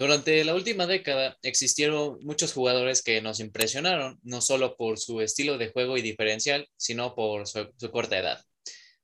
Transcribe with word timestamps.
Durante 0.00 0.42
la 0.44 0.54
última 0.54 0.86
década 0.86 1.36
existieron 1.42 2.16
muchos 2.22 2.54
jugadores 2.54 3.02
que 3.02 3.20
nos 3.20 3.38
impresionaron, 3.38 4.18
no 4.22 4.40
solo 4.40 4.74
por 4.74 4.98
su 4.98 5.20
estilo 5.20 5.58
de 5.58 5.70
juego 5.70 5.98
y 5.98 6.00
diferencial, 6.00 6.66
sino 6.78 7.14
por 7.14 7.46
su, 7.46 7.68
corta 7.92 8.18
edad. 8.18 8.42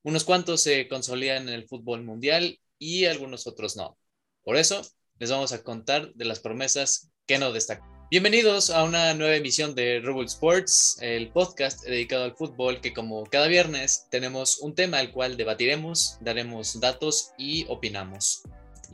Unos 0.03 0.25
cuantos 0.25 0.63
se 0.63 0.89
consolidan 0.89 1.51
en 1.51 1.55
el 1.55 1.69
fútbol 1.69 2.03
mundial 2.03 2.59
y 2.79 3.05
algunos 3.05 3.47
otros 3.47 3.77
no. 3.77 3.99
Por 4.43 4.57
eso, 4.57 4.81
les 5.19 5.31
vamos 5.31 5.53
a 5.53 5.63
contar 5.63 6.15
de 6.15 6.25
las 6.25 6.41
promesas 6.41 7.11
que 7.27 7.37
no 7.37 7.53
destacan. 7.53 7.87
Bienvenidos 8.11 8.71
a 8.71 8.83
una 8.83 9.13
nueva 9.13 9.37
emisión 9.37 9.75
de 9.75 10.01
Rubble 10.01 10.25
Sports, 10.25 10.97
el 11.03 11.31
podcast 11.31 11.85
dedicado 11.85 12.25
al 12.25 12.37
fútbol 12.37 12.81
que 12.81 12.95
como 12.95 13.25
cada 13.25 13.49
viernes 13.49 14.07
tenemos 14.11 14.61
un 14.61 14.75
tema 14.75 15.01
al 15.01 15.13
cual 15.13 15.37
debatiremos, 15.37 16.17
daremos 16.23 16.81
datos 16.81 17.33
y 17.37 17.67
opinamos. 17.69 18.45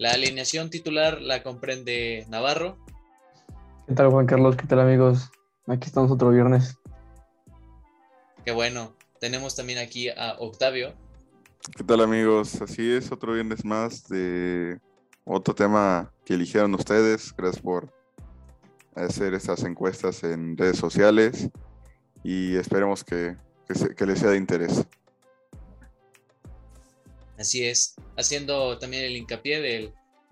La 0.03 0.15
alineación 0.15 0.69
titular 0.69 1.23
la 1.23 1.45
comprende 1.45 2.27
Navarro. 2.29 2.77
¿Qué 3.87 3.95
tal 3.95 4.11
Juan 4.11 4.27
Carlos? 4.27 4.57
¿Qué 4.57 4.67
tal 4.67 4.81
amigos? 4.81 5.31
Aquí 5.69 5.87
estamos 5.87 6.11
otro 6.11 6.31
viernes. 6.31 6.77
Qué 8.45 8.51
bueno. 8.51 8.97
Tenemos 9.21 9.55
también 9.55 9.79
aquí 9.79 10.09
a 10.09 10.35
Octavio. 10.41 10.93
¿Qué 11.77 11.85
tal 11.85 12.01
amigos? 12.01 12.61
Así 12.61 12.91
es, 12.91 13.13
otro 13.13 13.35
viernes 13.35 13.65
más 13.65 14.09
de 14.09 14.81
otro 15.25 15.55
tema 15.55 16.13
que 16.25 16.35
eligieron 16.35 16.75
ustedes. 16.75 17.33
Gracias 17.37 17.63
por 17.63 17.95
hacer 18.97 19.35
estas 19.35 19.63
encuestas 19.63 20.25
en 20.25 20.57
redes 20.57 20.79
sociales 20.79 21.49
y 22.25 22.57
esperemos 22.57 23.05
que, 23.05 23.37
que, 23.97 24.05
les 24.05 24.19
sea 24.19 24.31
de 24.31 24.37
interés. 24.37 24.85
Así 27.39 27.65
es, 27.65 27.95
haciendo 28.17 28.79
también 28.79 29.05
el 29.05 29.17
hincapié 29.17 29.61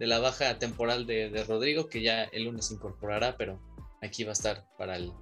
de 0.01 0.07
la 0.07 0.19
baja 0.19 0.59
temporal 0.59 1.07
de, 1.07 1.45
Rodrigo, 1.47 1.89
que 1.89 2.03
ya 2.03 2.25
el 2.25 2.45
lunes 2.45 2.67
se 2.67 2.75
incorporará, 2.75 3.37
pero 3.37 3.61
aquí 4.03 4.25
va 4.25 4.31
a 4.31 4.33
estar 4.33 4.67
para 4.79 4.97
el, 4.97 5.13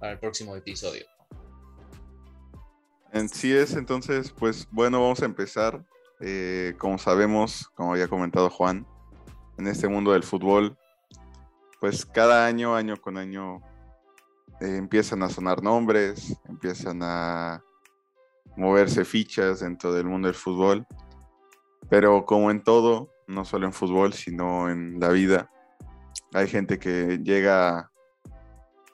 para 0.00 0.12
el 0.12 0.18
próximo 0.18 0.56
episodio. 0.56 1.06
En 3.12 3.28
sí 3.28 3.54
es, 3.54 3.74
entonces, 3.74 4.32
pues 4.32 4.68
bueno, 4.70 5.00
vamos 5.00 5.22
a 5.22 5.24
empezar. 5.24 5.82
Eh, 6.20 6.74
como 6.78 6.98
sabemos, 6.98 7.68
como 7.74 7.92
había 7.92 8.08
comentado 8.08 8.50
Juan, 8.50 8.86
en 9.56 9.68
este 9.68 9.86
mundo 9.86 10.12
del 10.12 10.22
fútbol 10.22 10.76
pues 11.80 12.06
cada 12.06 12.46
año, 12.46 12.74
año 12.74 12.96
con 12.96 13.18
año, 13.18 13.60
eh, 14.60 14.76
empiezan 14.76 15.22
a 15.22 15.28
sonar 15.28 15.62
nombres, 15.62 16.36
empiezan 16.48 17.00
a 17.02 17.62
moverse 18.56 19.04
fichas 19.04 19.60
dentro 19.60 19.92
del 19.92 20.06
mundo 20.06 20.26
del 20.26 20.34
fútbol. 20.34 20.86
Pero 21.88 22.24
como 22.24 22.50
en 22.50 22.64
todo, 22.64 23.10
no 23.26 23.44
solo 23.44 23.66
en 23.66 23.72
fútbol, 23.72 24.12
sino 24.12 24.70
en 24.70 24.98
la 25.00 25.08
vida, 25.10 25.50
hay 26.32 26.48
gente 26.48 26.78
que 26.78 27.18
llega 27.22 27.90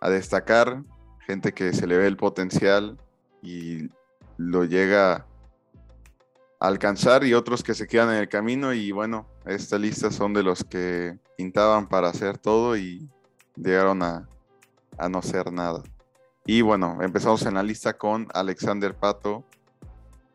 a 0.00 0.11
destacar, 0.11 0.83
gente 1.27 1.52
que 1.52 1.72
se 1.72 1.86
le 1.86 1.97
ve 1.97 2.06
el 2.06 2.16
potencial 2.16 2.98
y 3.42 3.88
lo 4.36 4.64
llega 4.64 5.14
a 5.14 5.27
alcanzar 6.60 7.25
y 7.25 7.34
otros 7.34 7.62
que 7.62 7.75
se 7.75 7.86
quedan 7.86 8.10
en 8.10 8.16
el 8.16 8.28
camino 8.28 8.72
y 8.72 8.92
bueno, 8.92 9.27
esta 9.47 9.78
lista 9.78 10.10
son 10.10 10.33
de 10.34 10.42
los 10.42 10.64
que 10.64 11.19
pintaban 11.36 11.88
para 11.88 12.08
hacer 12.08 12.38
todo 12.38 12.77
y 12.77 13.08
llegaron 13.56 14.03
a, 14.03 14.28
no 15.08 15.22
ser 15.22 15.53
nada. 15.53 15.83
Y 16.44 16.60
bueno, 16.60 16.98
empezamos 17.00 17.44
en 17.47 17.55
la 17.55 17.62
lista 17.62 17.94
con 17.94 18.28
Alexander 18.34 18.94
Pato, 18.94 19.44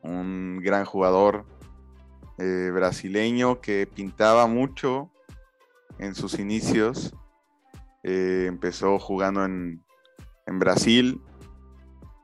un 0.01 0.59
gran 0.61 0.85
jugador 0.85 1.45
eh, 2.37 2.71
brasileño 2.73 3.61
que 3.61 3.87
pintaba 3.87 4.47
mucho 4.47 5.11
en 5.97 6.15
sus 6.15 6.39
inicios. 6.39 7.13
Eh, 8.03 8.45
empezó 8.47 8.99
jugando 8.99 9.43
en, 9.43 9.83
en, 10.45 10.59
Brasil, 10.59 11.21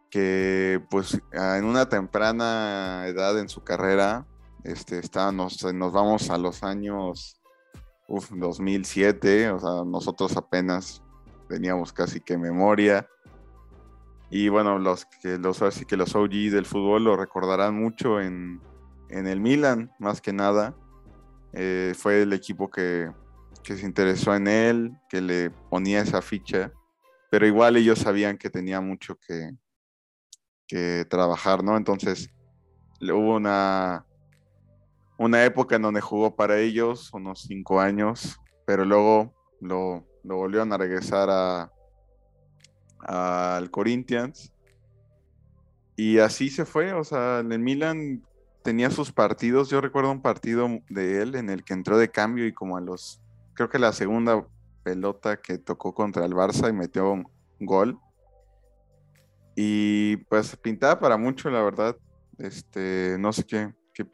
que 0.10 0.82
pues 0.90 1.20
en 1.32 1.66
una 1.66 1.90
temprana 1.90 3.06
edad 3.08 3.40
en 3.40 3.50
su 3.50 3.64
carrera 3.64 4.28
este, 4.64 5.02
nos, 5.34 5.64
nos 5.74 5.92
vamos 5.92 6.30
a 6.30 6.38
los 6.38 6.64
años 6.64 7.42
2007, 8.08 9.50
o 9.50 9.60
sea, 9.60 9.84
nosotros 9.86 10.38
apenas 10.38 11.02
teníamos 11.50 11.92
casi 11.92 12.20
que 12.20 12.38
memoria. 12.38 13.08
Y 14.30 14.50
bueno, 14.50 14.80
los 14.80 15.06
que 15.06 15.38
los 15.38 15.62
así 15.62 15.86
que 15.86 15.98
los 15.98 16.16
OG 16.16 16.52
del 16.52 16.66
fútbol 16.66 17.04
lo 17.04 17.16
recordarán 17.16 17.76
mucho 17.76 18.20
en, 18.20 18.62
el 19.10 19.40
Milan, 19.40 19.92
más 20.00 20.22
que 20.22 20.34
nada. 20.34 20.76
Eh, 21.54 21.94
fue 21.96 22.24
el 22.24 22.34
equipo 22.34 22.70
que, 22.70 23.12
que, 23.64 23.78
se 23.78 23.86
interesó 23.86 24.36
en 24.36 24.48
él, 24.48 24.92
que 25.10 25.22
le 25.22 25.52
ponía 25.52 26.02
esa 26.02 26.22
ficha, 26.22 26.72
pero 27.30 27.46
igual 27.46 27.78
ellos 27.78 28.00
sabían 28.00 28.38
que 28.38 28.50
tenía 28.50 28.82
mucho 28.82 29.18
que, 29.20 29.52
que 30.68 31.06
trabajar, 31.10 31.64
¿no? 31.64 31.78
Entonces 31.78 32.30
hubo 33.02 33.36
una, 33.36 34.06
una 35.18 35.44
época 35.44 35.76
en 35.76 35.82
donde 35.82 36.02
jugó 36.02 36.36
para 36.36 36.60
ellos, 36.60 37.12
unos 37.14 37.42
cinco 37.42 37.80
años, 37.80 38.40
pero 38.66 38.86
luego 38.86 39.34
lo, 39.60 40.06
volvieron 40.24 40.72
a 40.74 40.78
regresar 40.78 41.30
a, 41.30 41.72
al 43.00 43.70
Corinthians. 43.70 44.54
Y 45.96 46.18
así 46.18 46.50
se 46.50 46.66
fue, 46.66 46.94
o 46.94 47.04
sea, 47.04 47.40
en 47.40 47.52
el 47.52 47.60
Milan 47.60 48.24
tenía 48.64 48.90
sus 48.90 49.12
partidos, 49.12 49.70
yo 49.70 49.82
recuerdo 49.82 50.12
un 50.12 50.22
partido 50.22 50.68
de 50.90 51.22
él 51.22 51.36
en 51.36 51.50
el 51.50 51.64
que 51.64 51.74
entró 51.74 51.98
de 51.98 52.10
cambio 52.10 52.48
y 52.48 52.54
como 52.54 52.78
a 52.78 52.82
los, 52.82 53.22
creo 53.54 53.70
que 53.70 53.78
la 53.78 53.94
segunda 53.94 54.48
pelota 54.84 55.38
que 55.38 55.58
tocó 55.58 55.94
contra 55.94 56.26
el 56.26 56.34
Barça 56.34 56.70
y 56.70 56.74
metió 56.74 57.12
un 57.12 57.28
gol. 57.60 58.00
Y 59.56 60.18
pues 60.30 60.56
pintaba 60.58 61.00
para 61.00 61.18
mucho, 61.18 61.50
la 61.50 61.62
verdad. 61.62 61.96
Este, 62.40 63.18
no 63.20 63.32
sé 63.32 63.46
qué, 63.46 63.72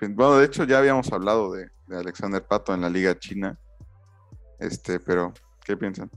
bueno, 0.10 0.38
de 0.38 0.46
hecho 0.46 0.66
ya 0.66 0.80
habíamos 0.80 1.12
hablado 1.12 1.54
de, 1.54 1.70
Alexander 1.90 2.46
Pato 2.46 2.74
en 2.74 2.82
la 2.82 2.90
Liga 2.90 3.18
China. 3.18 3.58
Este, 4.60 5.00
pero, 5.00 5.34
¿qué 5.66 5.76
piensan? 5.76 6.12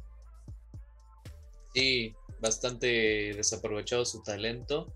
Sí, 1.72 2.15
bastante 2.41 3.32
desaprovechado 3.34 4.04
su 4.04 4.22
talento. 4.22 4.92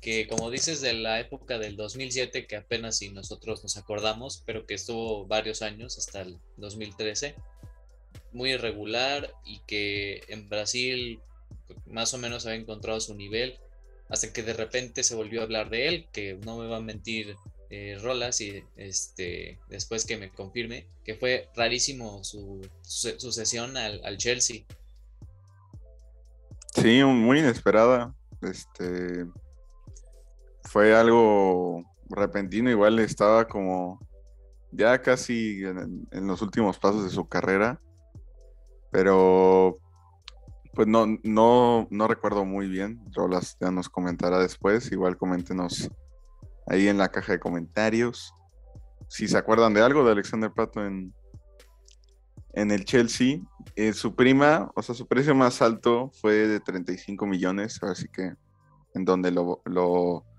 Que 0.00 0.26
como 0.26 0.50
dices, 0.50 0.80
de 0.80 0.94
la 0.94 1.20
época 1.20 1.58
del 1.58 1.76
2007, 1.76 2.46
que 2.46 2.56
apenas 2.56 2.98
si 2.98 3.10
nosotros 3.10 3.62
nos 3.62 3.76
acordamos, 3.76 4.42
pero 4.46 4.66
que 4.66 4.74
estuvo 4.74 5.26
varios 5.26 5.62
años 5.62 5.98
hasta 5.98 6.22
el 6.22 6.38
2013, 6.56 7.34
muy 8.32 8.52
irregular 8.52 9.34
y 9.44 9.60
que 9.60 10.22
en 10.28 10.48
Brasil 10.48 11.20
más 11.86 12.14
o 12.14 12.18
menos 12.18 12.46
había 12.46 12.60
encontrado 12.60 13.00
su 13.00 13.14
nivel, 13.14 13.58
hasta 14.08 14.32
que 14.32 14.42
de 14.42 14.52
repente 14.52 15.02
se 15.02 15.14
volvió 15.14 15.40
a 15.40 15.44
hablar 15.44 15.70
de 15.70 15.88
él, 15.88 16.06
que 16.12 16.34
no 16.44 16.58
me 16.58 16.66
va 16.66 16.78
a 16.78 16.80
mentir 16.80 17.36
eh, 17.70 17.98
Rolas 18.02 18.40
y 18.40 18.64
este, 18.76 19.58
después 19.68 20.04
que 20.04 20.16
me 20.16 20.30
confirme 20.30 20.86
que 21.04 21.14
fue 21.14 21.48
rarísimo 21.54 22.24
su, 22.24 22.68
su, 22.82 23.32
sesión 23.32 23.76
al, 23.76 24.16
Chelsea. 24.16 24.64
Sí, 26.74 27.02
muy 27.04 27.38
inesperada. 27.38 28.14
Este 28.42 29.26
fue 30.70 30.94
algo 30.94 31.82
repentino, 32.08 32.70
igual 32.70 33.00
estaba 33.00 33.48
como 33.48 33.98
ya 34.70 35.02
casi 35.02 35.64
en, 35.64 36.26
los 36.28 36.42
últimos 36.42 36.78
pasos 36.78 37.02
de 37.02 37.10
su 37.10 37.26
carrera, 37.26 37.80
pero 38.92 39.78
pues 40.72 40.86
no, 40.86 41.06
no, 41.24 41.88
no 41.90 42.06
recuerdo 42.06 42.44
muy 42.44 42.68
bien. 42.68 43.02
Rolas 43.12 43.56
ya 43.60 43.72
nos 43.72 43.88
comentará 43.88 44.38
después. 44.38 44.92
Igual 44.92 45.16
coméntenos 45.16 45.90
ahí 46.68 46.86
en 46.86 46.98
la 46.98 47.08
caja 47.08 47.32
de 47.32 47.40
comentarios. 47.40 48.32
Si 49.08 49.26
se 49.26 49.36
acuerdan 49.36 49.74
de 49.74 49.82
algo 49.82 50.04
de 50.04 50.12
Alexander 50.12 50.52
Pato 50.52 50.86
en, 50.86 51.12
en 52.52 52.70
el 52.70 52.84
Chelsea, 52.84 53.40
eh, 53.74 53.92
su 53.92 54.14
prima, 54.14 54.70
o 54.76 54.82
sea, 54.82 54.94
su 54.94 55.08
precio 55.08 55.34
más 55.34 55.62
alto 55.62 56.12
fue 56.20 56.46
de 56.46 56.60
35 56.60 57.26
millones, 57.26 57.82
así 57.82 58.06
que 58.06 58.34
en 58.94 59.04
donde 59.04 59.32
lo, 59.32 59.62
lo, 59.64 60.29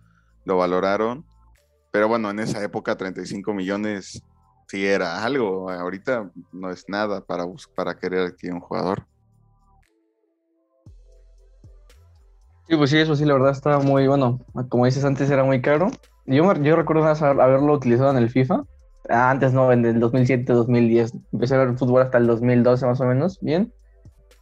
valoraron. 0.46 1.26
Pero 1.92 2.08
bueno, 2.08 2.30
en 2.30 2.40
esa 2.40 2.64
época 2.64 2.96
35 2.96 3.54
millones 3.54 4.24
sí 4.68 4.86
era 4.86 5.24
algo, 5.26 5.70
ahorita 5.70 6.32
no 6.54 6.70
es 6.70 6.88
nada 6.88 7.22
para, 7.22 7.46
para 7.76 7.98
querer 7.98 8.28
adquirir 8.28 8.54
un 8.54 8.62
jugador. 8.62 9.06
Sí, 12.70 12.78
pues 12.78 12.90
sí, 12.90 12.98
eso 12.98 13.18
sí, 13.18 13.26
la 13.26 13.34
verdad 13.34 13.52
estaba 13.52 13.80
muy, 13.80 14.08
bueno, 14.08 14.40
como 14.70 14.86
dices 14.86 15.04
antes 15.04 15.30
era 15.30 15.44
muy 15.44 15.62
caro, 15.62 15.92
yo, 16.26 16.54
yo 16.54 16.76
recuerdo 16.76 17.06
haberlo 17.06 17.74
utilizado 17.74 18.12
en 18.12 18.18
el 18.18 18.30
FIFA. 18.30 18.64
Antes 19.10 19.52
no, 19.54 19.72
en 19.72 19.86
el 19.86 20.00
2007, 20.00 20.54
2010. 20.54 21.14
Empecé 21.34 21.56
a 21.56 21.60
ver 21.60 21.78
fútbol 21.78 22.04
hasta 22.04 22.18
el 22.18 22.28
2012 22.28 22.86
más 22.86 23.02
o 23.02 23.06
menos, 23.06 23.40
bien. 23.42 23.74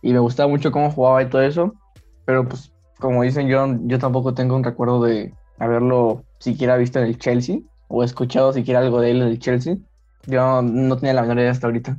Y 0.01 0.13
me 0.13 0.19
gustaba 0.19 0.49
mucho 0.49 0.71
cómo 0.71 0.91
jugaba 0.91 1.23
y 1.23 1.29
todo 1.29 1.41
eso. 1.41 1.73
Pero 2.25 2.47
pues, 2.47 2.71
como 2.99 3.23
dicen, 3.23 3.47
yo, 3.47 3.65
yo 3.83 3.97
tampoco 3.97 4.33
tengo 4.33 4.55
un 4.55 4.63
recuerdo 4.63 5.01
de 5.01 5.33
haberlo 5.59 6.23
siquiera 6.39 6.77
visto 6.77 7.00
en 7.00 7.06
el 7.06 7.17
Chelsea 7.17 7.59
o 7.88 8.03
escuchado 8.03 8.53
siquiera 8.53 8.79
algo 8.79 9.01
de 9.01 9.11
él 9.11 9.21
en 9.21 9.27
el 9.27 9.39
Chelsea. 9.39 9.77
Yo 10.25 10.61
no 10.61 10.97
tenía 10.97 11.13
la 11.13 11.21
menor 11.21 11.39
idea 11.39 11.51
hasta 11.51 11.67
ahorita. 11.67 11.97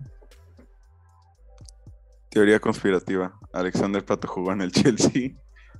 Teoría 2.30 2.60
conspirativa. 2.60 3.38
Alexander 3.52 4.04
Pato 4.04 4.28
jugó 4.28 4.52
en 4.52 4.62
el 4.62 4.72
Chelsea. 4.72 5.32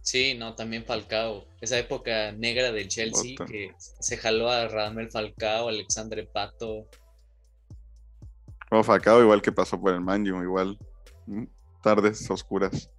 Sí, 0.02 0.34
no, 0.34 0.54
también 0.54 0.84
Falcao. 0.84 1.44
Esa 1.60 1.78
época 1.78 2.32
negra 2.32 2.72
del 2.72 2.88
Chelsea 2.88 3.36
que 3.46 3.72
se 3.78 4.16
jaló 4.16 4.48
a 4.50 4.66
Radamel 4.66 5.10
Falcao, 5.10 5.68
Alexander 5.68 6.28
Pato. 6.32 6.86
Bueno, 8.70 8.84
Falcao 8.84 9.22
igual 9.22 9.42
que 9.42 9.52
pasó 9.52 9.80
por 9.80 9.92
el 9.92 10.00
Manju, 10.00 10.42
igual 10.42 10.78
tardes 11.82 12.30
oscuras. 12.30 12.90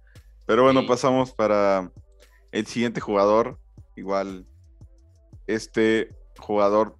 Pero 0.46 0.62
bueno, 0.62 0.86
pasamos 0.86 1.32
para 1.32 1.90
el 2.52 2.66
siguiente 2.66 3.00
jugador. 3.00 3.58
Igual 3.96 4.46
este 5.46 6.14
jugador 6.38 6.96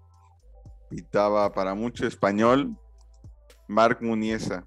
pitaba 0.89 1.53
para 1.53 1.75
mucho 1.75 2.06
español, 2.06 2.77
Marc 3.69 4.03
Muniesa. 4.03 4.67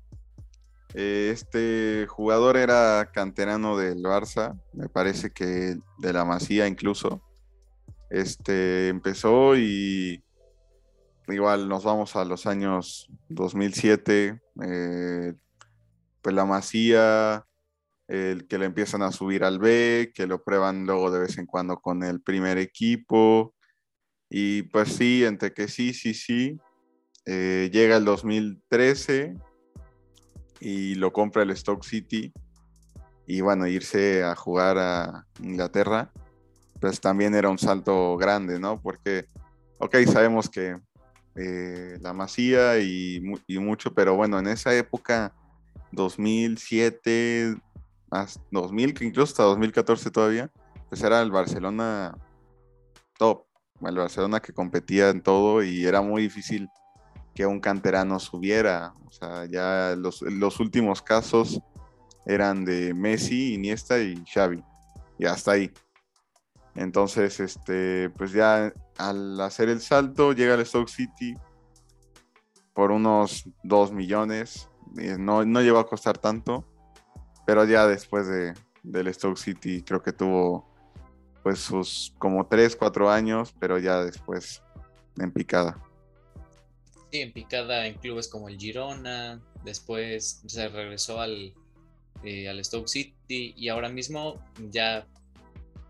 Eh, 0.94 1.30
este 1.33 2.07
jugador 2.07 2.57
era 2.57 3.10
canterano 3.13 3.77
del 3.77 4.01
Barça, 4.04 4.60
me 4.74 4.88
parece 4.88 5.31
que 5.31 5.77
de 5.98 6.13
la 6.13 6.25
Masía 6.25 6.68
incluso. 6.68 7.22
Este 8.10 8.89
empezó 8.89 9.57
y 9.57 10.24
igual 11.27 11.68
nos 11.68 11.83
vamos 11.83 12.16
a 12.16 12.24
los 12.24 12.45
años 12.45 13.10
2007, 13.30 14.42
eh, 14.63 15.33
pues 16.22 16.36
la 16.36 16.45
Masía, 16.45 17.45
el 18.07 18.48
que 18.48 18.57
le 18.57 18.66
empiezan 18.66 19.01
a 19.01 19.12
subir 19.12 19.44
al 19.44 19.60
B, 19.60 20.12
que 20.13 20.27
lo 20.27 20.44
prueban 20.44 20.86
luego 20.86 21.12
de 21.12 21.19
vez 21.19 21.38
en 21.38 21.45
cuando 21.45 21.77
con 21.77 22.04
el 22.04 22.22
primer 22.22 22.57
equipo. 22.57 23.54
Y 24.30 24.63
pues 24.63 24.94
sí, 24.94 25.24
entre 25.24 25.54
que 25.54 25.68
sí, 25.68 25.94
sí, 25.94 26.13
sí, 26.13 26.57
eh, 27.25 27.69
llega 27.72 27.98
el 27.98 28.06
2013 28.06 29.36
y 30.60 30.95
lo 30.95 31.12
compra 31.12 31.44
el 31.44 31.56
Stoke 31.56 31.86
City 31.86 32.33
y 33.27 33.42
bueno, 33.42 33.68
irse 33.68 34.24
a 34.24 34.36
jugar 34.36 34.77
a 34.77 35.25
Inglaterra, 35.42 36.12
pues 36.80 37.01
también 37.01 37.33
era 37.33 37.50
un 37.50 37.57
salto 37.57 38.18
grande, 38.18 38.60
¿no? 38.60 38.80
Porque, 38.81 39.25
ok, 39.80 39.95
sabemos 40.12 40.50
que 40.50 40.77
eh, 41.36 41.98
la 42.01 42.13
Masía 42.13 42.80
y, 42.80 43.22
mucho, 43.60 43.94
pero 43.94 44.16
bueno, 44.16 44.39
en 44.39 44.48
esa 44.48 44.75
época, 44.75 45.33
2007, 45.92 47.56
hasta 48.12 48.42
2000, 48.51 48.95
incluso 49.01 49.31
hasta 49.31 49.44
2014 49.44 50.12
todavía, 50.12 50.51
pues 50.89 51.01
era 51.01 51.22
el 51.22 51.31
Barcelona 51.31 52.16
top, 53.18 53.44
el 53.81 53.98
Barcelona 53.98 54.39
que 54.39 54.54
competía 54.54 55.10
en 55.10 55.22
todo 55.22 55.63
y 55.63 55.86
era 55.86 56.01
muy 56.01 56.24
difícil 56.24 56.69
que 57.33 57.45
un 57.45 57.60
canterano 57.60 58.19
subiera. 58.19 58.94
O 59.06 59.12
sea, 59.12 59.45
ya 59.45 59.95
los, 59.95 60.22
últimos 60.60 61.01
casos 61.01 61.62
eran 62.25 62.66
de 62.66 62.94
Messi, 62.94 63.54
Iniesta 63.54 64.00
y 64.00 64.24
Xavi. 64.25 64.63
Y 65.19 65.25
hasta 65.25 65.51
ahí. 65.51 65.72
Entonces, 66.75 67.39
este, 67.39 68.10
pues 68.12 68.31
ya 68.31 68.74
al 68.98 69.39
hacer 69.42 69.69
el 69.69 69.81
salto, 69.81 70.33
llega 70.33 70.54
al 70.54 70.66
Stoke 70.66 70.89
City 70.89 71.36
por 72.74 72.92
unos 72.92 73.50
2 73.63 73.92
millones. 73.92 74.69
No, 75.19 75.45
no 75.45 75.62
llegó 75.62 75.80
a 75.80 75.88
costar 75.88 76.18
tanto. 76.18 76.66
Pero 77.45 77.66
ya 77.66 77.86
después 77.86 78.27
de, 78.27 78.54
del 78.81 79.13
Stoke 79.13 79.38
City 79.38 79.83
creo 79.83 80.01
que 80.01 80.13
tuvo 80.13 80.75
pues 81.45 81.59
sus 81.59 82.12
como 82.18 82.47
3, 82.47 82.75
4 82.75 83.07
años, 83.07 83.53
pero 83.59 83.77
ya 83.77 84.03
después 84.03 84.63
en 85.19 85.31
picada 85.31 85.77
en 87.12 87.31
picada 87.31 87.86
en 87.86 87.94
clubes 88.00 88.27
como 88.27 88.50
el 88.50 88.57
Girona, 88.57 89.39
después 89.63 90.42
se 90.47 90.68
regresó 90.69 91.21
al, 91.21 91.53
eh, 92.24 92.50
al 92.50 92.65
Stoke 92.65 92.89
City 92.89 93.53
y 93.56 93.69
ahora 93.69 93.89
mismo 93.89 94.42
ya 94.71 95.06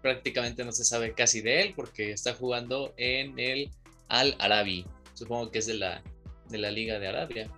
prácticamente 0.02 0.66
no 0.66 0.74
se 0.74 0.84
sabe 0.84 1.13
casi 1.13 1.40
de 1.40 1.62
él 1.62 1.74
porque 1.74 2.12
está 2.12 2.34
jugando 2.34 2.94
en 2.98 3.40
el 3.40 3.72
Al 4.10 4.36
Arabi. 4.40 4.86
Supongo 5.13 5.51
que 5.51 5.60
es 5.60 5.68
de 5.68 5.75
la, 5.75 6.04
de 6.50 6.58
la 6.58 6.69
Liga 6.69 7.00
de 7.00 7.08
Arabia. 7.08 7.50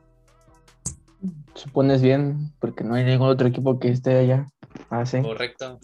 Supones 1.55 2.03
bien, 2.03 2.53
porque 2.59 2.83
no 2.83 2.93
hay 2.93 3.03
ningún 3.03 3.27
otro 3.27 3.47
equipo 3.47 3.79
que 3.79 3.89
esté 3.89 4.17
allá. 4.19 4.45
Ah, 4.91 5.03
Correcto. 5.23 5.79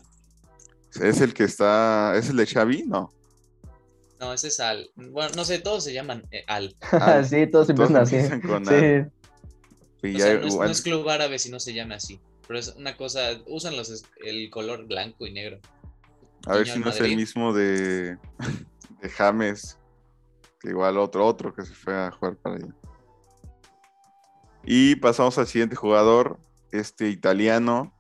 ¿Es 1.02 1.22
el 1.22 1.34
que 1.34 1.46
está, 1.46 2.16
es 2.16 2.30
el 2.30 2.38
de 2.38 2.46
Xavi? 2.46 2.84
No. 2.84 3.12
No, 4.20 4.34
ese 4.34 4.48
es 4.48 4.60
Al. 4.60 4.90
Bueno, 4.96 5.32
no 5.36 5.44
sé, 5.44 5.60
todos 5.60 5.84
se 5.84 5.94
llaman 5.94 6.26
eh, 6.32 6.46
Al. 6.48 6.76
sí, 7.28 7.48
todos 7.48 7.70
empiezan 7.70 7.98
así. 7.98 8.22
Sí. 8.22 10.14
no, 10.14 10.64
es, 10.66 10.82
club 10.82 11.10
árabe 11.10 11.40
si 11.40 11.50
no 11.50 11.60
se 11.60 11.74
llama 11.74 11.96
así. 11.96 12.22
Pero 12.48 12.60
es 12.60 12.70
una 12.78 12.96
cosa, 12.96 13.42
usan 13.48 13.76
los, 13.76 14.06
el 14.24 14.50
color 14.50 14.86
blanco 14.86 15.26
y 15.26 15.34
negro. 15.34 15.60
A 16.46 16.56
ver 16.56 16.68
si 16.68 16.80
no 16.80 16.90
es 16.90 17.00
el 17.00 17.16
mismo 17.16 17.54
de, 17.54 18.18
de 19.02 19.10
James. 19.10 19.78
Que 20.60 20.70
igual 20.70 20.98
otro, 20.98 21.26
otro 21.26 21.54
que 21.54 21.66
se 21.66 21.74
fue 21.74 21.94
a 21.94 22.12
jugar 22.12 22.38
para 22.38 22.56
allá. 22.56 22.74
Y 24.66 24.96
pasamos 24.96 25.38
al 25.38 25.48
siguiente 25.48 25.76
jugador, 25.76 26.40
este 26.72 27.10
italiano, 27.10 27.94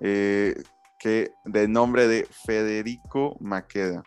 eh, 0.00 0.62
de 1.04 1.68
nombre 1.68 2.08
de 2.08 2.26
Federico 2.46 3.36
Maqueda. 3.40 4.02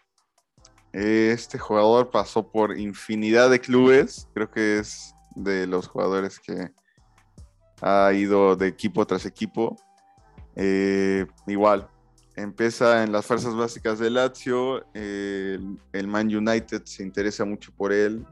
Este 0.94 1.60
jugador 1.60 2.10
pasó 2.10 2.52
por 2.52 2.78
infinidad 2.78 3.50
de 3.52 3.60
clubes, 3.60 4.28
creo 4.34 4.50
que 4.50 4.80
es 4.80 5.14
de 5.36 5.68
los 5.68 5.88
jugadores 5.88 6.40
que 6.40 6.72
ha 7.82 8.12
ido 8.14 8.56
de 8.56 8.68
equipo 8.68 9.06
tras 9.06 9.26
equipo. 9.26 9.76
Eh, 10.56 11.28
igual, 11.46 11.88
empieza 12.36 13.04
en 13.04 13.12
las 13.12 13.26
fuerzas 13.26 13.56
básicas 13.56 14.00
de 14.00 14.10
Lazio, 14.10 14.84
el, 14.94 16.08
Man 16.08 16.36
United 16.36 16.84
se 16.86 17.04
interesa 17.04 17.46
mucho 17.46 17.72
por 17.76 17.94
él. 17.94 18.26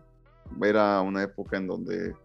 Era 0.63 1.01
una 1.01 1.21
época 1.23 1.57
en 1.57 1.67
donde 1.67 2.15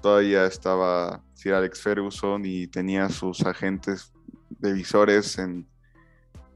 todavía 0.00 0.46
estaba 0.46 1.22
Sir 1.34 1.54
Alex 1.54 1.80
Ferguson 1.80 2.42
y 2.44 2.66
tenía 2.66 3.08
sus 3.08 3.40
agentes 3.42 4.13
de 4.58 4.72
visores 4.72 5.38
en... 5.38 5.66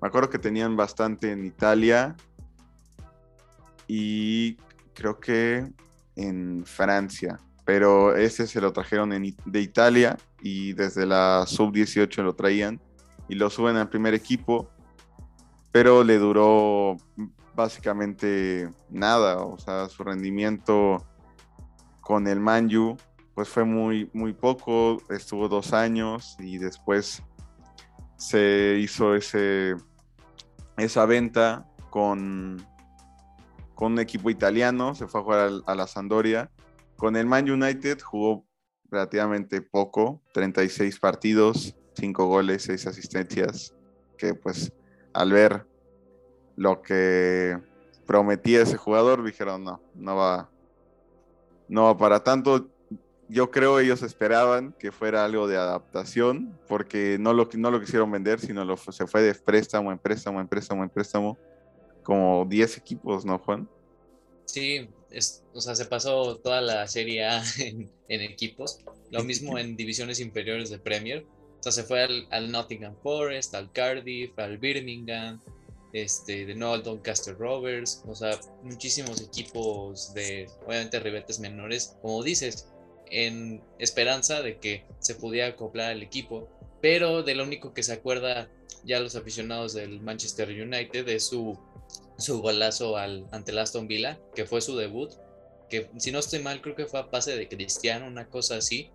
Me 0.01 0.09
acuerdo 0.09 0.31
que 0.31 0.39
tenían 0.39 0.77
bastante 0.77 1.33
en 1.33 1.45
Italia 1.45 2.17
y 3.87 4.57
creo 4.95 5.19
que 5.19 5.69
en 6.15 6.65
Francia, 6.65 7.41
pero 7.65 8.15
ese 8.15 8.47
se 8.47 8.61
lo 8.61 8.73
trajeron 8.73 9.11
de 9.11 9.61
Italia 9.61 10.17
y 10.41 10.73
desde 10.73 11.05
la 11.05 11.45
sub-18 11.47 12.23
lo 12.23 12.35
traían 12.35 12.81
y 13.29 13.35
lo 13.35 13.51
suben 13.51 13.77
al 13.77 13.89
primer 13.89 14.15
equipo, 14.15 14.71
pero 15.73 16.05
le 16.05 16.19
duró 16.19 16.97
básicamente 17.55 18.71
nada, 18.89 19.39
o 19.39 19.59
sea, 19.59 19.89
su 19.89 20.05
rendimiento 20.05 21.05
con 22.01 22.27
el 22.29 22.41
Manju 22.41 22.97
pues 23.35 23.49
fue 23.49 23.65
muy, 23.65 24.11
muy 24.13 24.33
poco, 24.33 25.01
estuvo 25.11 25.49
dos 25.49 25.73
años 25.73 26.37
y 26.41 26.59
después 26.59 27.23
se 28.19 28.77
hizo 28.79 29.15
ese, 29.15 29.77
esa 30.77 31.07
venta 31.07 31.67
con 31.89 32.63
con 33.79 33.93
un 33.93 34.01
equipo 34.01 34.29
italiano, 34.29 34.97
se 34.97 35.07
fue 35.07 35.21
a 35.21 35.23
jugar 35.23 35.51
a 35.65 35.75
la 35.77 35.87
Sandoria. 35.87 36.51
Con 36.97 37.15
el 37.15 37.27
Man 37.27 37.49
United 37.49 38.01
jugó 38.01 38.45
relativamente 38.91 39.63
poco, 39.63 40.21
36 40.35 40.99
partidos, 40.99 41.77
5 41.95 42.27
goles, 42.27 42.65
6 42.65 42.89
asistencias, 42.89 43.77
que 44.17 44.35
pues 44.35 44.73
al 45.13 45.31
ver 45.31 45.65
lo 46.57 46.83
que 46.83 47.57
prometía 48.05 48.63
ese 48.63 48.77
jugador, 48.77 49.23
dijeron 49.23 49.63
no, 49.63 49.81
no 49.95 50.17
va, 50.17 50.51
no 51.69 51.85
va 51.85 51.97
para 51.97 52.25
tanto. 52.25 52.69
Yo 53.29 53.51
creo 53.51 53.79
ellos 53.79 54.03
esperaban 54.03 54.75
que 54.79 54.91
fuera 54.91 55.25
algo 55.25 55.47
de 55.47 55.57
adaptación, 55.57 56.59
porque 56.67 57.19
no 57.21 57.35
lo, 57.35 57.49
no 57.55 57.71
lo 57.71 57.81
quisieron 57.81 58.11
vender, 58.11 58.41
sino 58.41 58.77
se 58.77 59.07
fue 59.07 59.23
de 59.23 59.35
préstamo 59.35 59.93
en 59.93 59.99
préstamo, 59.99 60.41
en 60.41 60.49
préstamo, 60.49 60.83
en 60.83 60.89
préstamo 60.89 61.39
como 62.03 62.47
10 62.47 62.79
equipos, 62.79 63.27
¿no, 63.27 63.39
Juan? 63.39 63.69
Sí, 64.47 64.89
es, 65.11 65.45
o 65.53 65.61
sea, 65.61 65.75
se 65.75 65.85
pasó 65.85 66.37
toda 66.39 66.63
la 66.63 66.87
Serie 66.89 67.27
A 67.27 67.43
en, 67.59 67.91
equipos. 68.09 68.81
Lo 69.11 69.23
mismo 69.25 69.59
en 69.59 69.77
divisiones 69.77 70.21
inferiores 70.21 70.71
de 70.71 70.79
Premier. 70.79 71.27
O 71.61 71.63
sea, 71.63 71.73
se 71.73 71.83
fue 71.83 72.03
al, 72.31 72.51
Nottingham 72.51 72.97
Forest, 73.03 73.55
al 73.55 73.71
Cardiff, 73.73 74.39
al 74.39 74.57
Birmingham, 74.57 75.39
este, 75.93 76.47
de 76.47 76.55
nuevo 76.55 76.75
al 76.75 76.83
Doncaster 76.83 77.37
Rovers. 77.37 78.03
O 78.07 78.15
sea, 78.15 78.39
muchísimos 78.63 79.21
equipos 79.21 80.15
de, 80.15 80.49
obviamente, 80.67 81.01
ribetes 81.01 81.41
menores, 81.41 81.97
como 82.01 82.23
dices, 82.23 82.69
en 83.11 83.63
esperanza 83.79 84.43
de 84.43 84.59
que 84.59 84.85
se 84.99 85.15
pudiera 85.15 85.49
acoplar 85.49 85.93
al 85.93 86.03
equipo. 86.03 86.49
Pero 86.81 87.23
de 87.23 87.35
lo 87.35 87.45
único 87.45 87.75
que 87.75 87.83
se 87.83 87.93
acuerda 87.93 88.49
ya 88.85 89.01
los 89.01 89.17
aficionados 89.17 89.75
del 89.75 90.01
Manchester 90.01 90.49
United 90.49 91.09
es 91.09 91.27
su 91.27 91.59
su 92.19 92.43
golazo 92.43 92.97
al, 92.97 93.27
ante 93.31 93.53
el 93.53 93.59
Aston 93.59 93.87
Villa, 93.87 94.19
que 94.35 94.45
fue 94.45 94.61
su 94.61 94.77
debut, 94.77 95.13
que 95.71 95.89
si 95.99 96.11
no 96.11 96.19
estoy 96.19 96.41
mal 96.41 96.61
creo 96.61 96.75
que 96.75 96.87
fue 96.87 97.01
a 97.01 97.11
pase 97.11 97.37
de 97.37 97.49
Cristiano, 97.49 98.07
una 98.07 98.29
cosa 98.29 98.57
así, 98.57 98.91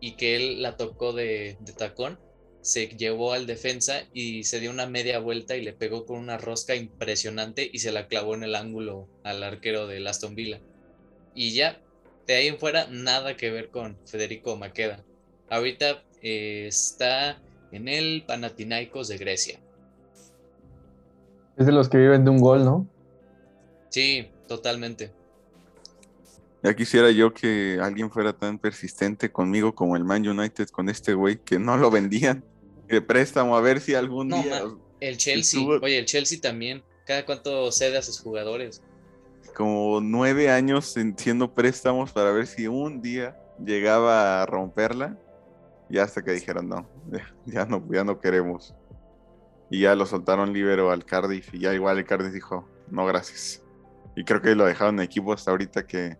y 0.00 0.12
que 0.12 0.36
él 0.36 0.62
la 0.62 0.76
tocó 0.76 1.12
de, 1.12 1.56
de 1.60 1.72
tacón, 1.72 2.20
se 2.60 2.88
llevó 2.88 3.32
al 3.32 3.46
defensa 3.46 4.06
y 4.12 4.44
se 4.44 4.60
dio 4.60 4.70
una 4.70 4.86
media 4.86 5.20
vuelta 5.20 5.56
y 5.56 5.62
le 5.62 5.72
pegó 5.72 6.04
con 6.04 6.18
una 6.18 6.36
rosca 6.36 6.74
impresionante 6.74 7.68
y 7.72 7.78
se 7.78 7.92
la 7.92 8.08
clavó 8.08 8.34
en 8.34 8.42
el 8.42 8.56
ángulo 8.56 9.08
al 9.22 9.42
arquero 9.42 9.86
de 9.86 10.06
Aston 10.06 10.34
Villa. 10.34 10.60
Y 11.34 11.52
ya, 11.52 11.80
de 12.26 12.34
ahí 12.34 12.48
en 12.48 12.58
fuera, 12.58 12.86
nada 12.90 13.36
que 13.36 13.50
ver 13.50 13.70
con 13.70 13.96
Federico 14.06 14.56
Maqueda. 14.56 15.04
Ahorita 15.48 16.02
eh, 16.22 16.66
está 16.66 17.40
en 17.70 17.88
el 17.88 18.24
Panathinaikos 18.26 19.08
de 19.08 19.18
Grecia. 19.18 19.60
Es 21.56 21.66
de 21.66 21.72
los 21.72 21.88
que 21.88 21.98
viven 21.98 22.24
de 22.24 22.30
un 22.30 22.38
gol, 22.38 22.64
¿no? 22.64 22.88
Sí, 23.88 24.28
totalmente. 24.46 25.12
Ya 26.62 26.74
quisiera 26.74 27.10
yo 27.10 27.32
que 27.32 27.78
alguien 27.80 28.10
fuera 28.10 28.32
tan 28.32 28.58
persistente 28.58 29.30
conmigo 29.30 29.74
como 29.74 29.96
el 29.96 30.04
Man 30.04 30.26
United 30.26 30.68
con 30.68 30.88
este 30.88 31.14
güey, 31.14 31.38
que 31.38 31.58
no 31.58 31.76
lo 31.76 31.90
vendían 31.90 32.44
de 32.88 33.00
préstamo, 33.00 33.56
a 33.56 33.60
ver 33.60 33.80
si 33.80 33.94
algún 33.94 34.30
día. 34.30 34.64
el 35.00 35.16
Chelsea, 35.16 35.60
oye, 35.60 35.98
el 35.98 36.06
Chelsea 36.06 36.40
también. 36.40 36.82
¿Cada 37.06 37.24
cuánto 37.24 37.70
cede 37.70 37.98
a 37.98 38.02
sus 38.02 38.18
jugadores? 38.18 38.82
Como 39.54 40.00
nueve 40.00 40.50
años 40.50 40.94
siendo 41.16 41.54
préstamos 41.54 42.12
para 42.12 42.32
ver 42.32 42.46
si 42.46 42.66
un 42.66 43.00
día 43.00 43.38
llegaba 43.64 44.42
a 44.42 44.46
romperla. 44.46 45.18
Y 45.88 45.98
hasta 45.98 46.22
que 46.22 46.32
dijeron, 46.32 46.68
no, 46.68 46.88
ya, 47.46 47.64
no, 47.64 47.82
ya 47.90 48.02
no 48.04 48.18
queremos. 48.18 48.74
Y 49.70 49.82
ya 49.82 49.94
lo 49.94 50.06
soltaron 50.06 50.52
libero 50.52 50.90
al 50.90 51.04
Cardiff. 51.04 51.54
Y 51.54 51.60
ya 51.60 51.74
igual 51.74 51.98
el 51.98 52.04
Cardiff 52.04 52.32
dijo, 52.32 52.68
no, 52.90 53.06
gracias. 53.06 53.62
Y 54.16 54.24
creo 54.24 54.40
que 54.40 54.54
lo 54.54 54.64
dejaron 54.64 54.96
en 54.96 55.04
equipo 55.04 55.32
hasta 55.32 55.50
ahorita 55.50 55.86
que, 55.86 56.16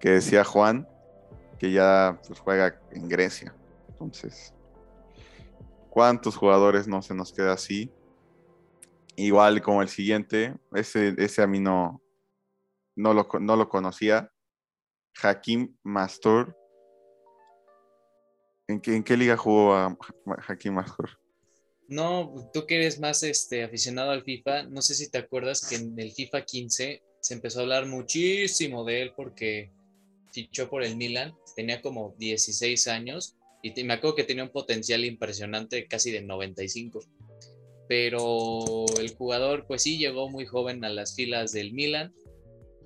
que 0.00 0.10
decía 0.10 0.44
Juan, 0.44 0.86
que 1.58 1.72
ya 1.72 2.20
pues, 2.26 2.40
juega 2.40 2.78
en 2.90 3.08
Grecia. 3.08 3.54
Entonces, 3.88 4.54
¿Cuántos 5.94 6.34
jugadores 6.34 6.88
no 6.88 7.02
se 7.02 7.14
nos 7.14 7.32
queda 7.32 7.52
así? 7.52 7.88
Igual 9.14 9.62
como 9.62 9.80
el 9.80 9.88
siguiente, 9.88 10.56
ese, 10.72 11.14
ese 11.18 11.40
a 11.40 11.46
mí 11.46 11.60
no, 11.60 12.02
no, 12.96 13.14
lo, 13.14 13.28
no 13.40 13.56
lo 13.56 13.68
conocía. 13.68 14.30
Hakim 15.22 15.76
Mastor. 15.82 16.56
¿En 18.66 18.80
qué, 18.80 18.96
¿En 18.96 19.04
qué, 19.04 19.16
liga 19.16 19.36
jugó 19.36 19.74
a 19.74 19.96
Hakim 20.48 20.74
Mastor? 20.74 21.18
No, 21.88 22.50
tú 22.52 22.66
que 22.66 22.76
eres 22.76 22.98
más 22.98 23.22
este, 23.22 23.62
aficionado 23.62 24.10
al 24.10 24.24
FIFA, 24.24 24.64
no 24.64 24.80
sé 24.80 24.94
si 24.94 25.10
te 25.10 25.18
acuerdas 25.18 25.68
que 25.68 25.76
en 25.76 25.98
el 25.98 26.12
FIFA 26.12 26.42
15 26.42 27.02
se 27.20 27.34
empezó 27.34 27.58
a 27.58 27.62
hablar 27.62 27.86
muchísimo 27.86 28.84
de 28.84 29.02
él 29.02 29.12
porque 29.14 29.70
fichó 30.32 30.68
por 30.68 30.82
el 30.82 30.96
Milan, 30.96 31.34
tenía 31.54 31.80
como 31.82 32.14
16 32.18 32.88
años 32.88 33.36
y 33.62 33.82
me 33.84 33.94
acuerdo 33.94 34.16
que 34.16 34.24
tenía 34.24 34.44
un 34.44 34.50
potencial 34.50 35.04
impresionante, 35.04 35.86
casi 35.86 36.10
de 36.10 36.22
95. 36.22 37.00
Pero 37.88 38.84
el 38.98 39.14
jugador, 39.14 39.66
pues 39.66 39.82
sí, 39.82 39.96
llegó 39.96 40.28
muy 40.28 40.44
joven 40.44 40.84
a 40.84 40.90
las 40.90 41.14
filas 41.14 41.52
del 41.52 41.72
Milan. 41.72 42.12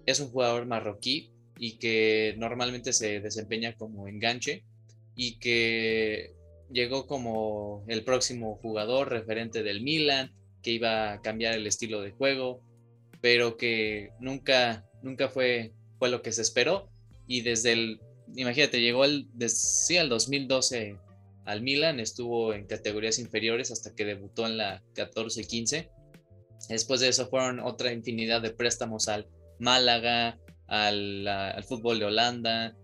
Es 0.09 0.21
un 0.21 0.31
jugador 0.31 0.67
marroquí 0.67 1.33
y 1.59 1.79
que 1.79 2.35
normalmente 2.38 2.93
se 2.93 3.21
desempeña 3.21 3.75
como 3.77 4.09
enganche 4.09 4.65
y 5.15 5.38
que 5.38 6.35
llegó 6.71 7.07
como 7.07 7.85
el 7.88 8.05
próximo 8.05 8.57
jugador 8.62 9.11
referente 9.11 9.62
del 9.62 9.83
Milan, 9.83 10.33
que 10.62 10.71
iba 10.71 11.12
a 11.12 11.21
cambiar 11.21 11.55
el 11.55 11.67
estilo 11.67 12.00
de 12.00 12.12
juego, 12.12 12.62
pero 13.21 13.57
que 13.57 14.11
nunca, 14.21 14.87
nunca 15.03 15.29
fue, 15.29 15.73
fue 15.99 16.09
lo 16.09 16.23
que 16.23 16.33
se 16.33 16.43
esperó. 16.43 16.88
Y 17.27 17.43
desde 17.43 17.73
el 17.73 18.00
imagínate, 18.37 18.81
llegó 18.81 19.03
al, 19.03 19.29
sí, 19.49 19.97
al 19.97 20.09
2012 20.09 20.97
al 21.45 21.62
Milan, 21.62 21.99
estuvo 21.99 22.53
en 22.53 22.67
categorías 22.67 23.19
inferiores 23.19 23.71
hasta 23.71 23.95
que 23.95 24.05
debutó 24.05 24.47
en 24.47 24.59
la 24.59 24.83
14-15. 24.95 25.91
Después 26.69 27.00
de 27.00 27.09
eso 27.09 27.29
fueron 27.29 27.61
otra 27.61 27.93
infinidad 27.93 28.43
de 28.43 28.50
préstamos 28.50 29.09
al 29.09 29.27
Málaga, 29.59 30.38
al, 30.67 31.65
fútbol 31.67 31.99
de 31.99 32.05
Holanda, 32.07 32.77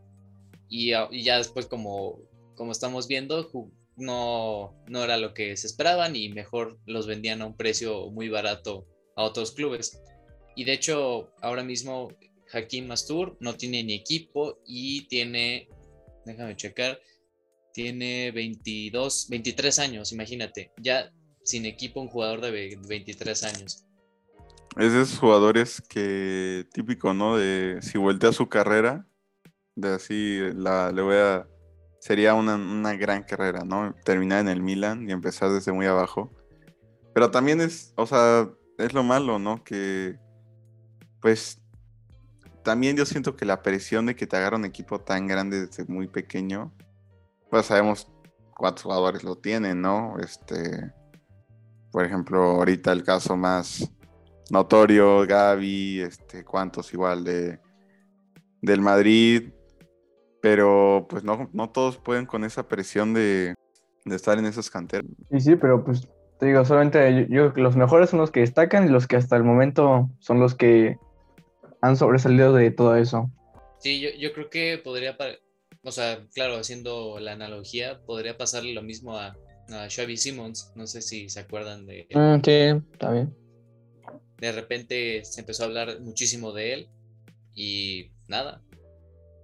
y, 0.68 0.90
ya 0.90 1.38
después 1.38 1.66
como, 1.66 2.18
como 2.54 2.72
estamos 2.72 3.06
viendo, 3.08 3.50
no, 3.96 4.74
no 4.88 5.04
era 5.04 5.16
lo 5.16 5.34
que 5.34 5.56
se 5.56 5.66
esperaban 5.66 6.16
y 6.16 6.28
mejor 6.28 6.78
los 6.86 7.06
vendían 7.06 7.42
a 7.42 7.46
un 7.46 7.56
precio 7.56 8.10
muy 8.10 8.28
barato 8.28 8.86
a 9.16 9.22
otros 9.22 9.52
clubes. 9.52 10.00
Y 10.56 10.64
de 10.64 10.72
hecho, 10.72 11.32
ahora 11.40 11.62
mismo 11.62 12.08
Hakim 12.52 12.86
Mastur 12.86 13.36
no 13.40 13.56
tiene 13.56 13.82
ni 13.82 13.94
equipo 13.94 14.58
y 14.66 15.06
tiene, 15.08 15.68
déjame 16.24 16.56
checar, 16.56 17.00
tiene 17.72 18.30
22, 18.30 19.26
23 19.28 19.78
años, 19.80 20.12
imagínate, 20.12 20.70
ya 20.80 21.12
sin 21.42 21.66
equipo 21.66 22.00
un 22.00 22.08
jugador 22.08 22.40
de 22.40 22.78
23 22.88 23.44
años. 23.44 23.84
Es 24.76 24.92
de 24.92 25.02
esos 25.02 25.18
jugadores 25.18 25.82
que 25.88 26.66
típico, 26.72 27.14
¿no? 27.14 27.36
De 27.36 27.78
si 27.80 27.96
voltea 27.96 28.32
su 28.32 28.48
carrera, 28.48 29.06
de 29.76 29.94
así 29.94 30.40
la 30.54 30.90
le 30.90 31.02
voy 31.02 31.16
a 31.16 31.46
sería 32.00 32.34
una, 32.34 32.56
una, 32.56 32.94
gran 32.94 33.22
carrera, 33.22 33.64
¿no? 33.64 33.94
Terminar 34.04 34.40
en 34.40 34.48
el 34.48 34.62
Milan 34.62 35.08
y 35.08 35.12
empezar 35.12 35.50
desde 35.50 35.72
muy 35.72 35.86
abajo. 35.86 36.30
Pero 37.14 37.30
también 37.30 37.60
es, 37.60 37.94
o 37.96 38.06
sea, 38.06 38.48
es 38.76 38.92
lo 38.92 39.02
malo, 39.02 39.38
¿no? 39.38 39.64
Que 39.64 40.18
pues 41.20 41.62
también 42.62 42.96
yo 42.96 43.06
siento 43.06 43.36
que 43.36 43.44
la 43.44 43.62
presión 43.62 44.06
de 44.06 44.16
que 44.16 44.26
te 44.26 44.36
agarra 44.36 44.56
un 44.56 44.64
equipo 44.64 45.00
tan 45.00 45.26
grande 45.26 45.66
desde 45.66 45.84
muy 45.84 46.08
pequeño, 46.08 46.72
pues 47.48 47.66
sabemos 47.66 48.08
cuántos 48.54 48.82
jugadores 48.82 49.22
lo 49.22 49.36
tienen, 49.36 49.80
¿no? 49.80 50.16
Este, 50.18 50.92
por 51.92 52.04
ejemplo, 52.04 52.42
ahorita 52.42 52.92
el 52.92 53.04
caso 53.04 53.36
más 53.36 53.90
notorio, 54.50 55.26
Gaby, 55.26 56.00
este, 56.00 56.44
cuántos 56.44 56.92
igual 56.92 57.24
de 57.24 57.58
del 58.62 58.80
Madrid, 58.80 59.50
pero 60.40 61.06
pues 61.08 61.22
no, 61.22 61.50
no 61.52 61.70
todos 61.70 61.98
pueden 61.98 62.24
con 62.26 62.44
esa 62.44 62.66
presión 62.66 63.12
de, 63.12 63.54
de 64.04 64.16
estar 64.16 64.38
en 64.38 64.46
esos 64.46 64.70
canteros. 64.70 65.10
Sí, 65.30 65.40
sí, 65.40 65.56
pero 65.56 65.84
pues 65.84 66.08
te 66.38 66.46
digo, 66.46 66.64
solamente 66.64 67.26
yo, 67.30 67.52
los 67.56 67.76
mejores 67.76 68.10
son 68.10 68.20
los 68.20 68.30
que 68.30 68.40
destacan 68.40 68.86
y 68.86 68.90
los 68.90 69.06
que 69.06 69.16
hasta 69.16 69.36
el 69.36 69.44
momento 69.44 70.10
son 70.18 70.40
los 70.40 70.54
que 70.54 70.98
han 71.80 71.96
sobresalido 71.96 72.52
de 72.54 72.70
todo 72.70 72.96
eso. 72.96 73.30
Sí, 73.78 74.00
yo, 74.00 74.08
yo 74.18 74.32
creo 74.32 74.48
que 74.48 74.80
podría, 74.82 75.16
o 75.82 75.92
sea, 75.92 76.26
claro, 76.34 76.56
haciendo 76.56 77.18
la 77.20 77.32
analogía, 77.32 78.00
podría 78.06 78.38
pasarle 78.38 78.72
lo 78.72 78.82
mismo 78.82 79.18
a, 79.18 79.36
a 79.70 79.88
Xavi 79.94 80.16
Simmons. 80.16 80.72
No 80.74 80.86
sé 80.86 81.02
si 81.02 81.28
se 81.28 81.40
acuerdan 81.40 81.86
de. 81.86 82.06
Mm, 82.14 82.40
sí, 82.42 82.86
está 82.92 83.12
bien. 83.12 83.43
De 84.38 84.52
repente 84.52 85.24
se 85.24 85.40
empezó 85.40 85.62
a 85.62 85.66
hablar 85.66 86.00
muchísimo 86.00 86.52
de 86.52 86.74
él 86.74 86.88
y 87.54 88.10
nada. 88.28 88.62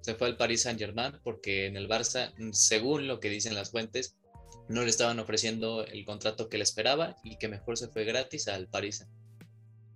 Se 0.02 0.14
fue 0.14 0.28
al 0.28 0.36
Paris 0.36 0.62
Saint 0.62 0.78
Germain 0.78 1.18
porque 1.22 1.66
en 1.66 1.76
el 1.76 1.88
Barça, 1.88 2.32
según 2.52 3.06
lo 3.06 3.20
que 3.20 3.28
dicen 3.28 3.54
las 3.54 3.70
fuentes, 3.70 4.16
no 4.68 4.82
le 4.82 4.90
estaban 4.90 5.18
ofreciendo 5.18 5.84
el 5.84 6.04
contrato 6.04 6.48
que 6.48 6.56
le 6.56 6.62
esperaba 6.62 7.16
y 7.24 7.36
que 7.38 7.48
mejor 7.48 7.76
se 7.76 7.88
fue 7.88 8.04
gratis 8.04 8.48
al 8.48 8.68
Paris. 8.68 9.06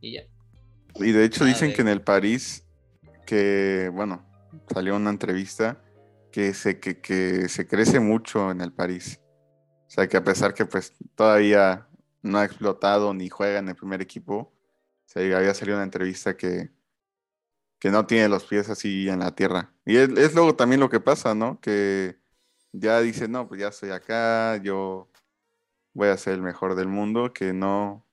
Y 0.01 0.15
ya. 0.15 0.25
Y 0.97 1.13
de 1.13 1.25
hecho 1.25 1.45
dicen 1.45 1.73
que 1.73 1.83
en 1.83 1.89
el 1.89 2.03
París, 2.03 2.67
que, 3.27 3.91
bueno, 3.93 4.25
salió 4.73 4.97
una 4.97 5.11
entrevista 5.11 5.83
que 6.31 6.55
se, 6.55 6.79
que, 6.81 7.49
se 7.49 7.67
crece 7.67 8.01
mucho 8.01 8.51
en 8.51 8.61
el 8.61 8.73
París. 8.73 9.21
O 9.87 9.91
sea, 9.91 10.09
que 10.09 10.17
a 10.17 10.25
pesar 10.25 10.55
que 10.55 10.67
pues 10.67 10.93
todavía 11.15 11.89
no 12.23 12.39
ha 12.39 12.45
explotado 12.45 13.15
ni 13.15 13.29
juega 13.29 13.59
en 13.59 13.69
el 13.69 13.77
primer 13.77 14.03
equipo, 14.03 14.53
o 15.15 15.19
había 15.19 15.55
salido 15.55 15.77
una 15.77 15.85
entrevista 15.85 16.37
que, 16.37 16.71
que 17.79 17.91
no 17.91 18.07
tiene 18.07 18.29
los 18.29 18.45
pies 18.45 18.69
así 18.71 19.09
en 19.09 19.21
la 19.21 19.35
tierra. 19.35 19.75
Y 19.85 19.97
es, 19.97 20.35
luego 20.35 20.57
también 20.57 20.81
lo 20.81 20.89
que 20.89 21.01
pasa, 21.01 21.35
¿no? 21.35 21.61
Que 21.61 22.17
ya 22.73 23.01
dice, 23.01 23.29
no, 23.29 23.47
pues 23.47 23.61
ya 23.61 23.69
estoy 23.69 23.91
acá, 23.91 24.57
yo 24.63 25.11
voy 25.93 26.09
a 26.09 26.17
ser 26.17 26.35
el 26.35 26.43
mejor 26.43 26.75
del 26.75 26.89
mundo, 26.89 27.33
que 27.33 27.53
no, 27.53 28.07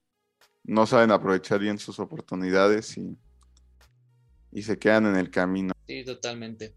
no 0.63 0.85
saben 0.85 1.11
aprovechar 1.11 1.59
bien 1.59 1.79
sus 1.79 1.99
oportunidades 1.99 2.97
y, 2.97 3.17
y 4.51 4.63
se 4.63 4.77
quedan 4.77 5.07
en 5.07 5.15
el 5.15 5.31
camino. 5.31 5.73
Sí, 5.87 6.03
totalmente. 6.03 6.75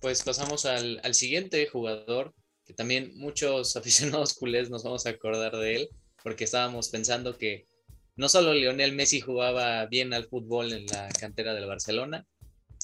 Pues 0.00 0.22
pasamos 0.22 0.64
al, 0.64 1.14
siguiente 1.14 1.66
jugador, 1.66 2.34
que 2.64 2.72
también 2.72 3.12
muchos 3.16 3.76
aficionados 3.76 4.34
culés 4.34 4.70
nos 4.70 4.84
vamos 4.84 5.06
a 5.06 5.10
acordar 5.10 5.56
de 5.56 5.76
él, 5.76 5.88
porque 6.22 6.44
estábamos 6.44 6.88
pensando 6.88 7.36
que 7.36 7.68
no 8.16 8.28
solo 8.28 8.54
Lionel 8.54 8.94
Messi 8.94 9.20
jugaba 9.20 9.86
bien 9.86 10.12
al 10.12 10.26
fútbol 10.26 10.72
en 10.72 10.86
la 10.86 11.08
cantera 11.08 11.54
del 11.54 11.66
Barcelona, 11.66 12.26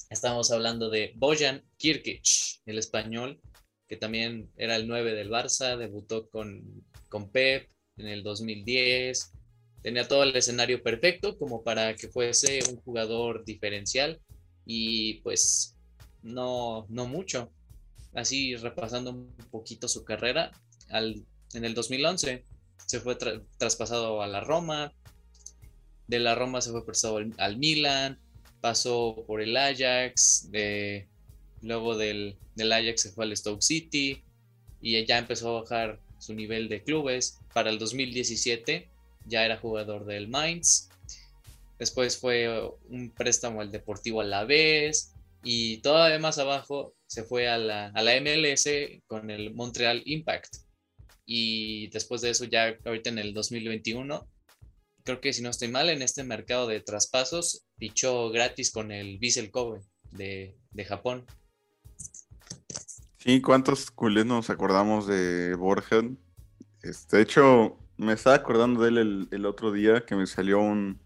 estábamos 0.09 0.51
hablando 0.51 0.89
de 0.89 1.13
Bojan 1.15 1.63
Kirkic, 1.77 2.23
el 2.65 2.77
español, 2.77 3.39
que 3.87 3.97
también 3.97 4.51
era 4.57 4.75
el 4.75 4.87
9 4.87 5.13
del 5.13 5.29
Barça, 5.29 5.77
debutó 5.77 6.29
con, 6.29 6.85
con 7.09 7.31
Pep 7.31 7.69
en 7.97 8.07
el 8.07 8.23
2010, 8.23 9.33
tenía 9.81 10.07
todo 10.07 10.23
el 10.23 10.35
escenario 10.35 10.83
perfecto 10.83 11.37
como 11.37 11.63
para 11.63 11.95
que 11.95 12.09
fuese 12.09 12.59
un 12.69 12.77
jugador 12.77 13.45
diferencial 13.45 14.19
y 14.65 15.21
pues 15.21 15.77
no, 16.21 16.85
no 16.89 17.07
mucho. 17.07 17.51
así 18.13 18.55
repasando 18.55 19.11
un 19.11 19.35
poquito 19.49 19.87
su 19.87 20.03
carrera, 20.03 20.51
en 20.89 21.65
el 21.65 21.73
2011 21.73 22.45
se 22.85 22.99
fue 22.99 23.17
traspasado 23.57 24.21
a 24.21 24.27
la 24.27 24.41
Roma, 24.41 24.93
de 26.07 26.19
la 26.19 26.35
Roma 26.35 26.61
se 26.61 26.71
fue 26.71 26.85
prestado 26.85 27.17
al, 27.37 27.57
Milan, 27.57 28.19
pasó 28.61 29.23
por 29.27 29.41
el 29.41 29.55
Ajax, 29.55 30.49
luego 31.61 31.97
del, 31.97 32.37
del, 32.55 32.71
Ajax 32.71 33.01
se 33.01 33.11
fue 33.11 33.25
al 33.25 33.35
Stoke 33.35 33.61
City 33.61 34.23
y 34.81 35.05
ya 35.05 35.17
empezó 35.17 35.49
a 35.49 35.61
bajar 35.61 35.99
su 36.19 36.33
nivel 36.33 36.69
de 36.69 36.83
clubes. 36.83 37.39
Para 37.53 37.69
el 37.69 37.79
2017 37.79 38.89
ya 39.25 39.45
era 39.45 39.57
jugador 39.57 40.05
del 40.05 40.27
Mainz, 40.27 40.89
después 41.77 42.17
fue 42.17 42.49
un 42.89 43.09
préstamo 43.11 43.61
al 43.61 43.71
Deportivo 43.71 44.21
Alavés 44.21 45.13
y 45.43 45.77
todavía 45.77 46.19
más 46.19 46.37
abajo 46.37 46.95
se 47.05 47.23
fue 47.23 47.47
a 47.47 47.57
la, 47.57 47.87
a 47.87 48.01
la 48.01 48.19
MLS 48.21 48.67
con 49.07 49.29
el 49.29 49.53
Montreal 49.53 50.01
Impact. 50.05 50.57
Y 51.25 51.87
después 51.89 52.21
de 52.21 52.29
eso 52.29 52.45
ya 52.45 52.77
ahorita 52.85 53.09
en 53.09 53.19
el 53.19 53.33
2021 53.33 54.25
creo 55.07 55.21
que 55.21 55.31
si 55.31 55.41
no 55.41 55.49
estoy 55.49 55.69
mal, 55.69 55.89
en 55.89 56.01
este 56.01 56.25
mercado 56.25 56.67
de 56.67 56.81
traspasos, 56.81 57.65
fichó 57.77 58.29
gratis 58.29 58.71
con 58.71 58.91
el 58.91 59.19
Vissel 59.19 59.51
Kobe 59.51 59.79
de, 60.11 60.57
Japón. 60.85 61.25
Sí, 63.17 63.41
¿cuántos 63.41 63.89
culés 63.89 64.25
nos 64.25 64.49
acordamos 64.49 65.07
de 65.07 65.55
Borgen? 65.55 66.19
Este, 66.83 67.15
de 67.15 67.23
hecho, 67.23 67.79
me 67.95 68.11
estaba 68.11 68.35
acordando 68.35 68.81
de 68.83 68.89
él 68.89 69.27
el, 69.31 69.45
otro 69.45 69.71
día 69.71 70.05
que 70.05 70.15
me 70.17 70.27
salió 70.27 70.59
un, 70.59 70.99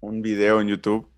un 0.00 0.20
video 0.20 0.60
en 0.60 0.66
YouTube 0.66 1.08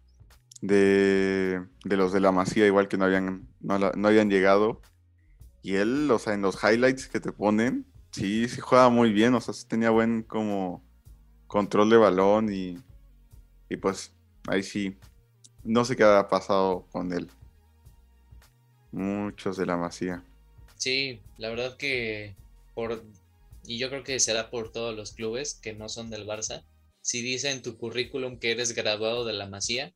de, 0.61 1.65
los 1.85 2.13
de 2.13 2.21
la 2.21 2.31
Masía, 2.31 2.67
igual 2.67 2.89
que 2.89 2.99
no 2.99 3.07
habían, 3.07 3.49
no, 3.61 3.79
no 3.79 4.09
habían 4.09 4.29
llegado. 4.29 4.83
Y 5.63 5.77
él, 5.77 6.11
o 6.11 6.19
sea, 6.19 6.35
en 6.35 6.43
los 6.43 6.63
highlights 6.63 7.09
que 7.09 7.21
te 7.21 7.33
ponen, 7.33 7.87
sí, 8.11 8.51
sí 8.51 8.61
juega 8.61 8.91
muy 8.91 9.15
bien, 9.15 9.33
o 9.33 9.41
sea, 9.41 9.55
sí 9.55 9.67
tenía 9.67 9.89
buen 9.89 10.25
como 10.25 10.85
control 11.47 11.91
de 11.91 11.97
balón 11.97 12.53
y, 12.53 12.79
y 13.69 13.77
pues 13.77 14.13
ahí 14.47 14.63
sí, 14.63 14.97
no 15.63 15.85
sé 15.85 15.97
qué 15.97 16.05
ha 16.05 16.29
pasado 16.29 16.87
con 16.91 17.13
él. 17.13 17.29
Muchos 18.93 19.57
de 19.57 19.67
la 19.67 19.77
masía. 19.77 20.23
Sí, 20.77 21.21
la 21.39 21.49
verdad 21.49 21.77
que 21.77 22.35
por 22.75 23.03
y 23.67 23.79
yo 23.79 23.89
creo 23.89 24.05
que 24.05 24.21
será 24.21 24.51
por 24.51 24.73
todos 24.73 24.95
los 24.95 25.13
clubes 25.13 25.55
que 25.55 25.73
no 25.73 25.89
son 25.89 26.11
del 26.11 26.27
Barça. 26.27 26.65
Si 27.01 27.23
dice 27.23 27.51
en 27.51 27.63
tu 27.63 27.77
currículum 27.79 28.39
que 28.39 28.51
eres 28.51 28.75
graduado 28.75 29.25
de 29.25 29.33
la 29.33 29.47
Masía, 29.47 29.95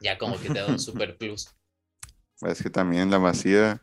ya 0.00 0.18
como 0.18 0.40
que 0.40 0.48
te 0.48 0.60
da 0.60 0.66
un 0.66 0.78
super 0.78 1.16
plus. 1.16 1.48
Es 2.42 2.62
que 2.62 2.70
también 2.70 3.10
la 3.10 3.18
Masía, 3.18 3.82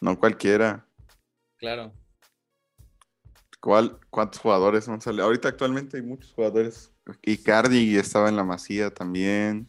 no 0.00 0.18
cualquiera. 0.18 0.86
Claro. 1.56 1.92
¿Cuál, 3.60 3.98
¿Cuántos 4.08 4.40
jugadores 4.40 4.88
han 4.88 5.02
salido? 5.02 5.24
Ahorita 5.24 5.48
actualmente 5.48 5.98
hay 5.98 6.02
muchos 6.02 6.32
jugadores. 6.32 6.90
Icardi 7.22 7.96
estaba 7.96 8.28
en 8.28 8.36
la 8.36 8.44
Masía 8.44 8.90
también. 8.90 9.68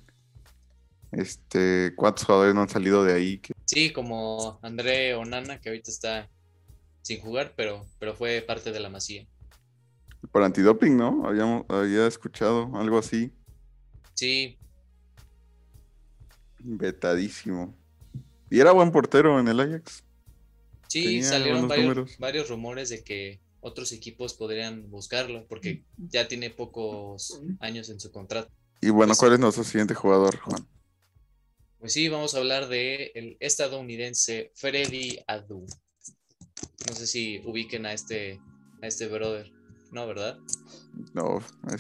Este, 1.12 1.94
¿cuántos 1.98 2.26
jugadores 2.26 2.56
no 2.56 2.62
han 2.62 2.70
salido 2.70 3.04
de 3.04 3.14
ahí? 3.14 3.42
Sí, 3.66 3.92
como 3.92 4.60
André 4.62 5.14
Onana, 5.16 5.60
que 5.60 5.70
ahorita 5.70 5.92
está 5.92 6.30
sin 7.02 7.20
jugar, 7.20 7.54
pero, 7.58 7.86
pero 8.00 8.16
fue 8.16 8.42
parte 8.42 8.72
de 8.72 8.80
la 8.80 8.90
Masía. 8.90 9.28
Por 10.32 10.44
antidoping, 10.44 10.96
¿no? 10.96 11.28
Habíamos, 11.28 11.66
había 11.68 12.08
escuchado 12.08 12.72
algo 12.76 12.98
así. 12.98 13.34
Sí. 14.14 14.58
Vetadísimo. 16.60 17.76
Y 18.50 18.60
era 18.60 18.72
buen 18.72 18.92
portero 18.92 19.38
en 19.40 19.50
el 19.50 19.60
Ajax. 19.60 20.06
Sí, 20.88 21.24
salieron 21.24 21.68
varios, 21.68 22.18
varios 22.20 22.50
rumores 22.50 22.90
de 22.90 23.04
que 23.04 23.42
otros 23.62 23.92
equipos 23.92 24.34
podrían 24.34 24.90
buscarlo 24.90 25.46
porque 25.48 25.86
ya 25.98 26.28
tiene 26.28 26.50
pocos 26.50 27.42
años 27.60 27.90
en 27.90 28.00
su 28.00 28.12
contrato. 28.12 28.52
Y 28.82 28.90
bueno, 28.90 29.14
¿cuál 29.18 29.34
es 29.34 29.40
nuestro 29.40 29.64
siguiente 29.64 29.94
jugador, 29.94 30.38
Juan? 30.40 30.68
Pues 31.80 31.94
sí, 31.94 32.10
vamos 32.10 32.36
a 32.36 32.40
hablar 32.40 32.68
de 32.68 33.12
el 33.16 33.38
estadounidense 33.40 34.52
Freddy 34.56 35.20
Adu. 35.28 35.66
No 36.88 36.96
sé 36.96 37.08
si 37.08 37.42
ubiquen 37.46 37.86
a 37.86 37.94
este, 37.94 38.40
a 38.82 38.88
este 38.88 39.08
brother, 39.08 39.52
¿no? 39.92 40.08
¿Verdad? 40.08 40.38
No, 41.14 41.40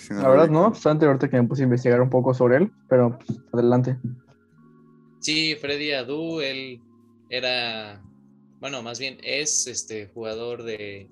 la 0.09 0.29
verdad 0.29 0.49
no, 0.49 0.69
bastante 0.69 1.05
ahorita 1.05 1.29
que 1.29 1.41
me 1.41 1.47
puse 1.47 1.63
a 1.63 1.65
investigar 1.65 2.01
un 2.01 2.09
poco 2.09 2.33
sobre 2.33 2.57
él, 2.57 2.71
pero 2.87 3.17
pues, 3.17 3.39
adelante. 3.51 3.97
Sí, 5.19 5.55
Freddy 5.55 5.91
Adu, 5.91 6.41
él 6.41 6.81
era, 7.29 8.01
bueno, 8.59 8.81
más 8.81 8.99
bien 8.99 9.17
es 9.23 9.67
este 9.67 10.07
jugador 10.07 10.63
de 10.63 11.09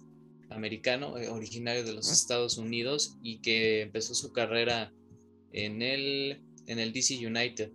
americano, 0.60 1.18
eh, 1.18 1.30
originario 1.30 1.84
de 1.84 1.94
los 1.94 2.12
Estados 2.12 2.58
Unidos 2.58 3.16
y 3.24 3.40
que 3.40 3.82
empezó 3.82 4.14
su 4.14 4.32
carrera 4.34 4.94
en 5.54 5.82
el, 5.82 6.42
en 6.68 6.80
el 6.80 6.94
DC 6.94 7.26
United 7.26 7.72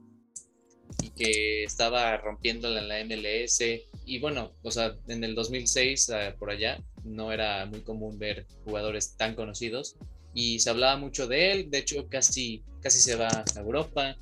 y 1.03 1.11
que 1.11 1.65
estaba 1.65 2.17
rompiéndola 2.19 2.81
en 2.81 2.89
la 2.89 3.05
MLS. 3.05 3.61
Y 4.07 4.19
bueno, 4.21 4.53
o 4.63 4.71
sea, 4.71 4.97
en 5.09 5.25
el 5.25 5.35
2006 5.35 6.09
eh, 6.11 6.35
por 6.39 6.51
allá 6.51 6.83
no 7.05 7.33
era 7.33 7.67
muy 7.67 7.81
común 7.81 8.19
ver 8.19 8.47
jugadores 8.65 9.17
tan 9.17 9.35
conocidos 9.35 9.97
y 10.35 10.59
se 10.59 10.71
hablaba 10.71 10.97
mucho 10.97 11.27
de 11.27 11.53
él. 11.53 11.71
De 11.71 11.79
hecho, 11.79 12.09
casi, 12.09 12.63
casi 12.81 13.01
se 13.01 13.17
va 13.17 13.29
a 13.29 13.61
Europa. 13.61 14.17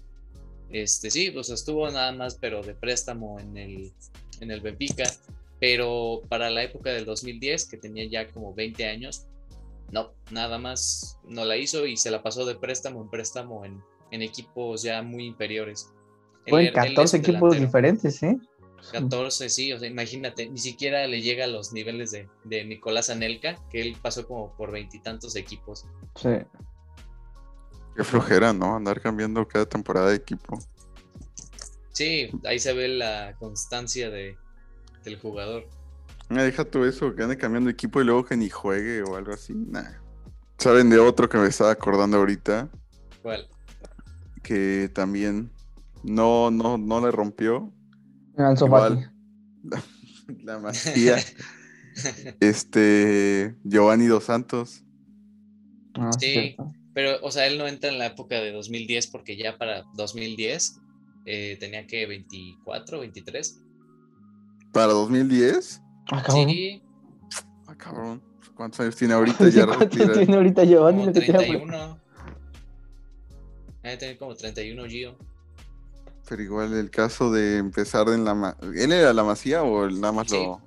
Este, 0.71 1.11
sí, 1.11 1.31
pues 1.31 1.51
estuvo 1.51 1.91
nada 1.91 2.13
más, 2.13 2.37
pero 2.37 2.63
de 2.63 2.75
préstamo 2.75 3.39
en 3.41 3.57
el, 3.57 3.93
en 4.41 4.51
el 4.51 4.61
Benfica 4.61 5.05
pero 5.63 6.23
para 6.29 6.51
la 6.51 6.65
época 6.65 6.91
del 6.91 7.05
2010, 7.05 7.67
que 7.67 7.77
tenía 7.77 8.05
ya 8.07 8.29
como 8.33 8.53
20 8.53 8.85
años, 8.85 9.29
no, 9.93 10.11
nada 10.33 10.59
más 10.59 11.21
no 11.29 11.45
la 11.45 11.57
hizo 11.57 11.87
y 11.87 11.97
se 11.97 12.11
la 12.11 12.21
pasó 12.21 12.45
de 12.45 12.57
préstamo 12.57 13.01
en 13.01 13.09
préstamo 13.09 13.65
en, 13.65 13.81
equipos 14.11 14.83
ya 14.83 15.03
muy 15.03 15.25
inferiores. 15.25 15.89
Fue 16.49 16.73
14 16.73 17.19
equipos 17.19 17.61
diferentes, 17.61 18.21
¿eh? 18.25 18.37
14, 18.91 19.49
sí, 19.49 19.73
o 19.73 19.79
sea, 19.79 19.89
imagínate, 19.89 20.51
ni 20.51 20.59
siquiera 20.59 21.07
le 21.07 21.23
llega 21.23 21.45
a 21.45 21.47
los 21.49 21.73
niveles 21.73 22.11
de, 22.11 22.29
de 22.43 22.65
Nicolás 22.65 23.09
Anelka, 23.09 23.55
que 23.71 23.83
él 23.83 23.97
pasó 24.03 24.27
como 24.27 24.53
por 24.57 24.73
veintitantos 24.73 25.37
equipos. 25.37 25.87
Sí. 26.17 26.39
Qué 27.95 28.03
flojera, 28.03 28.53
¿no? 28.53 28.75
Andar 28.75 29.01
cambiando 29.01 29.47
cada 29.47 29.67
temporada 29.67 30.11
de 30.11 30.17
equipo. 30.17 30.59
Sí, 31.93 32.33
ahí 32.45 32.59
se 32.59 32.73
ve 32.73 32.89
la 32.89 33.37
constancia 33.39 34.11
de, 34.11 34.42
del 35.05 35.19
jugador. 35.19 35.67
Me 36.29 36.43
deja 36.43 36.65
todo 36.65 36.87
eso, 36.87 37.15
que 37.15 37.23
ande 37.23 37.37
cambiando 37.37 37.71
equipo 37.71 38.01
y 38.01 38.05
luego 38.05 38.25
que 38.25 38.37
ni 38.37 38.49
juegue 38.49 39.03
o 39.03 39.17
algo 39.17 39.33
así. 39.33 39.55
Nah. 39.55 39.91
¿Saben 40.59 40.91
de 40.91 40.99
otro 40.99 41.29
que 41.29 41.39
me 41.39 41.49
estaba 41.49 41.73
acordando 41.73 42.19
ahorita? 42.19 42.71
¿Cuál? 43.21 43.49
Que 44.43 44.91
también 44.95 45.51
no, 46.03 46.51
no, 46.51 46.79
no 46.79 47.05
le 47.05 47.11
rompió. 47.11 47.73
Igual, 48.37 49.13
la, 49.63 49.83
la 50.43 50.59
masía. 50.59 51.17
este 52.41 53.57
Giovanni 53.65 54.07
Dos 54.07 54.25
Santos. 54.25 54.85
Ah, 55.95 56.11
sí, 56.19 56.57
pero, 56.95 57.19
o 57.23 57.31
sea, 57.31 57.47
él 57.47 57.59
no 57.59 57.67
entra 57.67 57.91
en 57.91 57.99
la 57.99 58.07
época 58.07 58.37
de 58.41 58.53
2010 58.53 59.09
porque 59.09 59.37
ya 59.37 59.59
para 59.59 59.85
2010 59.95 60.81
eh, 61.27 61.57
tenía 61.61 61.87
que 61.87 62.07
24, 62.07 63.01
23. 63.01 63.62
¿Para 64.73 64.93
2010? 64.93 65.83
Ah, 66.11 66.23
cabrón. 66.23 66.49
Sí. 66.49 66.83
Ah, 67.67 67.75
cabrón. 67.77 68.23
¿Cuántos 68.55 68.81
años 68.81 68.97
tiene 68.97 69.15
ahorita? 69.15 69.49
ya 69.51 69.67
¿Cuántos 69.67 69.91
tiene 69.91 70.35
ahorita 70.35 70.65
Giovanni? 70.65 71.01
Como 71.01 71.13
31. 71.13 72.01
Debe 73.83 73.97
tener 73.97 74.19
como 74.19 74.35
31 74.35 74.85
Gio. 74.87 75.17
Pero 76.29 76.43
igual 76.43 76.73
el 76.73 76.91
caso 76.91 77.31
de 77.33 77.59
empezar 77.59 78.09
en 78.09 78.25
la... 78.25 78.57
¿Él 78.75 78.93
era 78.93 79.13
la 79.13 79.25
masía 79.25 79.63
o 79.63 79.91
nada 79.91 80.13
más 80.13 80.31
lo...? 80.31 80.63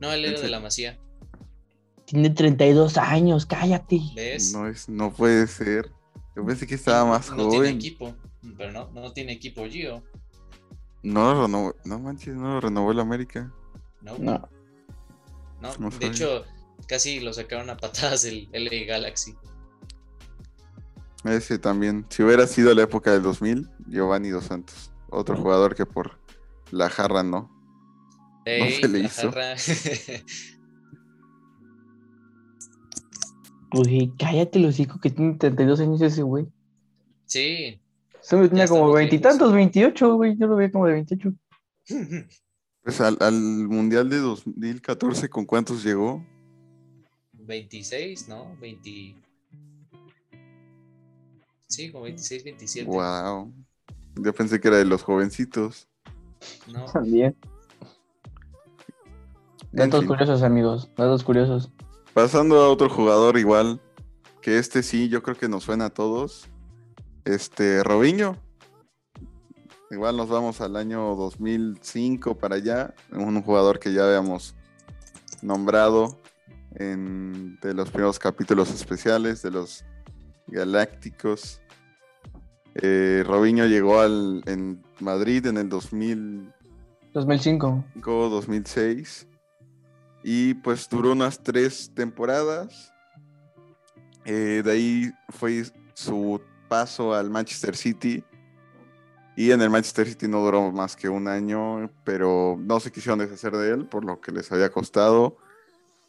No, 0.00 0.12
él 0.12 0.24
era 0.24 0.40
de 0.40 0.48
la 0.48 0.60
masía. 0.60 0.98
Tiene 2.06 2.30
32 2.30 2.96
años, 2.98 3.46
cállate. 3.46 4.00
¿Ves? 4.14 4.52
No, 4.52 4.68
es, 4.68 4.88
no 4.88 5.12
puede 5.12 5.46
ser. 5.46 5.90
Yo 6.34 6.44
pensé 6.44 6.66
que 6.66 6.74
estaba 6.74 7.04
más 7.04 7.30
no 7.30 7.36
joven. 7.36 7.46
No 7.46 7.50
tiene 7.50 7.68
equipo, 7.70 8.14
pero 8.56 8.72
no, 8.72 8.90
no 8.92 9.12
tiene 9.12 9.32
equipo 9.32 9.64
Gio. 9.66 10.02
No 11.02 11.34
lo 11.34 11.42
renovó, 11.42 11.76
no 11.84 11.98
manches, 11.98 12.34
no 12.34 12.54
lo 12.54 12.60
renovó 12.60 12.92
el 12.92 13.00
América. 13.00 13.52
No. 14.00 14.18
No. 14.18 14.48
no 15.60 15.90
de 15.90 16.06
hecho, 16.06 16.44
casi 16.86 17.20
lo 17.20 17.32
sacaron 17.32 17.70
a 17.70 17.76
patadas 17.76 18.24
el 18.24 18.48
LA 18.52 18.86
Galaxy. 18.86 19.34
Ese 21.24 21.58
también. 21.58 22.06
Si 22.08 22.22
hubiera 22.22 22.46
sido 22.46 22.74
la 22.74 22.82
época 22.82 23.12
del 23.12 23.22
2000, 23.22 23.68
Giovanni 23.88 24.30
Dos 24.30 24.44
Santos. 24.44 24.92
Otro 25.10 25.36
jugador 25.36 25.74
que 25.74 25.86
por 25.86 26.18
la 26.70 26.88
jarra 26.88 27.22
no. 27.22 27.50
no 28.46 28.66
se 28.80 28.88
le 28.88 29.00
hizo. 29.00 29.30
Uy, 33.72 34.12
cállate 34.18 34.58
los 34.58 34.80
hijos 34.80 35.00
que 35.00 35.10
tiene 35.10 35.34
32 35.34 35.80
años 35.80 36.00
ese 36.00 36.22
güey. 36.22 36.48
Sí, 37.26 37.81
se 38.22 38.36
me 38.36 38.48
tenía 38.48 38.68
como 38.68 38.92
veintitantos, 38.92 39.52
veintiocho, 39.52 40.14
güey. 40.14 40.36
Yo 40.36 40.46
lo 40.46 40.56
veía 40.56 40.70
como 40.70 40.86
de 40.86 40.92
veintiocho. 40.94 41.32
Pues 42.82 43.00
al, 43.00 43.16
al 43.20 43.34
Mundial 43.34 44.08
de 44.08 44.18
2014, 44.18 45.28
¿con 45.28 45.44
cuántos 45.44 45.84
llegó? 45.84 46.24
26, 47.32 48.28
¿no? 48.28 48.56
20. 48.60 49.16
Sí, 51.68 51.90
como 51.90 52.04
26, 52.04 52.44
27. 52.44 52.90
Wow. 52.90 53.52
Yo 54.16 54.32
pensé 54.34 54.60
que 54.60 54.68
era 54.68 54.76
de 54.76 54.84
los 54.84 55.02
jovencitos. 55.02 55.88
No, 56.72 56.84
También. 56.92 57.36
Datos 59.72 60.00
fin. 60.00 60.08
curiosos, 60.08 60.42
amigos. 60.42 60.90
Datos 60.96 61.24
curiosos. 61.24 61.72
Pasando 62.12 62.60
a 62.60 62.68
otro 62.68 62.90
jugador 62.90 63.38
igual, 63.38 63.80
que 64.42 64.58
este 64.58 64.82
sí, 64.82 65.08
yo 65.08 65.22
creo 65.22 65.36
que 65.36 65.48
nos 65.48 65.64
suena 65.64 65.86
a 65.86 65.90
todos. 65.90 66.48
Este, 67.24 67.82
Robinho. 67.82 68.36
Igual 69.90 70.16
nos 70.16 70.28
vamos 70.28 70.60
al 70.60 70.76
año 70.76 71.14
2005 71.16 72.38
para 72.38 72.56
allá. 72.56 72.94
Un 73.12 73.42
jugador 73.42 73.78
que 73.78 73.92
ya 73.92 74.06
habíamos 74.06 74.54
nombrado 75.42 76.18
en 76.74 77.58
de 77.60 77.74
los 77.74 77.90
primeros 77.90 78.18
capítulos 78.18 78.72
especiales 78.72 79.42
de 79.42 79.50
los 79.50 79.84
Galácticos. 80.46 81.60
Eh, 82.74 83.22
Robinho 83.26 83.66
llegó 83.66 84.00
al, 84.00 84.42
en 84.46 84.82
Madrid 85.00 85.46
en 85.46 85.58
el 85.58 85.68
2000, 85.68 86.52
2005. 87.12 87.84
2006 88.02 89.28
y 90.24 90.54
pues 90.54 90.88
duró 90.88 91.12
unas 91.12 91.42
tres 91.42 91.90
temporadas. 91.94 92.92
Eh, 94.24 94.62
de 94.64 94.72
ahí 94.72 95.12
fue 95.30 95.64
su 95.94 96.40
paso 96.72 97.12
al 97.12 97.28
Manchester 97.28 97.76
City 97.76 98.24
y 99.36 99.50
en 99.50 99.60
el 99.60 99.68
Manchester 99.68 100.08
City 100.08 100.26
no 100.26 100.40
duró 100.42 100.72
más 100.72 100.96
que 100.96 101.10
un 101.10 101.28
año, 101.28 101.90
pero 102.02 102.56
no 102.58 102.80
se 102.80 102.90
quisieron 102.90 103.18
deshacer 103.18 103.54
de 103.54 103.72
él 103.74 103.84
por 103.86 104.06
lo 104.06 104.20
que 104.22 104.32
les 104.32 104.50
había 104.50 104.70
costado. 104.70 105.36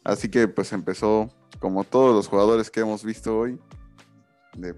Así 0.04 0.30
que 0.30 0.48
pues 0.48 0.72
empezó 0.72 1.28
como 1.60 1.84
todos 1.84 2.14
los 2.14 2.28
jugadores 2.28 2.70
que 2.70 2.80
hemos 2.80 3.04
visto 3.04 3.38
hoy 3.38 3.58
de 4.56 4.74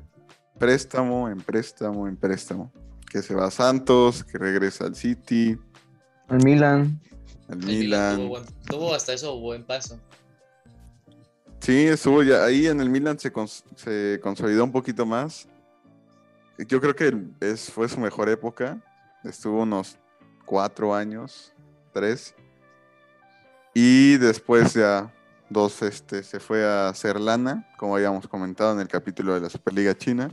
préstamo 0.58 1.28
en 1.28 1.38
préstamo 1.38 2.08
en 2.08 2.16
préstamo. 2.16 2.72
Que 3.08 3.22
se 3.22 3.34
va 3.36 3.46
a 3.46 3.50
Santos, 3.52 4.24
que 4.24 4.38
regresa 4.38 4.86
al 4.86 4.96
City, 4.96 5.56
El 6.28 6.44
Milan. 6.44 7.00
al 7.48 7.60
el 7.60 7.66
Milan 7.66 7.78
Milan. 7.78 8.16
tuvo, 8.16 8.28
buen- 8.28 8.44
tuvo 8.68 8.94
hasta 8.94 9.12
eso 9.12 9.38
buen 9.38 9.64
paso. 9.64 10.00
Sí, 11.60 11.86
estuvo 11.86 12.22
ya 12.24 12.44
ahí 12.44 12.66
en 12.66 12.80
el 12.80 12.90
Milan 12.90 13.18
se, 13.18 13.32
cons- 13.32 13.62
se 13.76 14.18
consolidó 14.22 14.64
un 14.64 14.72
poquito 14.72 15.06
más. 15.06 15.48
Yo 16.58 16.80
creo 16.80 16.94
que 16.94 17.14
es, 17.40 17.70
fue 17.70 17.88
su 17.88 18.00
mejor 18.00 18.28
época. 18.28 18.78
Estuvo 19.24 19.62
unos 19.62 19.98
cuatro 20.44 20.94
años, 20.94 21.52
tres. 21.92 22.34
Y 23.74 24.16
después 24.16 24.72
ya 24.72 25.12
dos, 25.50 25.82
este, 25.82 26.22
se 26.22 26.40
fue 26.40 26.64
a 26.64 26.88
hacer 26.88 27.20
lana, 27.20 27.68
como 27.76 27.96
habíamos 27.96 28.26
comentado 28.26 28.72
en 28.72 28.80
el 28.80 28.88
capítulo 28.88 29.34
de 29.34 29.40
la 29.40 29.50
Superliga 29.50 29.94
China. 29.94 30.30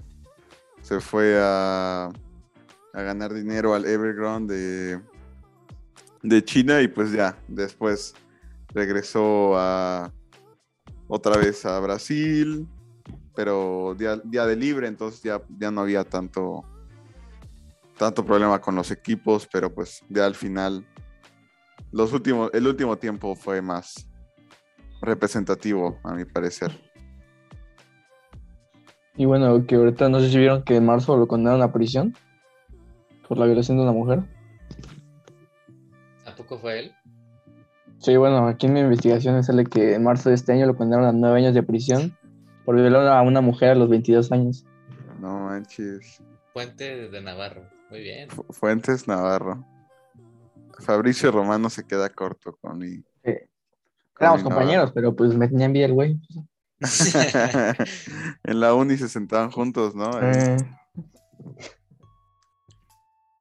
Se 0.82 1.00
fue 1.02 1.38
a, 1.42 2.06
a 2.06 3.02
ganar 3.02 3.34
dinero 3.34 3.74
al 3.74 3.86
Evergrande 3.86 4.56
de, 4.56 5.02
de 6.22 6.46
China 6.46 6.82
y 6.82 6.88
pues 6.88 7.12
ya, 7.12 7.38
después 7.48 8.14
regresó 8.70 9.58
a, 9.58 10.12
otra 11.08 11.38
vez 11.38 11.66
a 11.66 11.80
Brasil, 11.80 12.68
pero 13.36 13.96
día, 13.98 14.18
día 14.24 14.46
de 14.46 14.56
libre, 14.56 14.88
entonces 14.88 15.22
ya, 15.24 15.42
ya 15.60 15.72
no 15.72 15.82
había 15.82 16.04
tanto, 16.04 16.64
tanto 17.98 18.26
problema 18.26 18.60
con 18.60 18.76
los 18.76 18.92
equipos, 18.92 19.48
pero 19.52 19.74
pues 19.74 20.04
ya 20.10 20.26
al 20.26 20.36
final, 20.36 20.86
los 21.92 22.14
últimos, 22.14 22.50
el 22.54 22.68
último 22.68 22.98
tiempo 22.98 23.36
fue 23.36 23.62
más 23.62 24.08
representativo, 25.02 26.00
a 26.04 26.14
mi 26.14 26.26
parecer. 26.26 26.72
Y 29.16 29.26
bueno, 29.26 29.66
que 29.68 29.76
ahorita 29.76 30.10
no 30.10 30.20
sé 30.20 30.30
si 30.30 30.38
vieron 30.38 30.64
que 30.64 30.76
en 30.76 30.86
marzo 30.86 31.18
lo 31.18 31.28
condenaron 31.28 31.62
a 31.62 31.72
prisión 31.72 32.16
por 33.28 33.38
la 33.38 33.46
violación 33.46 33.78
de 33.78 33.84
una 33.84 33.92
mujer. 33.92 34.24
¿A 36.26 36.36
poco 36.36 36.58
fue 36.58 36.80
él? 36.80 36.92
Sí, 38.00 38.18
bueno, 38.18 38.48
aquí 38.48 38.66
en 38.66 38.74
mi 38.74 38.80
investigación 38.80 39.42
sale 39.44 39.66
que 39.66 39.94
en 39.94 40.04
marzo 40.04 40.30
de 40.30 40.36
este 40.36 40.52
año 40.52 40.66
lo 40.66 40.76
condenaron 40.76 41.08
a 41.08 41.12
nueve 41.12 41.40
años 41.40 41.54
de 41.54 41.64
prisión 41.64 42.18
por 42.66 42.76
violar 42.76 43.08
a 43.08 43.22
una 43.22 43.42
mujer 43.42 43.72
a 43.72 43.76
los 43.76 43.90
22 43.90 44.32
años. 44.32 44.66
No 45.20 45.40
manches. 45.46 46.22
Puente 46.54 47.10
de 47.10 47.22
Navarro. 47.22 47.64
Muy 47.90 48.02
bien. 48.02 48.30
Fu- 48.30 48.46
Fuentes 48.52 49.08
Navarro. 49.08 49.66
Fabricio 50.80 51.32
Romano 51.32 51.70
se 51.70 51.86
queda 51.86 52.10
corto 52.10 52.58
con 52.62 52.78
mi. 52.80 52.96
Sí. 52.98 53.04
con 53.24 53.34
Éramos 54.20 54.44
mi 54.44 54.50
compañeros, 54.50 54.92
pero 54.94 55.16
pues 55.16 55.34
me 55.36 55.48
tenían 55.48 55.74
bien 55.74 55.86
el 55.86 55.94
güey. 55.94 56.20
En 58.44 58.60
la 58.60 58.74
uni 58.74 58.98
se 58.98 59.08
sentaban 59.08 59.52
juntos, 59.52 59.96
¿no? 59.96 60.10
Eh, 60.22 60.58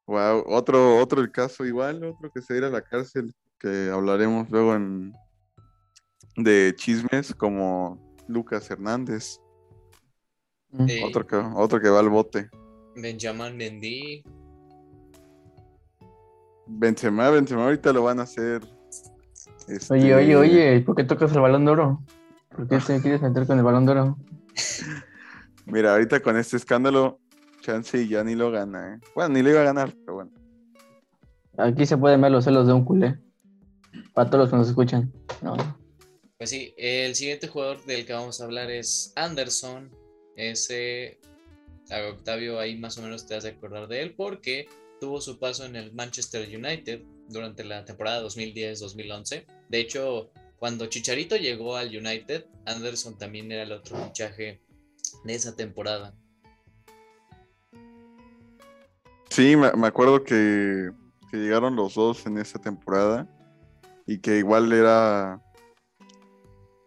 Wow, 0.06 0.44
otro, 0.46 0.98
otro 0.98 1.20
el 1.20 1.30
caso 1.30 1.64
igual, 1.64 2.04
otro 2.04 2.30
que 2.30 2.42
se 2.42 2.56
irá 2.56 2.66
a 2.66 2.70
la 2.70 2.82
cárcel, 2.82 3.32
que 3.58 3.88
hablaremos 3.90 4.50
luego 4.50 4.74
en 4.74 5.12
de 6.36 6.74
chismes 6.76 7.34
como 7.34 8.11
Lucas 8.28 8.70
Hernández, 8.70 9.40
mm. 10.70 10.86
Otro 11.04 11.26
que, 11.26 11.36
otro 11.36 11.80
que 11.80 11.88
va 11.88 12.00
al 12.00 12.08
bote. 12.08 12.48
Benjamin 12.96 13.56
Mendy. 13.56 14.24
Benzema, 16.66 17.30
Benzema 17.30 17.64
ahorita 17.64 17.92
lo 17.92 18.04
van 18.04 18.20
a 18.20 18.22
hacer. 18.22 18.62
este, 19.68 19.94
Oye, 19.94 20.14
oye, 20.14 20.36
oye, 20.36 20.80
¿por 20.80 20.94
qué 20.94 21.04
tocas 21.04 21.32
el 21.32 21.40
balón 21.40 21.64
de 21.64 21.70
oro? 21.72 22.02
¿Por 22.48 22.68
qué 22.68 22.78
te 22.78 23.00
quieres 23.02 23.22
meter 23.22 23.46
con 23.46 23.58
el 23.58 23.64
balón 23.64 23.86
de 23.86 23.92
oro? 23.92 24.16
Mira, 25.66 25.92
ahorita 25.92 26.20
con 26.20 26.36
este 26.36 26.56
escándalo, 26.56 27.18
Chance 27.60 28.08
ya 28.08 28.24
ni 28.24 28.34
lo 28.34 28.50
gana, 28.50 28.94
¿eh? 28.94 29.00
Bueno, 29.14 29.34
ni 29.34 29.42
lo 29.42 29.50
iba 29.50 29.60
a 29.60 29.64
ganar, 29.64 29.92
pero 30.00 30.14
bueno. 30.14 30.32
Aquí 31.58 31.86
se 31.86 31.96
pueden 31.96 32.20
ver 32.20 32.32
los 32.32 32.44
celos 32.44 32.66
de 32.66 32.72
un 32.72 32.84
culé. 32.84 33.18
Para 34.14 34.28
todos 34.28 34.44
los 34.44 34.50
que 34.50 34.56
nos 34.56 34.68
escuchan. 34.68 35.12
No. 35.42 35.54
Pues 36.42 36.50
sí, 36.50 36.74
el 36.76 37.14
siguiente 37.14 37.46
jugador 37.46 37.84
del 37.84 38.04
que 38.04 38.12
vamos 38.14 38.40
a 38.40 38.44
hablar 38.46 38.68
es 38.68 39.12
Anderson. 39.14 39.92
Ese, 40.34 41.20
Octavio, 42.10 42.58
ahí 42.58 42.76
más 42.76 42.98
o 42.98 43.02
menos 43.02 43.28
te 43.28 43.36
has 43.36 43.44
de 43.44 43.50
acordar 43.50 43.86
de 43.86 44.02
él 44.02 44.14
porque 44.16 44.66
tuvo 45.00 45.20
su 45.20 45.38
paso 45.38 45.64
en 45.64 45.76
el 45.76 45.92
Manchester 45.92 46.48
United 46.48 47.02
durante 47.28 47.62
la 47.62 47.84
temporada 47.84 48.26
2010-2011. 48.26 49.46
De 49.68 49.78
hecho, 49.78 50.32
cuando 50.58 50.86
Chicharito 50.86 51.36
llegó 51.36 51.76
al 51.76 51.96
United, 51.96 52.46
Anderson 52.66 53.16
también 53.16 53.52
era 53.52 53.62
el 53.62 53.70
otro 53.70 53.96
fichaje 54.04 54.60
de 55.22 55.34
esa 55.34 55.54
temporada. 55.54 56.12
Sí, 59.30 59.54
me, 59.54 59.86
acuerdo 59.86 60.24
que 60.24 60.90
llegaron 61.32 61.76
los 61.76 61.94
dos 61.94 62.26
en 62.26 62.38
esa 62.38 62.58
temporada 62.58 63.28
y 64.08 64.18
que 64.18 64.38
igual 64.38 64.72
era 64.72 65.40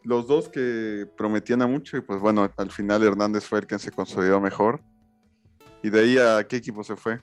los 0.05 0.27
dos 0.27 0.47
que 0.49 1.05
prometían 1.17 1.61
a 1.61 1.67
mucho 1.67 1.97
y 1.97 2.01
pues 2.01 2.19
bueno, 2.19 2.49
al 2.57 2.71
final 2.71 3.03
Hernández 3.03 3.43
fue 3.43 3.59
el 3.59 3.67
que 3.67 3.77
se 3.79 3.91
consolidó 3.91 4.39
mejor. 4.39 4.81
¿Y 5.83 5.89
de 5.89 5.99
ahí 5.99 6.17
a 6.17 6.45
qué 6.47 6.55
equipo 6.57 6.83
se 6.83 6.95
fue? 6.95 7.19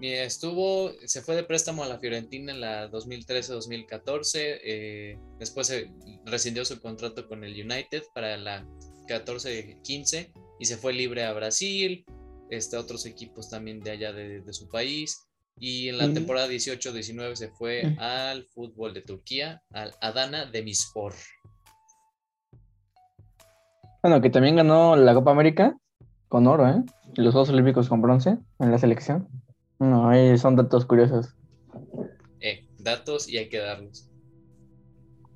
Estuvo, 0.00 0.92
se 1.04 1.20
fue 1.20 1.36
de 1.36 1.44
préstamo 1.44 1.84
a 1.84 1.88
la 1.88 1.98
Fiorentina 1.98 2.52
en 2.52 2.60
la 2.60 2.90
2013-2014. 2.90 4.30
eh, 4.64 5.18
después 5.38 5.66
se 5.66 5.90
rescindió 6.24 6.64
su 6.64 6.80
contrato 6.80 7.28
con 7.28 7.44
el 7.44 7.52
United 7.52 8.02
para 8.14 8.36
la 8.38 8.66
14-15 9.08 10.32
y 10.58 10.64
se 10.64 10.76
fue 10.78 10.92
libre 10.94 11.24
a 11.24 11.32
Brasil, 11.34 12.04
este, 12.50 12.76
otros 12.78 13.04
equipos 13.06 13.50
también 13.50 13.80
de 13.80 13.90
allá 13.90 14.12
de, 14.12 14.40
de 14.40 14.52
su 14.52 14.68
país. 14.68 15.26
Y 15.58 15.88
en 15.88 15.98
la 15.98 16.06
Mm. 16.06 16.14
temporada 16.14 16.48
18-19 16.48 17.36
se 17.36 17.50
fue 17.50 17.84
Mm. 17.84 17.98
al 18.00 18.46
fútbol 18.46 18.94
de 18.94 19.02
Turquía, 19.02 19.62
al 19.72 19.92
Adana 20.00 20.46
Demirspor. 20.46 21.12
Bueno, 24.02 24.20
que 24.20 24.30
también 24.30 24.56
ganó 24.56 24.96
la 24.96 25.14
Copa 25.14 25.30
América 25.30 25.76
con 26.28 26.46
oro, 26.46 26.68
¿eh? 26.68 26.82
Y 27.16 27.22
los 27.22 27.32
Juegos 27.32 27.50
Olímpicos 27.50 27.88
con 27.88 28.00
bronce 28.02 28.38
en 28.58 28.70
la 28.70 28.78
selección. 28.78 29.28
No, 29.78 30.08
ahí 30.08 30.36
son 30.38 30.56
datos 30.56 30.86
curiosos. 30.86 31.34
Eh, 32.40 32.66
datos 32.78 33.28
y 33.28 33.38
hay 33.38 33.48
que 33.48 33.58
darlos. 33.58 34.08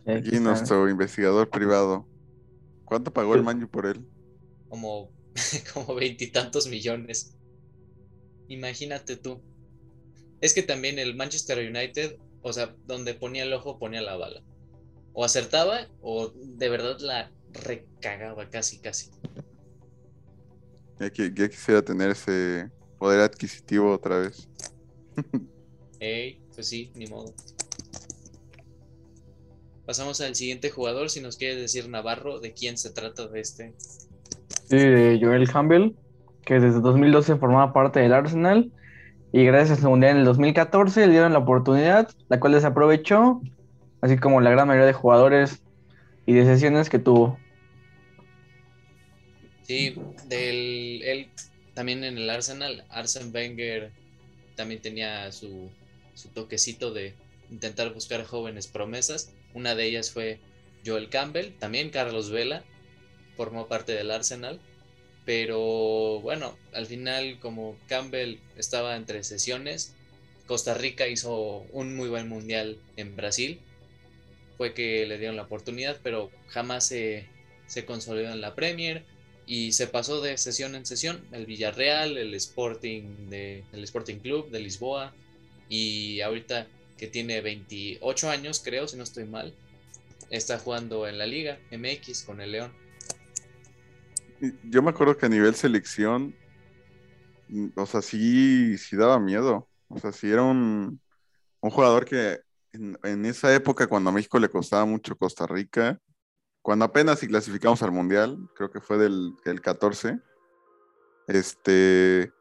Aquí 0.06 0.28
Aquí 0.28 0.36
está. 0.36 0.40
nuestro 0.40 0.88
investigador 0.88 1.50
privado. 1.50 2.06
¿Cuánto 2.84 3.12
pagó 3.12 3.34
el 3.34 3.42
Manju 3.42 3.68
por 3.68 3.86
él? 3.86 4.06
como 4.68 5.10
como 5.74 5.94
veintitantos 5.94 6.68
millones. 6.68 7.36
Imagínate 8.48 9.16
tú. 9.16 9.42
Es 10.40 10.54
que 10.54 10.62
también 10.62 10.98
el 10.98 11.16
Manchester 11.16 11.58
United, 11.58 12.16
o 12.42 12.52
sea, 12.52 12.74
donde 12.86 13.14
ponía 13.14 13.44
el 13.44 13.52
ojo 13.52 13.78
ponía 13.78 14.02
la 14.02 14.16
bala. 14.16 14.42
O 15.12 15.24
acertaba 15.24 15.88
o 16.02 16.28
de 16.30 16.68
verdad 16.68 16.98
la 17.00 17.30
recagaba 17.54 18.48
casi, 18.50 18.78
casi. 18.78 19.10
Ya, 20.98 21.10
qui- 21.10 21.32
ya 21.34 21.48
quisiera 21.48 21.82
tener 21.82 22.10
ese 22.10 22.70
poder 22.98 23.20
adquisitivo 23.20 23.92
otra 23.92 24.18
vez. 24.18 24.48
Ey, 26.00 26.40
pues 26.54 26.68
sí, 26.68 26.92
ni 26.94 27.06
modo. 27.06 27.32
Pasamos 29.86 30.20
al 30.20 30.34
siguiente 30.34 30.70
jugador, 30.70 31.10
si 31.10 31.20
nos 31.20 31.36
quiere 31.36 31.56
decir 31.56 31.88
Navarro, 31.88 32.40
¿de 32.40 32.54
quién 32.54 32.78
se 32.78 32.90
trata 32.90 33.26
de 33.28 33.40
este? 33.40 33.74
Sí, 34.68 34.78
de 34.78 35.18
Joel 35.20 35.50
Campbell, 35.50 35.92
que 36.44 36.54
desde 36.54 36.80
2012 36.80 37.36
formaba 37.36 37.72
parte 37.72 38.00
del 38.00 38.14
Arsenal 38.14 38.72
y 39.32 39.44
gracias 39.44 39.78
a 39.78 39.82
su 39.82 39.90
mundial 39.90 40.12
en 40.12 40.18
el 40.18 40.24
2014 40.24 41.06
le 41.06 41.12
dieron 41.12 41.32
la 41.32 41.40
oportunidad, 41.40 42.08
la 42.28 42.40
cual 42.40 42.52
desaprovechó, 42.52 43.42
así 44.00 44.16
como 44.16 44.40
la 44.40 44.50
gran 44.50 44.68
mayoría 44.68 44.86
de 44.86 44.92
jugadores 44.94 45.62
y 46.24 46.32
decisiones 46.32 46.88
que 46.88 46.98
tuvo. 46.98 47.38
Sí, 49.64 49.94
del, 50.28 51.02
él 51.02 51.28
también 51.74 52.04
en 52.04 52.18
el 52.18 52.30
Arsenal, 52.30 52.84
Arsene 52.90 53.30
Wenger 53.30 53.90
también 54.56 54.80
tenía 54.80 55.32
su, 55.32 55.70
su 56.14 56.28
toquecito 56.28 56.92
de 56.92 57.14
intentar 57.50 57.92
buscar 57.92 58.24
jóvenes 58.24 58.66
promesas. 58.66 59.32
Una 59.54 59.74
de 59.74 59.86
ellas 59.86 60.10
fue 60.10 60.38
Joel 60.84 61.08
Campbell, 61.08 61.52
también 61.58 61.90
Carlos 61.90 62.30
Vela, 62.30 62.62
formó 63.36 63.66
parte 63.66 63.92
del 63.92 64.10
Arsenal. 64.10 64.60
Pero 65.24 66.20
bueno, 66.20 66.56
al 66.74 66.86
final 66.86 67.38
como 67.40 67.78
Campbell 67.88 68.36
estaba 68.58 68.96
entre 68.96 69.24
sesiones, 69.24 69.94
Costa 70.46 70.74
Rica 70.74 71.08
hizo 71.08 71.66
un 71.72 71.96
muy 71.96 72.10
buen 72.10 72.28
mundial 72.28 72.78
en 72.96 73.16
Brasil. 73.16 73.60
Fue 74.58 74.74
que 74.74 75.06
le 75.06 75.18
dieron 75.18 75.36
la 75.36 75.44
oportunidad, 75.44 75.98
pero 76.02 76.30
jamás 76.48 76.86
se, 76.86 77.26
se 77.66 77.86
consolidó 77.86 78.30
en 78.32 78.42
la 78.42 78.54
Premier 78.54 79.04
y 79.46 79.72
se 79.72 79.86
pasó 79.86 80.20
de 80.20 80.38
sesión 80.38 80.74
en 80.74 80.86
sesión 80.86 81.22
el 81.32 81.46
Villarreal, 81.46 82.16
el 82.16 82.34
Sporting 82.34 83.28
de 83.28 83.64
el 83.72 83.84
Sporting 83.84 84.18
Club 84.18 84.50
de 84.50 84.60
Lisboa 84.60 85.12
y 85.68 86.20
ahorita 86.20 86.66
que 86.96 87.08
tiene 87.08 87.40
28 87.40 88.30
años, 88.30 88.62
creo, 88.64 88.86
si 88.88 88.96
no 88.96 89.02
estoy 89.02 89.24
mal, 89.24 89.54
está 90.30 90.58
jugando 90.58 91.06
en 91.06 91.18
la 91.18 91.26
Liga 91.26 91.58
MX 91.70 92.22
con 92.22 92.40
el 92.40 92.52
León. 92.52 92.72
Yo 94.64 94.82
me 94.82 94.90
acuerdo 94.90 95.16
que 95.16 95.26
a 95.26 95.28
nivel 95.28 95.54
selección, 95.54 96.34
mm, 97.48 97.68
o 97.76 97.86
sea, 97.86 98.02
sí, 98.02 98.78
sí 98.78 98.96
daba 98.96 99.18
miedo. 99.18 99.68
O 99.88 99.98
sea, 99.98 100.12
sí 100.12 100.30
era 100.30 100.42
un, 100.42 101.00
un 101.60 101.70
jugador 101.70 102.04
que 102.04 102.40
en, 102.72 102.98
en, 103.04 103.24
esa 103.26 103.54
época, 103.54 103.86
cuando 103.86 104.10
a 104.10 104.12
México 104.12 104.38
le 104.38 104.48
costaba 104.48 104.84
mucho 104.84 105.16
Costa 105.16 105.46
Rica, 105.46 106.00
cuando 106.64 106.86
apenas 106.86 107.18
si 107.18 107.28
clasificamos 107.28 107.82
al 107.82 107.92
Mundial, 107.92 108.38
creo 108.54 108.70
que 108.70 108.80
fue 108.80 108.96
del, 108.96 109.34
del 109.44 109.60
14, 109.60 110.18
este, 111.26 112.32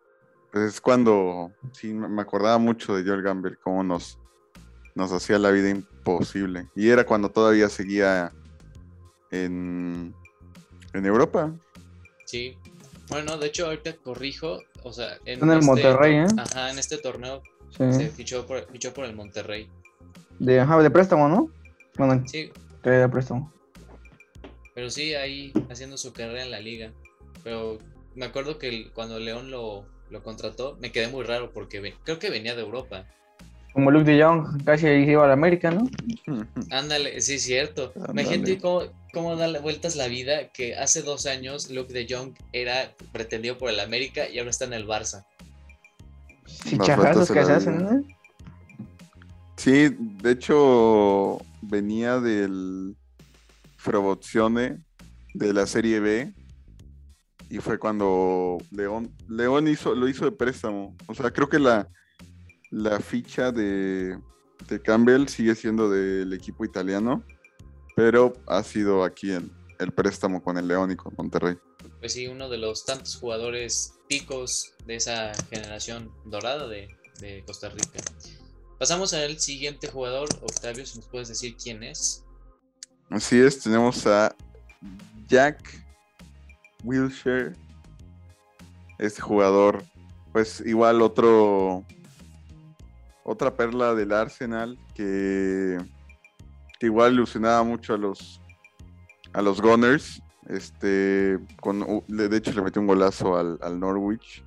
pues 0.49 0.75
es 0.75 0.79
cuando, 0.79 1.51
sí, 1.73 1.93
me 1.93 2.21
acordaba 2.21 2.57
mucho 2.57 2.95
de 2.95 3.03
Joel 3.03 3.21
Gamble, 3.21 3.57
cómo 3.61 3.83
nos, 3.83 4.17
nos 4.95 5.11
hacía 5.11 5.37
la 5.39 5.51
vida 5.51 5.69
imposible. 5.69 6.69
Y 6.73 6.87
era 6.87 7.05
cuando 7.05 7.31
todavía 7.31 7.67
seguía 7.67 8.31
en, 9.29 10.15
en 10.93 11.05
Europa. 11.05 11.53
Sí. 12.25 12.57
Bueno, 13.09 13.37
de 13.37 13.47
hecho, 13.47 13.65
ahorita 13.65 13.97
corrijo. 13.97 14.59
O 14.83 14.93
sea, 14.93 15.17
en, 15.25 15.43
en 15.43 15.49
el 15.49 15.59
este, 15.59 15.65
Monterrey, 15.65 16.15
¿eh? 16.15 16.27
Ajá, 16.37 16.71
en 16.71 16.79
este 16.79 16.97
torneo 16.97 17.43
sí. 17.71 17.91
se 17.91 18.09
fichó 18.09 18.47
por, 18.47 18.71
fichó 18.71 18.93
por 18.93 19.03
el 19.03 19.17
Monterrey. 19.17 19.69
De, 20.39 20.61
ajá, 20.61 20.81
de 20.81 20.89
préstamo, 20.89 21.27
¿no? 21.27 21.49
Bueno, 21.97 22.23
sí. 22.25 22.53
De 22.83 23.09
préstamo. 23.09 23.51
Pero 24.73 24.89
sí, 24.89 25.13
ahí 25.13 25.51
haciendo 25.69 25.97
su 25.97 26.13
carrera 26.13 26.43
en 26.43 26.51
la 26.51 26.59
liga. 26.59 26.91
Pero 27.43 27.77
me 28.15 28.25
acuerdo 28.25 28.57
que 28.57 28.89
cuando 28.93 29.19
León 29.19 29.51
lo, 29.51 29.85
lo 30.09 30.23
contrató, 30.23 30.77
me 30.79 30.91
quedé 30.91 31.07
muy 31.07 31.23
raro 31.23 31.51
porque 31.51 31.93
creo 32.03 32.19
que 32.19 32.29
venía 32.29 32.55
de 32.55 32.61
Europa. 32.61 33.05
Como 33.73 33.89
Luke 33.89 34.11
de 34.11 34.23
Jong, 34.23 34.63
casi 34.63 34.87
iba 34.87 35.23
a 35.23 35.27
la 35.27 35.33
América, 35.33 35.71
¿no? 35.71 35.89
Ándale, 36.69 37.19
sí, 37.21 37.39
cierto. 37.39 37.91
Imagínate 38.09 38.59
cómo, 38.59 38.83
cómo 39.11 39.35
da 39.35 39.59
vueltas 39.59 39.95
la 39.95 40.07
vida 40.07 40.49
que 40.49 40.75
hace 40.75 41.01
dos 41.01 41.25
años 41.25 41.71
Luke 41.71 41.91
de 41.91 42.05
Jong 42.07 42.33
era 42.51 42.93
pretendido 43.11 43.57
por 43.57 43.71
el 43.71 43.79
América 43.79 44.29
y 44.29 44.37
ahora 44.37 44.51
está 44.51 44.65
en 44.65 44.73
el 44.73 44.87
Barça. 44.87 45.25
Sí, 46.45 46.77
chajazos 46.77 47.31
que 47.31 47.43
se 47.43 47.51
hacen, 47.51 47.83
¿no? 47.83 48.03
Sí, 49.57 49.95
de 49.97 50.31
hecho 50.31 51.39
venía 51.61 52.19
del 52.19 52.95
Frobozione 53.83 54.81
de 55.33 55.51
la 55.51 55.67
Serie 55.67 55.99
B 55.99 56.33
y 57.49 57.57
fue 57.57 57.77
cuando 57.77 58.57
León, 58.71 59.13
León 59.27 59.67
hizo, 59.67 59.93
lo 59.93 60.07
hizo 60.07 60.23
de 60.23 60.31
préstamo. 60.31 60.95
O 61.07 61.13
sea, 61.13 61.31
creo 61.31 61.49
que 61.49 61.59
la, 61.59 61.89
la 62.71 63.01
ficha 63.01 63.51
de, 63.51 64.17
de 64.69 64.81
Campbell 64.81 65.27
sigue 65.27 65.53
siendo 65.53 65.89
del 65.89 66.31
equipo 66.31 66.63
italiano, 66.63 67.25
pero 67.93 68.33
ha 68.47 68.63
sido 68.63 69.03
aquí 69.03 69.31
el, 69.31 69.51
el 69.79 69.91
préstamo 69.91 70.41
con 70.41 70.57
el 70.57 70.65
León 70.65 70.91
y 70.91 70.95
con 70.95 71.13
Monterrey. 71.17 71.57
Pues 71.99 72.13
sí, 72.13 72.27
uno 72.27 72.47
de 72.47 72.59
los 72.59 72.85
tantos 72.85 73.17
jugadores 73.17 73.95
picos 74.07 74.73
de 74.85 74.95
esa 74.95 75.33
generación 75.49 76.09
dorada 76.25 76.69
de, 76.69 76.87
de 77.19 77.43
Costa 77.45 77.67
Rica. 77.67 77.99
Pasamos 78.79 79.13
al 79.13 79.39
siguiente 79.39 79.89
jugador, 79.89 80.29
Octavio, 80.41 80.85
si 80.85 80.99
nos 80.99 81.07
puedes 81.09 81.27
decir 81.27 81.57
quién 81.61 81.83
es. 81.83 82.23
Así 83.13 83.39
es, 83.39 83.59
tenemos 83.61 84.07
a 84.07 84.35
Jack 85.27 85.85
Wilshire. 86.83 87.53
Este 88.97 89.21
jugador, 89.21 89.83
pues 90.31 90.63
igual 90.65 90.99
otro, 90.99 91.85
otra 93.23 93.55
perla 93.55 93.93
del 93.93 94.13
Arsenal 94.13 94.79
que, 94.95 95.77
igual 96.81 97.13
ilusionaba 97.13 97.61
mucho 97.61 97.93
a 97.93 97.97
los, 97.97 98.41
a 99.31 99.43
los 99.43 99.61
Gunners. 99.61 100.19
Este, 100.49 101.37
con, 101.61 102.03
de 102.07 102.35
hecho 102.35 102.51
le 102.53 102.63
metió 102.63 102.81
un 102.81 102.87
golazo 102.87 103.37
al, 103.37 103.59
al 103.61 103.79
Norwich. 103.79 104.43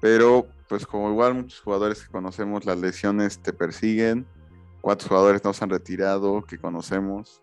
Pero, 0.00 0.48
pues 0.68 0.84
como 0.88 1.08
igual 1.08 1.34
muchos 1.34 1.60
jugadores 1.60 2.02
que 2.02 2.10
conocemos, 2.10 2.64
las 2.64 2.78
lesiones 2.78 3.38
te 3.38 3.52
persiguen. 3.52 4.26
Cuatro 4.80 5.06
jugadores 5.06 5.44
no 5.44 5.52
se 5.52 5.62
han 5.62 5.70
retirado 5.70 6.42
que 6.42 6.58
conocemos 6.58 7.42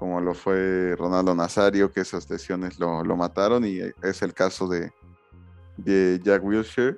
como 0.00 0.18
lo 0.18 0.32
fue 0.32 0.96
Ronaldo 0.96 1.34
Nazario, 1.34 1.92
que 1.92 2.00
esas 2.00 2.30
lesiones 2.30 2.78
lo, 2.78 3.04
lo 3.04 3.16
mataron, 3.18 3.66
y 3.66 3.80
es 4.02 4.22
el 4.22 4.32
caso 4.32 4.66
de, 4.66 4.90
de, 5.76 6.18
Jack 6.24 6.42
Wilshere. 6.42 6.96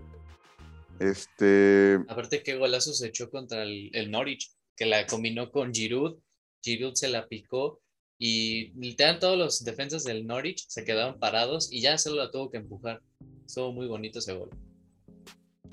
Este... 1.01 1.99
Aparte, 2.09 2.45
qué 2.45 2.57
golazo 2.57 2.93
se 2.93 3.09
echó 3.09 3.29
contra 3.29 3.65
el, 3.65 3.91
el, 3.93 4.09
Norwich, 4.09 4.53
que 4.77 4.87
la 4.87 5.05
combinó 5.09 5.51
con 5.51 5.75
Giroud, 5.75 6.17
Giroud 6.63 6.95
se 6.95 7.09
la 7.09 7.27
picó, 7.27 7.81
y 8.21 8.73
literal 8.79 9.19
todos 9.19 9.37
los 9.37 9.65
defensas 9.65 10.05
del 10.05 10.25
Norwich 10.25 10.65
se 10.69 10.85
quedaron 10.85 11.19
parados 11.19 11.73
y 11.73 11.81
ya 11.81 11.99
solo 11.99 12.23
la 12.23 12.31
tuvo 12.31 12.53
que 12.53 12.59
empujar. 12.59 13.03
Estuvo 13.45 13.73
muy 13.73 13.89
bonito 13.89 14.21
ese 14.21 14.35
gol. 14.35 14.51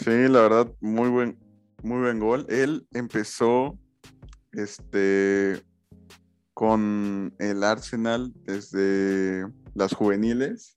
Sí, 0.04 0.28
la 0.30 0.42
verdad, 0.42 0.74
muy 0.80 1.10
buen, 1.10 1.38
muy 1.84 2.00
buen 2.00 2.20
gol. 2.20 2.48
Él 2.50 2.88
empezó 2.92 3.78
este 4.52 5.62
con 6.60 7.34
el 7.40 7.64
Arsenal 7.64 8.34
desde 8.44 9.48
las 9.76 9.94
juveniles. 9.94 10.76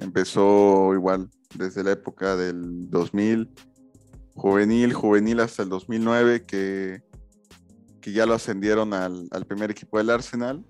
Empezó 0.00 0.94
igual 0.94 1.30
desde 1.54 1.84
la 1.84 1.92
época 1.92 2.34
del 2.34 2.90
2000, 2.90 3.48
juvenil, 4.34 4.92
juvenil 4.94 5.38
hasta 5.38 5.62
el 5.62 5.68
2009, 5.68 6.44
que, 6.44 7.04
que 8.00 8.10
ya 8.10 8.26
lo 8.26 8.34
ascendieron 8.34 8.92
al, 8.94 9.28
al, 9.30 9.46
primer 9.46 9.70
equipo 9.70 9.96
del 9.98 10.10
Arsenal. 10.10 10.66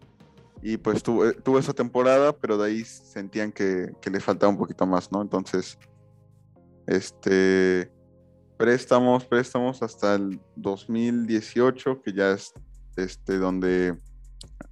Y 0.61 0.77
pues 0.77 1.03
tuvo, 1.03 1.33
tuvo, 1.33 1.59
esa 1.59 1.73
temporada, 1.73 2.37
pero 2.37 2.59
de 2.59 2.67
ahí 2.67 2.85
sentían 2.85 3.51
que, 3.51 3.91
que 4.03 4.11
le 4.11 4.21
faltaba 4.21 4.53
un 4.53 4.59
poquito 4.59 4.87
más, 4.87 5.11
¿no? 5.11 5.23
Entonces, 5.23 5.79
este, 6.87 7.91
préstamos, 8.59 9.25
préstamos 9.25 9.83
hasta 9.83 10.17
el 10.17 10.39
2018, 10.57 12.03
que 12.03 12.13
ya 12.13 12.33
es 12.33 12.53
este, 12.97 13.39
donde 13.39 13.97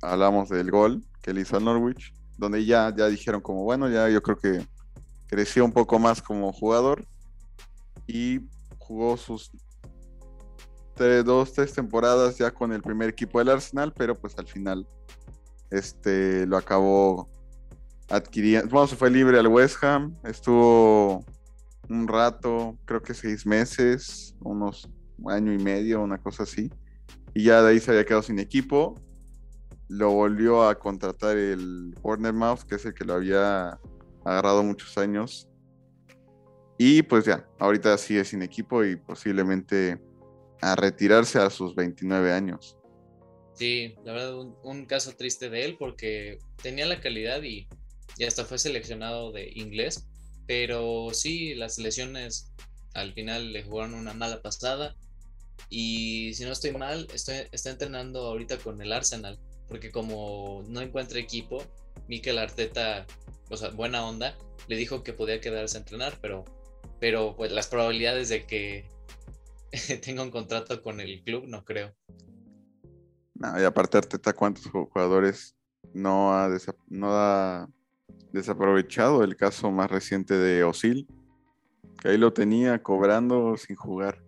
hablamos 0.02 0.48
del 0.48 0.70
gol 0.70 1.04
que 1.22 1.33
le 1.33 1.42
hizo 1.42 1.57
al 1.57 1.64
Norwich, 1.64 2.14
donde 2.37 2.64
ya, 2.64 2.94
ya 2.96 3.07
dijeron 3.07 3.40
como, 3.40 3.64
bueno, 3.64 3.88
ya 3.88 4.09
yo 4.09 4.22
creo 4.22 4.37
que 4.37 4.66
creció 5.26 5.64
un 5.64 5.72
poco 5.72 5.98
más 5.98 6.20
como 6.20 6.52
jugador 6.52 7.07
y 8.07 8.40
jugó 8.78 9.16
sus 9.16 9.50
tres, 10.94 11.24
dos, 11.24 11.52
tres 11.52 11.72
temporadas 11.72 12.38
ya 12.38 12.52
con 12.52 12.72
el 12.72 12.83
primer 12.83 13.09
equipo 13.09 13.38
del 13.38 13.48
Arsenal, 13.48 13.92
pero 13.92 14.14
pues 14.14 14.37
al 14.38 14.46
final 14.46 14.87
este, 15.70 16.46
lo 16.46 16.57
acabó 16.57 17.28
adquiriendo. 18.09 18.68
Bueno, 18.68 18.87
se 18.87 18.96
fue 18.96 19.11
libre 19.11 19.38
al 19.38 19.48
West 19.48 19.83
Ham, 19.83 20.16
estuvo 20.24 21.24
un 21.88 22.09
rato, 22.09 22.78
creo 22.85 23.02
que 23.02 23.14
seis 23.14 23.46
meses, 23.46 24.35
unos 24.40 24.88
un 25.18 25.33
año 25.33 25.52
y 25.52 25.59
medio, 25.59 26.02
una 26.02 26.18
cosa 26.18 26.42
así. 26.42 26.70
Y 27.35 27.44
ya 27.44 27.62
de 27.62 27.70
ahí 27.70 27.80
se 27.80 27.90
había 27.90 28.04
quedado 28.04 28.22
sin 28.22 28.38
equipo 28.38 28.94
lo 29.88 30.10
volvió 30.10 30.66
a 30.66 30.78
contratar 30.78 31.36
el 31.36 31.94
Mouse, 32.32 32.64
que 32.64 32.76
es 32.76 32.84
el 32.84 32.94
que 32.94 33.04
lo 33.04 33.14
había 33.14 33.78
agarrado 34.24 34.62
muchos 34.62 34.96
años. 34.98 35.48
Y 36.78 37.02
pues 37.02 37.24
ya, 37.24 37.46
ahorita 37.58 37.96
sigue 37.98 38.24
sin 38.24 38.42
equipo 38.42 38.84
y 38.84 38.96
posiblemente 38.96 40.00
a 40.60 40.74
retirarse 40.74 41.38
a 41.38 41.50
sus 41.50 41.74
29 41.74 42.32
años. 42.32 42.76
Sí, 43.54 43.94
la 44.04 44.12
verdad, 44.12 44.34
un, 44.64 44.86
caso 44.86 45.12
triste 45.12 45.48
de 45.48 45.64
él 45.64 45.76
porque 45.78 46.38
tenía 46.60 46.86
la 46.86 47.00
calidad 47.00 47.42
y, 47.42 47.68
y, 48.18 48.24
hasta 48.24 48.44
fue 48.44 48.58
seleccionado 48.58 49.30
de 49.30 49.52
inglés, 49.54 50.08
pero 50.46 51.10
sí, 51.12 51.54
las 51.54 51.78
lesiones 51.78 52.52
al 52.94 53.12
final 53.12 53.52
le 53.52 53.62
jugaron 53.62 53.94
una 53.94 54.12
mala 54.12 54.42
pasada 54.42 54.96
y 55.70 56.34
si 56.34 56.44
no 56.44 56.52
estoy 56.52 56.72
mal, 56.72 57.06
estoy, 57.12 57.36
está 57.52 57.70
entrenando 57.70 58.22
ahorita 58.22 58.58
con 58.58 58.80
el 58.82 58.92
Arsenal, 58.92 59.38
porque 59.68 59.90
como 59.90 60.64
no 60.68 60.81
encuentra 60.81 61.18
equipo, 61.18 61.62
Mikel 62.09 62.38
Arteta, 62.38 63.07
o 63.50 63.57
sea, 63.57 63.70
buena 63.70 64.07
onda, 64.07 64.37
le 64.68 64.77
dijo 64.77 65.03
que 65.03 65.12
podía 65.12 65.40
quedarse 65.40 65.77
a 65.77 65.81
entrenar, 65.81 66.18
pero, 66.20 66.44
pero 67.00 67.35
pues 67.37 67.53
las 67.53 67.68
probabilidades 67.68 68.29
de 68.29 68.46
que 68.46 68.88
tenga 70.03 70.22
un 70.22 70.31
contrato 70.31 70.83
con 70.83 71.00
el 71.00 71.22
club, 71.22 71.44
no 71.46 71.64
creo. 71.64 71.94
No, 73.35 73.61
y 73.61 73.64
aparte 73.64 73.98
Arteta, 73.98 74.33
¿cuántos 74.33 74.66
jugadores 74.66 75.57
no 75.92 76.33
ha, 76.33 76.48
no 76.88 77.09
ha 77.11 77.68
desaprovechado 78.33 79.24
el 79.24 79.37
caso 79.37 79.70
más 79.70 79.90
reciente 79.90 80.35
de 80.35 80.64
Osil? 80.64 81.07
Que 82.00 82.09
ahí 82.11 82.18
lo 82.18 82.33
tenía 82.33 82.83
cobrando 82.83 83.57
sin 83.57 83.77
jugar. 83.77 84.22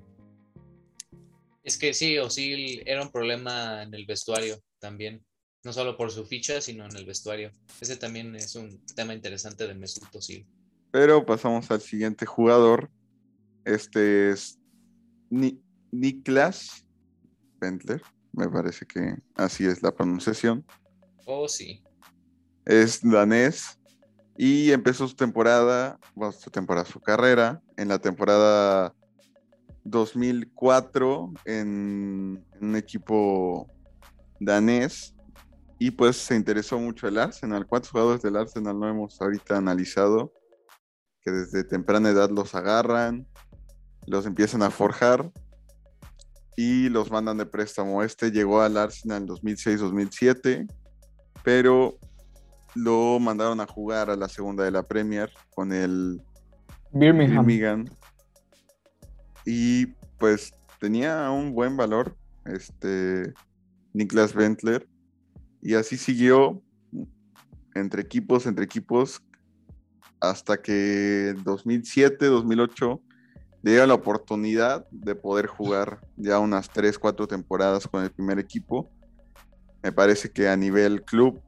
Es 1.63 1.77
que 1.77 1.95
sí, 1.95 2.17
Osil 2.19 2.83
era 2.87 3.03
un 3.03 3.11
problema 3.11 3.83
en 3.83 3.93
el 3.93 4.07
vestuario 4.07 4.57
también. 4.79 5.26
No 5.67 5.73
solo 5.73 5.97
por 5.97 6.13
su 6.13 6.25
ficha, 6.25 6.61
sino 6.61 6.87
en 6.87 6.95
el 6.95 7.05
vestuario. 7.05 7.51
Ese 7.81 7.97
también 7.97 8.37
es 8.37 8.55
un 8.55 8.81
tema 8.95 9.15
interesante 9.15 9.67
de 9.67 9.75
Mesut 9.75 10.15
Özil. 10.15 10.47
Pero 10.93 11.27
pasamos 11.27 11.69
al 11.73 11.81
siguiente 11.81 12.25
jugador. 12.25 12.89
Este 13.65 14.31
es 14.31 14.61
Niklas 15.91 16.87
Bentler. 17.59 18.01
Me 18.31 18.49
parece 18.49 18.87
que 18.87 19.17
así 19.35 19.67
es 19.67 19.83
la 19.83 19.93
pronunciación. 19.93 20.65
Oh, 21.25 21.49
sí. 21.49 21.83
Es 22.65 23.01
danés 23.03 23.77
y 24.37 24.71
empezó 24.71 25.09
su 25.09 25.17
temporada, 25.17 25.99
bueno, 26.15 26.31
su 26.31 26.49
temporada, 26.49 26.87
su 26.87 27.01
carrera 27.01 27.61
en 27.77 27.89
la 27.89 27.99
temporada 27.99 28.95
2004 29.83 31.35
en, 31.45 32.47
un 32.61 32.77
equipo 32.77 33.69
danés 34.39 35.16
y 35.79 35.91
pues 35.91 36.17
se 36.17 36.35
interesó 36.35 36.79
mucho 36.79 37.07
el 37.07 37.19
Arsenal. 37.19 37.67
¿Cuántos 37.67 37.91
jugadores 37.91 38.23
del 38.23 38.37
Arsenal 38.37 38.79
no 38.79 38.89
hemos 38.89 39.21
ahorita 39.21 39.57
analizado? 39.57 40.33
Que 41.23 41.31
desde 41.31 41.65
temprana 41.65 42.11
edad 42.11 42.31
los 42.31 42.55
agarran, 42.55 43.27
los 44.07 44.27
empiezan 44.27 44.63
a 44.63 44.71
forjar 44.71 45.31
y 46.57 46.89
los 46.89 47.11
mandan 47.11 47.37
de 47.37 47.47
préstamo. 47.47 48.03
Este 48.03 48.31
llegó 48.31 48.63
al 48.63 48.79
Arsenal 48.79 49.23
en 49.23 49.29
2006-2007, 49.29 50.67
pero 51.45 51.99
lo 52.75 53.19
mandaron 53.19 53.61
a 53.61 53.67
jugar 53.67 54.09
a 54.09 54.17
la 54.17 54.29
segunda 54.29 54.65
de 54.65 54.71
la 54.71 54.83
Premier 54.83 55.31
con 55.55 55.73
el 55.73 56.23
Birmingham. 56.93 57.85
Y 59.45 59.87
pues 60.19 60.53
tenía 60.81 61.31
un 61.31 61.53
buen 61.55 61.77
valor, 61.77 62.17
este 62.47 63.35
Niklas 63.93 64.33
Bentler. 64.33 64.89
Y 65.67 65.75
así 65.75 65.97
siguió 65.97 66.63
entre 67.75 68.01
equipos, 68.01 68.47
entre 68.47 68.65
equipos, 68.65 69.21
hasta 70.21 70.63
que 70.63 71.31
en 71.31 71.43
2007, 71.43 72.27
2008 72.27 73.03
le 73.65 73.73
dio 73.73 73.85
la 73.85 73.95
oportunidad 73.95 74.87
de 74.93 75.17
poder 75.17 75.49
jugar 75.49 76.07
ya 76.17 76.39
unas 76.39 76.71
3, 76.71 76.97
4 77.01 77.27
temporadas 77.27 77.89
con 77.89 78.05
el 78.05 78.13
primer 78.13 78.39
equipo. 78.39 78.93
Me 79.83 79.91
parece 79.91 80.31
que 80.31 80.49
a 80.49 80.57
nivel 80.57 81.03
club, 81.03 81.43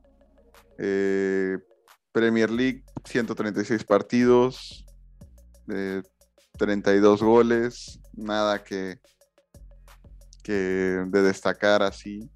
eh, 0.78 1.57
Premier 2.11 2.50
League, 2.50 2.83
136 3.04 3.85
partidos, 3.85 4.85
eh, 5.68 6.02
32 6.59 7.22
goles, 7.22 8.00
nada 8.14 8.64
que, 8.64 8.98
que 10.42 10.52
de 10.52 11.22
destacar 11.22 11.85
así. 11.85 12.28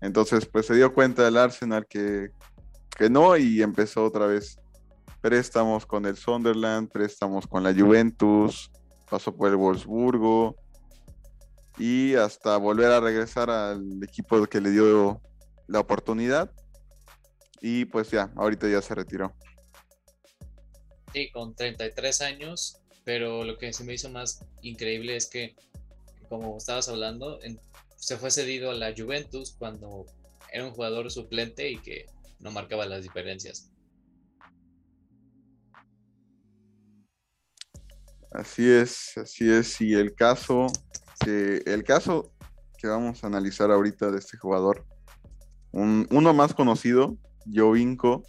Entonces, 0.00 0.46
pues 0.46 0.66
se 0.66 0.74
dio 0.74 0.94
cuenta 0.94 1.24
del 1.24 1.36
Arsenal 1.36 1.86
que, 1.86 2.30
que 2.96 3.10
no 3.10 3.36
y 3.36 3.62
empezó 3.62 4.04
otra 4.04 4.26
vez 4.26 4.58
préstamos 5.20 5.84
con 5.84 6.06
el 6.06 6.16
Sunderland, 6.16 6.90
préstamos 6.90 7.46
con 7.46 7.64
la 7.64 7.74
Juventus, 7.74 8.70
pasó 9.10 9.34
por 9.34 9.48
el 9.48 9.56
Wolfsburgo 9.56 10.56
y 11.78 12.14
hasta 12.14 12.56
volver 12.56 12.90
a 12.92 13.00
regresar 13.00 13.50
al 13.50 14.02
equipo 14.02 14.46
que 14.46 14.60
le 14.60 14.70
dio 14.70 15.20
la 15.66 15.80
oportunidad. 15.80 16.50
Y 17.60 17.86
pues 17.86 18.10
ya, 18.10 18.30
ahorita 18.36 18.68
ya 18.68 18.80
se 18.80 18.94
retiró. 18.94 19.34
Sí, 21.12 21.30
con 21.32 21.56
33 21.56 22.20
años 22.20 22.80
pero 23.08 23.42
lo 23.42 23.56
que 23.56 23.72
se 23.72 23.84
me 23.84 23.94
hizo 23.94 24.10
más 24.10 24.44
increíble 24.60 25.16
es 25.16 25.30
que, 25.30 25.56
como 26.28 26.58
estabas 26.58 26.90
hablando, 26.90 27.42
se 27.98 28.16
fue 28.16 28.30
cedido 28.30 28.70
a 28.70 28.74
la 28.74 28.94
Juventus 28.96 29.56
cuando 29.58 30.06
era 30.52 30.64
un 30.64 30.70
jugador 30.70 31.10
suplente 31.10 31.70
y 31.70 31.78
que 31.78 32.06
no 32.38 32.52
marcaba 32.52 32.86
las 32.86 33.02
diferencias. 33.02 33.72
Así 38.30 38.70
es, 38.70 39.18
así 39.18 39.50
es. 39.50 39.80
Y 39.80 39.94
el 39.94 40.14
caso 40.14 40.68
que, 41.24 41.60
el 41.66 41.82
caso 41.82 42.32
que 42.78 42.86
vamos 42.86 43.24
a 43.24 43.26
analizar 43.26 43.70
ahorita 43.70 44.10
de 44.10 44.18
este 44.18 44.36
jugador, 44.38 44.86
uno 45.72 46.34
más 46.34 46.54
conocido, 46.54 47.18
Jovinko, 47.52 48.22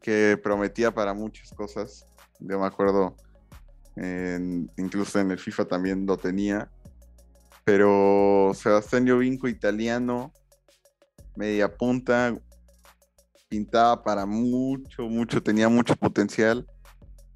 que 0.00 0.38
prometía 0.42 0.92
para 0.92 1.14
muchas 1.14 1.50
cosas. 1.52 2.06
Yo 2.40 2.58
me 2.58 2.66
acuerdo 2.66 3.14
incluso 4.76 5.20
en 5.20 5.30
el 5.30 5.38
FIFA 5.38 5.66
también 5.66 6.06
lo 6.06 6.16
tenía. 6.16 6.70
Pero 7.64 8.52
Sebastián 8.54 9.08
Jovinco, 9.08 9.48
italiano, 9.48 10.32
media 11.36 11.74
punta, 11.74 12.36
pintaba 13.48 14.02
para 14.02 14.26
mucho, 14.26 15.02
mucho, 15.08 15.42
tenía 15.42 15.68
mucho 15.68 15.94
potencial. 15.96 16.66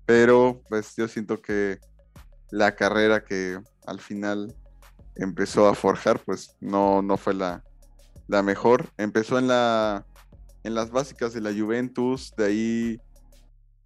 Pero 0.05 0.63
pues 0.69 0.95
yo 0.97 1.09
siento 1.09 1.41
que 1.41 1.79
la 2.51 2.75
carrera 2.75 3.25
que 3.25 3.59
al 3.87 4.01
final 4.01 4.55
empezó 5.17 5.69
a 5.69 5.75
forjar, 5.75 6.21
pues 6.25 6.57
no, 6.61 7.03
no 7.03 7.17
fue 7.17 7.35
la, 7.35 7.63
la 8.29 8.43
mejor. 8.43 8.89
Empezó 8.97 9.39
en 9.39 9.49
la 9.49 10.07
en 10.67 10.75
las 10.75 10.91
básicas 10.91 11.33
de 11.33 11.41
la 11.41 11.53
Juventus, 11.53 12.35
de 12.37 12.45
ahí 12.45 13.01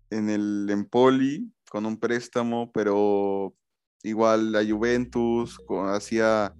en 0.08 0.30
el 0.30 0.66
Empoli, 0.70 1.52
con 1.68 1.84
un 1.84 1.98
préstamo, 2.00 2.72
pero 2.72 3.54
igual 4.02 4.52
la 4.52 4.64
Juventus 4.64 5.58
hacía 5.88 6.54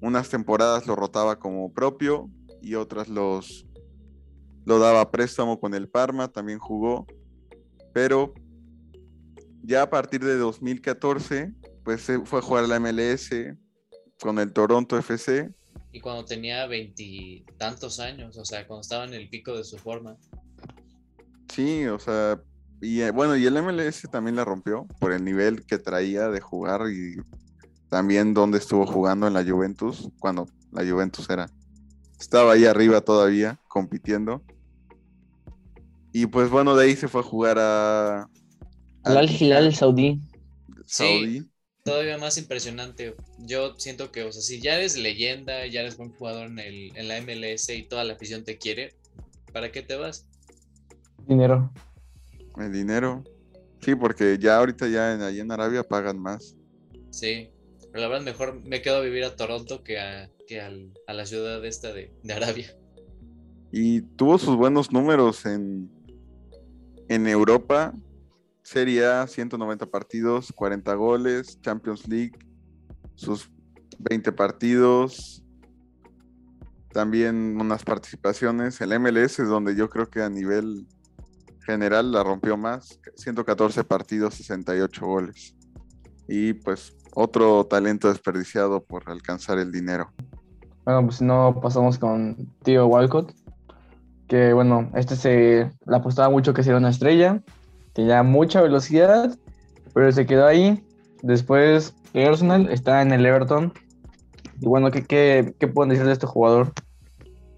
unas 0.00 0.28
temporadas 0.28 0.86
lo 0.86 0.94
rotaba 0.94 1.38
como 1.38 1.72
propio 1.72 2.30
y 2.62 2.74
otras 2.74 3.08
los 3.08 3.66
lo 4.64 4.78
daba 4.78 5.10
préstamo 5.10 5.58
con 5.58 5.72
el 5.74 5.88
Parma, 5.88 6.28
también 6.28 6.58
jugó, 6.58 7.06
pero 7.94 8.34
ya 9.62 9.82
a 9.82 9.90
partir 9.90 10.22
de 10.22 10.36
2014 10.36 11.54
pues 11.84 12.02
se 12.02 12.20
fue 12.20 12.40
a 12.40 12.42
jugar 12.42 12.64
a 12.64 12.66
la 12.66 12.80
MLS 12.80 13.30
con 14.20 14.38
el 14.38 14.52
Toronto 14.52 14.98
FC. 14.98 15.50
Y 15.90 16.00
cuando 16.00 16.26
tenía 16.26 16.66
veintitantos 16.66 17.98
años, 17.98 18.36
o 18.36 18.44
sea, 18.44 18.66
cuando 18.66 18.82
estaba 18.82 19.04
en 19.04 19.14
el 19.14 19.30
pico 19.30 19.56
de 19.56 19.64
su 19.64 19.78
forma. 19.78 20.18
Sí, 21.50 21.86
o 21.86 21.98
sea, 21.98 22.42
y 22.80 23.00
eh, 23.00 23.10
bueno, 23.10 23.36
y 23.36 23.46
el 23.46 23.60
MLS 23.62 24.02
también 24.10 24.36
la 24.36 24.44
rompió 24.44 24.86
por 25.00 25.12
el 25.12 25.24
nivel 25.24 25.64
que 25.66 25.78
traía 25.78 26.28
de 26.28 26.40
jugar 26.40 26.82
y 26.90 27.16
también 27.88 28.34
donde 28.34 28.58
estuvo 28.58 28.86
jugando 28.86 29.26
en 29.26 29.34
la 29.34 29.44
Juventus, 29.44 30.10
cuando 30.18 30.46
la 30.72 30.88
Juventus 30.88 31.28
era, 31.30 31.50
estaba 32.20 32.52
ahí 32.52 32.66
arriba 32.66 33.00
todavía, 33.00 33.58
compitiendo. 33.68 34.42
Y 36.12 36.26
pues 36.26 36.50
bueno, 36.50 36.76
de 36.76 36.86
ahí 36.86 36.96
se 36.96 37.08
fue 37.08 37.20
a 37.20 37.24
jugar 37.24 37.58
a... 37.58 38.28
Al 39.04 39.30
Hilal 39.30 39.74
Saudí. 39.74 40.20
Saudí. 40.86 41.40
Sí, 41.40 41.50
todavía 41.84 42.18
más 42.18 42.38
impresionante. 42.38 43.16
Yo 43.38 43.74
siento 43.78 44.12
que, 44.12 44.24
o 44.24 44.32
sea, 44.32 44.42
si 44.42 44.60
ya 44.60 44.76
eres 44.76 44.96
leyenda, 44.96 45.66
ya 45.66 45.80
eres 45.80 45.96
buen 45.96 46.10
jugador 46.12 46.46
en, 46.46 46.58
el, 46.58 46.96
en 46.96 47.08
la 47.08 47.20
MLS 47.20 47.70
y 47.70 47.82
toda 47.84 48.04
la 48.04 48.14
afición 48.14 48.44
te 48.44 48.58
quiere, 48.58 48.94
¿para 49.52 49.72
qué 49.72 49.82
te 49.82 49.96
vas? 49.96 50.26
Dinero. 51.26 51.72
El 52.60 52.72
dinero. 52.72 53.24
Sí, 53.80 53.94
porque 53.94 54.38
ya 54.38 54.58
ahorita 54.58 54.88
ya 54.88 55.14
en, 55.14 55.22
allí 55.22 55.40
en 55.40 55.52
Arabia 55.52 55.82
pagan 55.82 56.18
más. 56.18 56.56
Sí, 57.10 57.50
pero 57.92 58.02
la 58.02 58.08
verdad 58.08 58.24
mejor 58.24 58.60
me 58.64 58.82
quedo 58.82 58.96
a 58.96 59.00
vivir 59.00 59.24
a 59.24 59.36
Toronto 59.36 59.82
que 59.82 59.98
a, 59.98 60.30
que 60.46 60.60
a 60.60 61.12
la 61.12 61.26
ciudad 61.26 61.64
esta 61.64 61.92
de, 61.92 62.12
Arabia. 62.32 62.76
Y 63.70 64.02
tuvo 64.02 64.38
sus 64.38 64.56
buenos 64.56 64.92
números 64.92 65.46
en, 65.46 65.90
en 67.08 67.26
Europa. 67.26 67.94
Serie 68.62 69.06
A, 69.06 69.26
190 69.26 69.86
partidos, 69.86 70.52
40 70.52 70.94
goles, 70.94 71.60
Champions 71.62 72.06
League. 72.06 72.32
Sus 73.14 73.50
20 73.98 74.30
partidos, 74.32 75.42
también 76.92 77.60
unas 77.60 77.84
participaciones. 77.84 78.80
El 78.80 78.98
MLS 78.98 79.38
es 79.38 79.48
donde 79.48 79.74
yo 79.74 79.88
creo 79.88 80.08
que 80.10 80.20
a 80.20 80.28
nivel 80.28 80.86
general 81.68 82.12
la 82.12 82.24
rompió 82.24 82.56
más, 82.56 82.98
114 83.16 83.84
partidos, 83.84 84.34
68 84.36 85.06
goles. 85.06 85.54
Y 86.26 86.54
pues 86.54 86.96
otro 87.14 87.66
talento 87.66 88.08
desperdiciado 88.08 88.82
por 88.82 89.10
alcanzar 89.10 89.58
el 89.58 89.70
dinero. 89.70 90.10
Bueno, 90.86 91.02
pues 91.04 91.16
si 91.16 91.24
no 91.24 91.60
pasamos 91.60 91.98
con 91.98 92.48
Tío 92.62 92.86
Walcott, 92.86 93.34
que 94.28 94.54
bueno, 94.54 94.90
este 94.94 95.14
se 95.14 95.70
le 95.86 95.96
apostaba 95.96 96.30
mucho 96.30 96.54
que 96.54 96.62
sería 96.62 96.78
una 96.78 96.88
estrella, 96.88 97.42
tenía 97.92 98.22
mucha 98.22 98.62
velocidad, 98.62 99.36
pero 99.92 100.10
se 100.10 100.24
quedó 100.24 100.46
ahí. 100.46 100.82
Después 101.22 101.94
el 102.14 102.28
Arsenal 102.28 102.70
está 102.70 103.02
en 103.02 103.12
el 103.12 103.26
Everton. 103.26 103.74
Y 104.60 104.66
bueno, 104.66 104.90
¿qué, 104.90 105.04
qué, 105.04 105.54
qué 105.58 105.68
pueden 105.68 105.90
decir 105.90 106.06
de 106.06 106.12
este 106.12 106.26
jugador? 106.26 106.72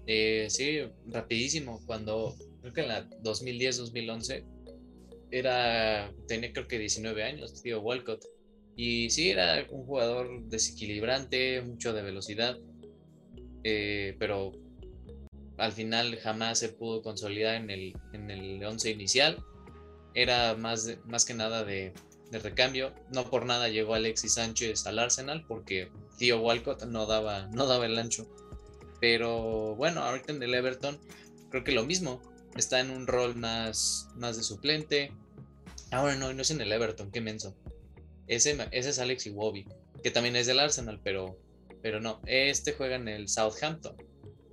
Eh, 0.05 0.47
sí, 0.49 0.81
rapidísimo. 1.07 1.79
Cuando 1.85 2.35
creo 2.61 2.73
que 2.73 2.81
en 2.81 2.87
la 2.87 3.09
2010-2011 3.21 4.45
era 5.31 6.13
tenía 6.27 6.51
creo 6.53 6.67
que 6.67 6.77
19 6.77 7.23
años, 7.23 7.61
tío 7.61 7.81
Walcott. 7.81 8.25
Y 8.75 9.09
sí, 9.09 9.29
era 9.29 9.65
un 9.69 9.85
jugador 9.85 10.45
desequilibrante, 10.45 11.61
mucho 11.61 11.93
de 11.93 12.01
velocidad, 12.01 12.57
eh, 13.63 14.15
pero 14.17 14.53
al 15.57 15.71
final 15.71 16.17
jamás 16.17 16.59
se 16.59 16.69
pudo 16.69 17.01
consolidar 17.01 17.55
en 17.55 17.69
el, 17.69 17.93
en 18.13 18.31
el 18.31 18.63
once 18.63 18.89
inicial. 18.89 19.37
Era 20.13 20.55
más, 20.55 20.97
más 21.05 21.25
que 21.25 21.33
nada 21.33 21.63
de, 21.63 21.93
de, 22.31 22.39
recambio. 22.39 22.93
No 23.13 23.29
por 23.29 23.45
nada 23.45 23.69
llegó 23.69 23.93
Alexis 23.93 24.33
Sánchez 24.33 24.85
al 24.87 24.99
Arsenal 24.99 25.45
porque 25.47 25.89
tío 26.17 26.41
Walcott 26.41 26.83
no 26.85 27.05
daba, 27.05 27.47
no 27.47 27.67
daba 27.67 27.85
el 27.85 27.97
ancho. 27.97 28.27
Pero 28.99 29.75
bueno, 29.75 30.01
ahorita 30.01 30.33
en 30.33 30.43
el 30.43 30.53
Everton 30.53 30.99
creo 31.49 31.63
que 31.63 31.71
lo 31.71 31.85
mismo. 31.85 32.21
Está 32.55 32.79
en 32.79 32.91
un 32.91 33.07
rol 33.07 33.35
más, 33.35 34.09
más 34.15 34.37
de 34.37 34.43
suplente. 34.43 35.11
Ahora 35.91 36.15
no, 36.15 36.33
no 36.33 36.41
es 36.41 36.51
en 36.51 36.61
el 36.61 36.71
Everton, 36.71 37.11
qué 37.11 37.21
menso. 37.21 37.55
Ese, 38.27 38.57
ese 38.71 38.89
es 38.89 38.99
Alex 38.99 39.25
Iwobi, 39.27 39.67
que 40.03 40.11
también 40.11 40.35
es 40.35 40.47
del 40.47 40.59
Arsenal, 40.59 40.99
pero, 41.03 41.37
pero 41.81 41.99
no. 41.99 42.21
Este 42.25 42.73
juega 42.73 42.95
en 42.95 43.07
el 43.07 43.27
Southampton. 43.27 43.95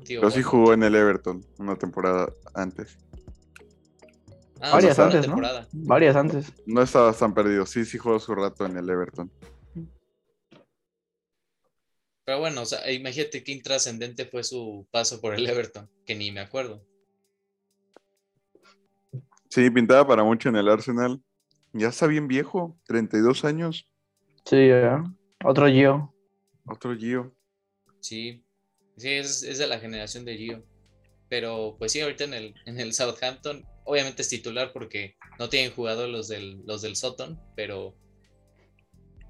pero 0.06 0.30
sí 0.30 0.42
jugó 0.42 0.72
en 0.72 0.82
el 0.82 0.94
Everton 0.94 1.44
una 1.58 1.76
temporada 1.76 2.32
antes. 2.54 2.98
Ah, 4.60 4.72
Varias 4.72 4.98
antes, 4.98 5.28
¿no? 5.28 5.40
Varias 5.72 6.16
antes. 6.16 6.52
No 6.66 6.82
estaba 6.82 7.12
tan 7.12 7.32
perdido. 7.32 7.64
Sí, 7.66 7.84
sí 7.84 7.98
jugó 7.98 8.18
su 8.18 8.34
rato 8.34 8.66
en 8.66 8.76
el 8.76 8.90
Everton. 8.90 9.30
Pero 12.24 12.40
bueno, 12.40 12.62
o 12.62 12.66
sea, 12.66 12.90
imagínate 12.90 13.42
qué 13.42 13.52
intrascendente 13.52 14.26
fue 14.26 14.44
su 14.44 14.86
paso 14.90 15.20
por 15.20 15.34
el 15.34 15.46
Everton, 15.46 15.88
que 16.04 16.14
ni 16.14 16.30
me 16.30 16.40
acuerdo. 16.40 16.84
Sí, 19.48 19.70
pintaba 19.70 20.06
para 20.06 20.24
mucho 20.24 20.48
en 20.48 20.56
el 20.56 20.68
Arsenal. 20.68 21.20
Ya 21.72 21.88
está 21.88 22.06
bien 22.06 22.28
viejo, 22.28 22.78
32 22.86 23.44
años. 23.44 23.86
Sí, 24.44 24.70
otro 25.44 25.68
Gio. 25.68 26.14
Otro 26.66 26.96
Gio. 26.96 27.34
Sí, 28.00 28.44
sí, 28.96 29.10
es, 29.10 29.42
es, 29.42 29.58
de 29.58 29.66
la 29.66 29.78
generación 29.78 30.24
de 30.24 30.36
Gio. 30.36 30.64
Pero 31.28 31.76
pues 31.78 31.92
sí, 31.92 32.00
ahorita 32.00 32.24
en 32.24 32.34
el, 32.34 32.54
en 32.66 32.80
el 32.80 32.94
Southampton, 32.94 33.64
obviamente 33.84 34.22
es 34.22 34.28
titular 34.28 34.72
porque 34.72 35.16
no 35.38 35.48
tienen 35.48 35.72
jugado 35.72 36.08
los 36.08 36.28
del, 36.28 36.62
los 36.64 36.80
del 36.80 36.96
Sutton, 36.96 37.38
pero, 37.54 37.94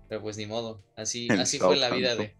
pero 0.09 0.23
pues 0.23 0.37
ni 0.37 0.47
modo. 0.47 0.85
Así, 0.97 1.29
así 1.31 1.59
fue 1.59 1.77
la 1.77 1.91
vida 1.91 2.14
de, 2.14 2.37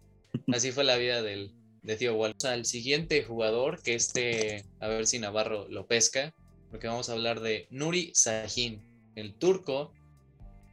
así 0.53 0.71
fue 0.71 0.85
la 0.85 0.97
vida 0.97 1.21
del, 1.21 1.53
de 1.81 1.97
Tío 1.97 2.15
Wall. 2.15 2.35
O 2.37 2.39
sea, 2.39 2.53
el 2.53 2.65
siguiente 2.65 3.23
jugador, 3.23 3.81
que 3.81 3.95
este, 3.95 4.65
a 4.79 4.87
ver 4.87 5.07
si 5.07 5.19
Navarro 5.19 5.67
lo 5.69 5.87
pesca, 5.87 6.33
porque 6.69 6.87
vamos 6.87 7.09
a 7.09 7.13
hablar 7.13 7.39
de 7.39 7.67
Nuri 7.71 8.11
Sahin 8.13 8.81
el 9.15 9.33
turco, 9.33 9.91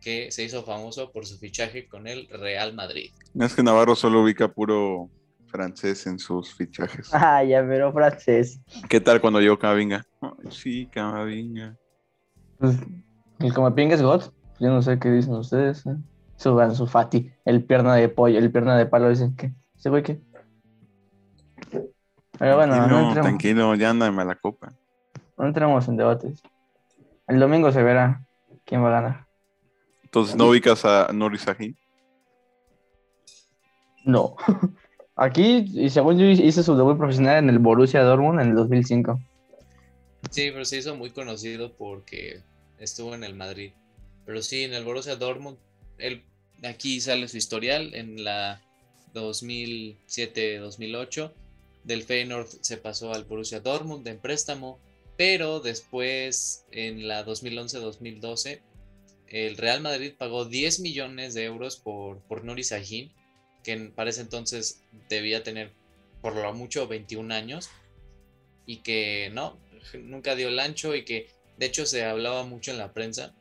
que 0.01 0.31
se 0.31 0.45
hizo 0.45 0.63
famoso 0.63 1.11
por 1.11 1.27
su 1.27 1.39
fichaje 1.39 1.89
con 1.89 2.07
el 2.07 2.29
Real 2.29 2.75
Madrid. 2.75 3.11
Es 3.35 3.55
que 3.55 3.63
Navarro 3.63 3.97
solo 3.97 4.23
ubica 4.23 4.49
puro 4.49 5.11
francés 5.47 6.07
en 6.07 6.19
sus 6.19 6.55
fichajes. 6.55 7.09
Ah, 7.13 7.43
ya, 7.43 7.67
pero 7.67 7.93
francés. 7.93 8.61
¿Qué 8.89 9.01
tal 9.01 9.21
cuando 9.21 9.41
llegó 9.41 9.59
Camavinga? 9.59 10.07
sí, 10.51 10.87
Camavinga. 10.87 11.77
Pues, 12.59 12.77
el 13.41 13.53
Camavinga 13.53 13.95
es 13.95 14.03
God. 14.03 14.25
Yo 14.61 14.69
no 14.69 14.81
sé 14.83 14.99
qué 14.99 15.11
dicen 15.11 15.35
ustedes. 15.35 15.85
¿eh? 15.87 15.97
Su, 16.37 16.59
su 16.75 16.87
Fati, 16.87 17.31
el 17.45 17.65
pierna 17.65 17.95
de 17.95 18.09
pollo, 18.09 18.39
el 18.39 18.51
pierna 18.51 18.77
de 18.77 18.87
palo, 18.87 19.09
dicen 19.09 19.35
que. 19.37 19.53
¿Se 19.77 19.91
güey 19.91 20.03
qué? 20.03 20.21
Pero 22.39 22.57
bueno, 22.57 22.75
tranquilo, 22.75 23.01
no 23.01 23.15
tranquilo, 23.15 23.75
ya 23.75 23.91
anda 23.91 24.07
en 24.07 24.17
la 24.17 24.35
copa. 24.35 24.73
No 25.37 25.47
entramos 25.47 25.87
en 25.89 25.97
debates. 25.97 26.43
El 27.28 27.41
domingo 27.41 27.72
se 27.72 27.82
verá 27.82 28.24
quién 28.64 28.82
va 28.82 28.89
a 28.89 29.01
ganar. 29.01 29.26
Entonces, 30.03 30.37
¿no 30.37 30.49
ubicas 30.49 30.84
a 30.84 31.09
Nuri 31.12 31.39
Sahin? 31.39 31.76
No. 34.05 34.37
Aquí, 35.16 35.66
y 35.74 35.91
según 35.91 36.18
yo, 36.18 36.26
hice 36.26 36.62
su 36.62 36.76
debut 36.76 36.99
profesional 36.99 37.39
en 37.39 37.51
el 37.51 37.59
Borussia 37.59 38.03
Dortmund 38.03 38.41
en 38.41 38.51
el 38.51 38.55
2005. 38.55 39.18
Sí, 40.30 40.51
pero 40.53 40.64
se 40.64 40.78
hizo 40.78 40.95
muy 40.95 41.11
conocido 41.11 41.72
porque 41.72 42.43
estuvo 42.78 43.12
en 43.14 43.24
el 43.24 43.34
Madrid. 43.34 43.72
Pero 44.26 44.43
sí, 44.43 44.62
en 44.64 44.74
el 44.74 44.84
Borussia 44.84 45.16
Dortmund, 45.16 45.57
él, 45.99 46.22
aquí 46.64 47.01
sale 47.01 47.26
su 47.28 47.39
historial 47.39 47.95
en 47.95 48.24
la 48.24 48.61
2007-2008. 49.14 51.32
Del 51.84 52.03
Feyenoord 52.03 52.49
se 52.61 52.76
pasó 52.76 53.14
al 53.14 53.24
Borussia 53.24 53.61
Dortmund 53.61 54.05
de 54.05 54.14
préstamo 54.14 54.78
pero 55.17 55.61
después, 55.61 56.67
en 56.71 57.09
la 57.09 57.25
2011-2012, 57.25 58.61
el 59.29 59.57
Real 59.57 59.81
Madrid 59.81 60.12
pagó 60.17 60.45
10 60.45 60.81
millones 60.81 61.35
de 61.35 61.45
euros 61.45 61.77
por, 61.77 62.19
por 62.21 62.45
Nuri 62.45 62.62
Sahin, 62.62 63.11
que 63.62 63.77
para 63.95 64.11
ese 64.11 64.21
entonces 64.21 64.83
debía 65.09 65.43
tener 65.43 65.73
por 66.21 66.37
lo 66.37 66.53
mucho 66.53 66.87
21 66.87 67.33
años, 67.35 67.71
y 68.67 68.79
que 68.79 69.31
no, 69.33 69.57
nunca 70.03 70.35
dio 70.35 70.49
el 70.49 70.59
ancho 70.59 70.95
y 70.95 71.05
que 71.05 71.29
de 71.57 71.67
hecho 71.67 71.87
se 71.87 72.05
hablaba 72.05 72.45
mucho 72.45 72.73
en 72.73 72.79
la 72.79 72.93
prensa 72.93 73.33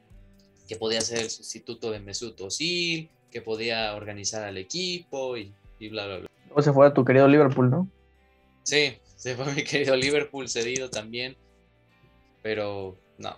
que 0.67 0.75
podía 0.75 1.01
ser 1.01 1.19
el 1.19 1.29
sustituto 1.29 1.91
de 1.91 1.99
Mesut 1.99 2.39
Özil, 2.39 3.09
que 3.31 3.41
podía 3.41 3.93
organizar 3.95 4.43
al 4.43 4.57
equipo 4.57 5.35
y, 5.37 5.53
y 5.79 5.89
bla, 5.89 6.07
bla, 6.07 6.17
bla. 6.19 6.29
O 6.53 6.61
se 6.61 6.71
fue 6.71 6.87
a 6.87 6.93
tu 6.93 7.03
querido 7.03 7.27
Liverpool, 7.27 7.69
¿no? 7.69 7.89
Sí, 8.63 8.97
se 9.15 9.35
fue 9.35 9.45
a 9.45 9.53
mi 9.53 9.63
querido 9.63 9.95
Liverpool 9.95 10.47
cedido 10.47 10.89
también 10.89 11.35
pero 12.45 12.95
no. 13.17 13.35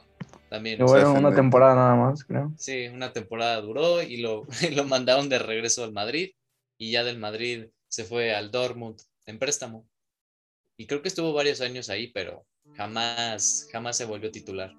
También. 0.50 0.80
Bueno, 0.80 1.14
una 1.14 1.34
temporada 1.34 1.76
nada 1.76 1.96
más, 1.96 2.26
creo. 2.26 2.52
Sí, 2.58 2.90
una 2.90 3.14
temporada 3.14 3.62
duró 3.62 4.04
y 4.04 4.18
lo, 4.18 4.46
lo 4.76 4.84
mandaron 4.84 5.30
de 5.30 5.40
regreso 5.40 5.86
al 5.86 5.94
Madrid 5.94 6.32
y 6.78 6.92
ya 6.92 7.06
del 7.06 7.18
Madrid 7.18 7.68
se 7.88 8.04
fue 8.04 8.36
al 8.36 8.52
Dortmund 8.52 9.00
en 9.26 9.40
préstamo. 9.40 9.88
Y 10.76 10.88
creo 10.88 11.02
que 11.02 11.08
estuvo 11.08 11.32
varios 11.32 11.62
años 11.62 11.90
ahí, 11.90 12.12
pero 12.12 12.46
jamás, 12.76 13.70
jamás 13.72 13.96
se 13.96 14.04
volvió 14.04 14.30
titular. 14.30 14.76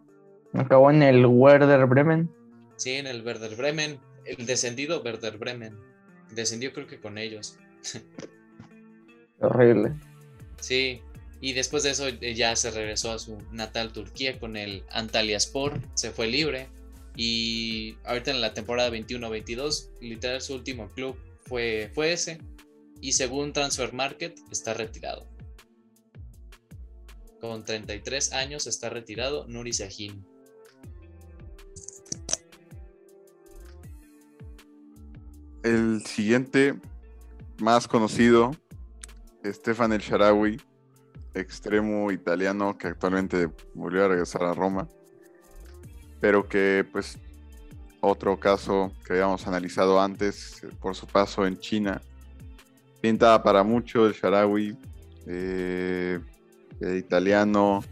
Acabó 0.53 0.91
en 0.91 1.03
el 1.03 1.25
Werder 1.25 1.87
Bremen. 1.87 2.31
Sí, 2.77 2.93
en 2.97 3.07
el 3.07 3.25
Werder 3.25 3.57
Bremen. 3.57 3.99
El 4.27 4.45
descendido 4.45 5.01
Werder 5.01 5.39
Bremen. 5.39 5.75
Descendió 6.35 6.75
creo 6.75 6.87
que 6.87 7.01
con 7.01 7.17
ellos. 7.17 7.59
Horrible. 9.41 9.95
Sí, 10.61 11.01
y 11.41 11.53
después 11.53 11.83
de 11.83 11.91
eso 11.91 12.09
eh, 12.09 12.35
ya 12.35 12.55
se 12.57 12.71
regresó 12.71 13.13
a 13.13 13.19
su 13.19 13.39
natal 13.53 13.93
Turquía 13.93 14.39
con 14.39 14.57
el 14.57 14.85
Antalyaspor, 14.91 15.81
se 15.95 16.11
fue 16.11 16.27
libre 16.27 16.69
y 17.17 17.97
ahorita 18.05 18.31
en 18.31 18.41
la 18.41 18.55
temporada 18.55 18.91
21-22, 18.91 19.91
literal 20.01 20.41
su 20.41 20.55
último 20.55 20.89
club 20.89 21.17
fue, 21.41 21.91
fue 21.95 22.13
ese 22.13 22.39
y 23.01 23.13
según 23.13 23.53
Transfer 23.53 23.93
Market 23.93 24.39
está 24.51 24.75
retirado. 24.75 25.27
Con 27.41 27.65
33 27.65 28.33
años 28.33 28.67
está 28.67 28.91
retirado 28.91 29.47
Nuri 29.47 29.73
Sahin. 29.73 30.25
El 35.63 36.03
siguiente 36.05 36.75
más 37.59 37.87
conocido, 37.87 38.53
Stefan 39.45 39.93
El 39.93 40.01
Sharawi, 40.01 40.61
extremo 41.39 42.11
italiano 42.11 42.77
que 42.77 42.89
actualmente 42.89 43.51
volvió 43.75 44.05
a 44.05 44.09
regresar 44.09 44.43
a 44.43 44.55
Roma, 44.55 44.89
pero 46.21 46.49
que 46.49 46.87
pues 46.91 47.19
otro 48.01 48.39
caso 48.39 48.93
que 49.05 49.15
habíamos 49.15 49.47
analizado 49.47 50.01
antes 50.01 50.63
por 50.81 50.95
su 50.95 51.07
paso 51.07 51.47
en 51.47 51.59
China, 51.59 52.01
pinta 53.01 53.43
para 53.43 53.63
mucho 53.63 54.07
el 54.07 54.13
Sharawi, 54.13 54.77
eh, 55.27 56.21
italiano, 56.81 57.83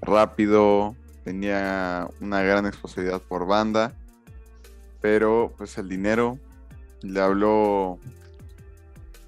rápido, 0.00 0.96
tenía 1.24 2.08
una 2.20 2.42
gran 2.42 2.66
explosividad 2.66 3.20
por 3.22 3.46
banda, 3.46 3.94
pero 5.00 5.52
pues 5.56 5.78
el 5.78 5.88
dinero 5.88 6.38
le 7.02 7.20
habló 7.20 7.98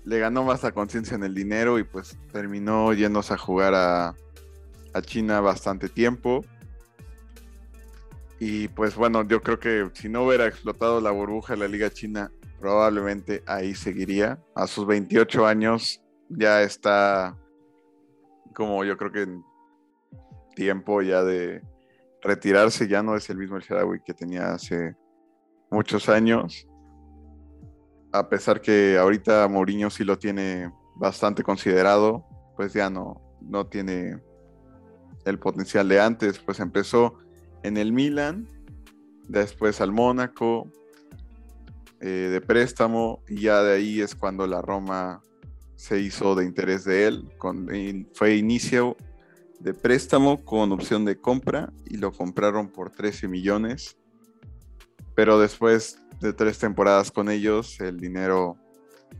le 0.06 0.20
ganó 0.20 0.44
más 0.44 0.62
la 0.62 0.70
conciencia 0.70 1.16
en 1.16 1.24
el 1.24 1.34
dinero 1.34 1.80
y 1.80 1.84
pues 1.84 2.16
terminó 2.32 2.92
yéndose 2.92 3.34
a 3.34 3.38
jugar 3.38 3.74
a, 3.74 4.14
China 5.02 5.42
bastante 5.42 5.90
tiempo. 5.90 6.42
Y 8.40 8.68
pues 8.68 8.96
bueno, 8.96 9.28
yo 9.28 9.42
creo 9.42 9.60
que 9.60 9.90
si 9.92 10.08
no 10.08 10.22
hubiera 10.22 10.46
explotado 10.46 11.02
la 11.02 11.10
burbuja 11.10 11.52
de 11.52 11.58
la 11.58 11.68
Liga 11.68 11.90
China, 11.90 12.32
probablemente 12.58 13.42
ahí 13.46 13.74
seguiría. 13.74 14.38
A 14.54 14.66
sus 14.66 14.86
28 14.86 15.46
años 15.46 16.02
ya 16.30 16.62
está 16.62 17.36
como 18.54 18.82
yo 18.84 18.96
creo 18.96 19.12
que 19.12 19.22
en 19.22 19.44
tiempo 20.54 21.02
ya 21.02 21.22
de 21.22 21.60
retirarse, 22.22 22.88
ya 22.88 23.02
no 23.02 23.16
es 23.16 23.28
el 23.28 23.36
mismo 23.36 23.58
el 23.58 23.62
Sharawi 23.62 24.00
que 24.00 24.14
tenía 24.14 24.54
hace 24.54 24.96
muchos 25.70 26.08
años. 26.08 26.66
A 28.18 28.28
pesar 28.28 28.60
que 28.60 28.96
ahorita 28.96 29.46
Mourinho 29.48 29.90
sí 29.90 30.02
lo 30.02 30.18
tiene 30.18 30.72
bastante 30.94 31.42
considerado, 31.42 32.24
pues 32.56 32.72
ya 32.72 32.88
no, 32.88 33.20
no 33.42 33.66
tiene 33.66 34.18
el 35.26 35.38
potencial 35.38 35.86
de 35.88 36.00
antes. 36.00 36.38
Pues 36.38 36.60
empezó 36.60 37.18
en 37.62 37.76
el 37.76 37.92
Milan, 37.92 38.48
después 39.28 39.82
al 39.82 39.92
Mónaco, 39.92 40.70
eh, 42.00 42.28
de 42.30 42.40
préstamo, 42.40 43.22
y 43.28 43.42
ya 43.42 43.62
de 43.62 43.74
ahí 43.74 44.00
es 44.00 44.14
cuando 44.14 44.46
la 44.46 44.62
Roma 44.62 45.22
se 45.74 46.00
hizo 46.00 46.34
de 46.34 46.46
interés 46.46 46.84
de 46.84 47.06
él. 47.06 47.28
Fue 48.14 48.36
inicio 48.36 48.96
de 49.60 49.74
préstamo 49.74 50.42
con 50.42 50.72
opción 50.72 51.04
de 51.04 51.20
compra 51.20 51.70
y 51.84 51.98
lo 51.98 52.12
compraron 52.12 52.68
por 52.68 52.90
13 52.90 53.28
millones. 53.28 53.98
Pero 55.14 55.38
después 55.38 55.98
de 56.20 56.32
tres 56.32 56.58
temporadas 56.58 57.10
con 57.10 57.30
ellos, 57.30 57.80
el 57.80 57.98
dinero 57.98 58.56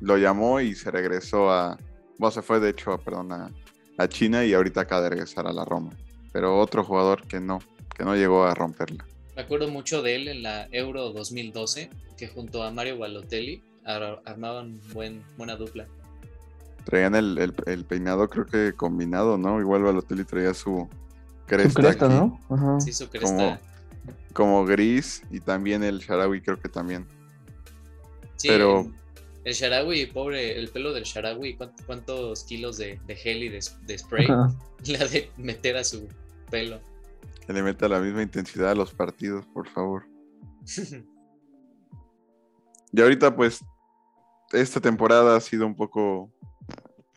lo 0.01 0.17
llamó 0.17 0.61
y 0.61 0.75
se 0.75 0.91
regresó 0.91 1.51
a. 1.51 1.79
Bueno, 2.19 2.31
se 2.31 2.43
fue 2.43 2.61
de 2.61 2.71
hecho, 2.71 2.97
perdón, 2.99 3.33
a, 3.33 3.51
a 3.99 4.09
China 4.09 4.45
y 4.45 4.55
ahorita 4.55 4.83
acaba 4.83 5.03
de 5.03 5.11
regresar 5.11 5.47
a 5.47 5.53
la 5.53 5.65
Roma. 5.65 5.91
Pero 6.33 6.59
otro 6.59 6.85
jugador 6.85 7.27
que 7.27 7.41
no, 7.41 7.61
que 7.97 8.05
no 8.05 8.15
llegó 8.15 8.45
a 8.45 8.55
romperla. 8.55 9.05
Me 9.35 9.43
acuerdo 9.43 9.69
mucho 9.69 10.03
de 10.03 10.17
él 10.17 10.29
en 10.29 10.43
la 10.43 10.67
Euro 10.71 11.13
2012, 11.13 11.91
que 12.17 12.29
junto 12.29 12.63
a 12.63 12.71
Mario 12.71 12.99
Balotelli 12.99 13.63
armaban 13.85 14.81
buen, 14.93 15.23
buena 15.37 15.57
dupla. 15.57 15.87
Traían 16.85 17.15
el, 17.15 17.85
peinado, 17.89 18.29
creo 18.29 18.47
que 18.47 18.73
combinado, 18.75 19.37
¿no? 19.37 19.61
Igual 19.61 19.83
Balotelli 19.83 20.25
traía 20.25 20.55
su 20.55 20.89
cresta. 21.47 21.71
Su 21.71 21.75
cresta, 21.75 22.09
¿no? 22.09 22.81
Sí, 22.81 22.93
su 22.93 23.09
cresta. 23.09 23.29
Como, 23.29 23.59
gris 24.67 25.23
y 25.31 25.41
también 25.41 25.83
el 25.83 25.99
Sharawi, 25.99 26.41
creo 26.41 26.61
que 26.61 26.69
también. 26.69 27.07
Sí, 28.37 28.49
Pero. 28.49 28.93
El, 29.45 29.55
Sharawi, 29.55 30.07
pobre, 30.07 30.59
el 30.59 30.69
pelo 30.69 30.93
del 30.93 31.05
Sharawi, 31.05 31.57
¿cuántos, 31.87 32.45
kilos 32.45 32.79
de, 32.79 32.99
gel 33.17 33.45
y 33.45 33.49
de, 33.49 33.63
spray 33.63 34.27
le 34.87 34.99
ha 34.99 35.07
de 35.07 35.31
meter 35.37 35.77
a 35.77 35.85
su 35.85 36.09
pelo? 36.51 36.81
Que 37.47 37.53
le 37.53 37.63
meta 37.63 37.89
la 37.89 38.01
misma 38.01 38.23
intensidad 38.23 38.73
a 38.73 38.75
los 38.75 38.93
partidos, 38.93 39.47
por 39.47 39.69
favor. 39.69 40.05
y 42.93 43.01
ahorita, 43.01 43.37
pues, 43.37 43.65
esta 44.53 44.81
temporada 44.81 45.37
ha 45.37 45.41
sido 45.41 45.65
un 45.65 45.77
poco 45.77 46.33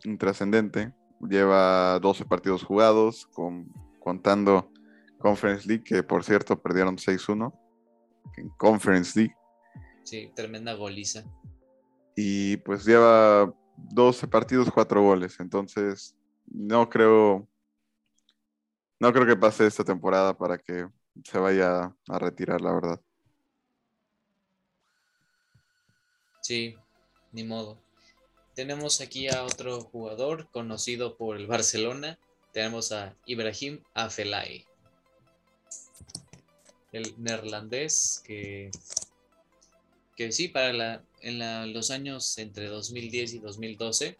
intrascendente. 0.03 0.93
Lleva 1.27 1.99
12 1.99 2.25
partidos 2.25 2.63
jugados, 2.63 3.25
con, 3.33 3.73
contando 3.99 4.71
Conference 5.19 5.67
League, 5.67 5.83
que 5.83 6.01
por 6.03 6.23
cierto 6.23 6.59
perdieron 6.59 6.97
6-1 6.97 7.53
en 8.37 8.49
Conference 8.57 9.19
League. 9.19 9.35
Sí, 10.03 10.31
tremenda 10.35 10.73
goliza. 10.73 11.23
Y 12.15 12.57
pues 12.57 12.85
lleva 12.85 13.53
12 13.77 14.27
partidos, 14.27 14.71
4 14.71 15.01
goles. 15.01 15.39
Entonces, 15.39 16.15
no 16.47 16.89
creo 16.89 17.47
no 18.99 19.13
creo 19.13 19.25
que 19.25 19.37
pase 19.37 19.65
esta 19.65 19.85
temporada 19.85 20.37
para 20.37 20.57
que 20.57 20.87
se 21.23 21.37
vaya 21.37 21.95
a 22.07 22.19
retirar, 22.19 22.59
la 22.59 22.73
verdad. 22.73 23.01
Sí, 26.41 26.75
ni 27.31 27.45
modo. 27.45 27.81
Tenemos 28.55 28.99
aquí 28.99 29.29
a 29.29 29.43
otro 29.43 29.81
jugador 29.81 30.49
conocido 30.51 31.15
por 31.15 31.37
el 31.37 31.47
Barcelona. 31.47 32.19
Tenemos 32.51 32.91
a 32.91 33.15
Ibrahim 33.25 33.81
Afelay. 33.93 34.65
El 36.91 37.13
neerlandés 37.17 38.23
que, 38.25 38.71
que 40.15 40.31
sí, 40.31 40.47
para 40.47 40.73
la, 40.73 41.03
en 41.21 41.73
los 41.73 41.91
años 41.91 42.37
entre 42.37 42.67
2010 42.67 43.33
y 43.33 43.39
2012 43.39 44.17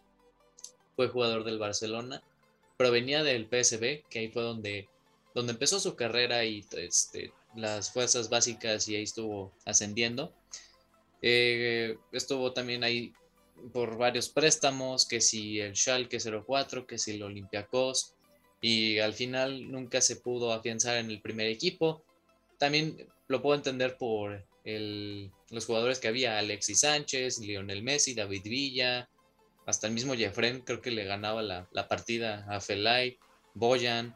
fue 0.96 1.08
jugador 1.08 1.44
del 1.44 1.58
Barcelona 1.58 2.22
provenía 2.80 3.22
del 3.22 3.44
PSB, 3.44 4.08
que 4.08 4.20
ahí 4.20 4.28
fue 4.28 4.40
donde, 4.40 4.88
donde 5.34 5.52
empezó 5.52 5.78
su 5.78 5.96
carrera 5.96 6.46
y 6.46 6.64
este, 6.78 7.30
las 7.54 7.92
fuerzas 7.92 8.30
básicas 8.30 8.88
y 8.88 8.96
ahí 8.96 9.02
estuvo 9.02 9.52
ascendiendo. 9.66 10.32
Eh, 11.20 11.98
estuvo 12.10 12.54
también 12.54 12.82
ahí 12.82 13.12
por 13.74 13.98
varios 13.98 14.30
préstamos, 14.30 15.04
que 15.04 15.20
si 15.20 15.60
el 15.60 15.76
Schalke 15.76 16.16
04, 16.18 16.86
que 16.86 16.96
si 16.96 17.10
el 17.10 17.22
Olympiacos, 17.22 18.14
y 18.62 18.98
al 18.98 19.12
final 19.12 19.70
nunca 19.70 20.00
se 20.00 20.16
pudo 20.16 20.50
afianzar 20.50 20.96
en 20.96 21.10
el 21.10 21.20
primer 21.20 21.48
equipo. 21.48 22.02
También 22.60 23.08
lo 23.26 23.40
puedo 23.40 23.56
entender 23.56 23.96
por 23.96 24.44
los 24.64 25.64
jugadores 25.64 25.98
que 25.98 26.08
había, 26.08 26.38
Alexis 26.38 26.80
Sánchez, 26.80 27.38
Lionel 27.38 27.82
Messi, 27.82 28.12
David 28.12 28.42
Villa, 28.44 29.08
hasta 29.64 29.86
el 29.86 29.94
mismo 29.94 30.14
Jeffren 30.14 30.60
creo 30.60 30.82
que 30.82 30.90
le 30.90 31.04
ganaba 31.04 31.40
la, 31.40 31.88
partida 31.88 32.44
a 32.50 32.60
Felay, 32.60 33.18
Boyan, 33.54 34.14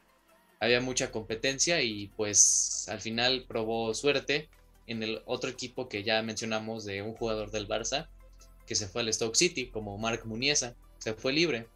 había 0.60 0.82
mucha 0.82 1.10
competencia 1.10 1.80
y 1.80 2.08
pues 2.08 2.86
al 2.90 3.00
final 3.00 3.46
probó 3.48 3.94
suerte 3.94 4.50
en 4.86 5.02
el 5.02 5.22
otro 5.24 5.48
equipo 5.48 5.88
que 5.88 6.02
ya 6.02 6.20
mencionamos 6.20 6.84
de 6.84 7.00
un 7.00 7.14
jugador 7.14 7.50
del 7.50 7.66
Barça 7.66 8.08
que 8.66 8.74
se 8.74 8.88
fue 8.88 9.00
al 9.00 9.12
Stoke 9.12 9.36
City 9.36 9.68
como 9.68 9.96
Mark 9.96 10.26
Muniesa, 10.26 10.76
se 10.98 11.14
fue 11.14 11.32
libre. 11.32 11.66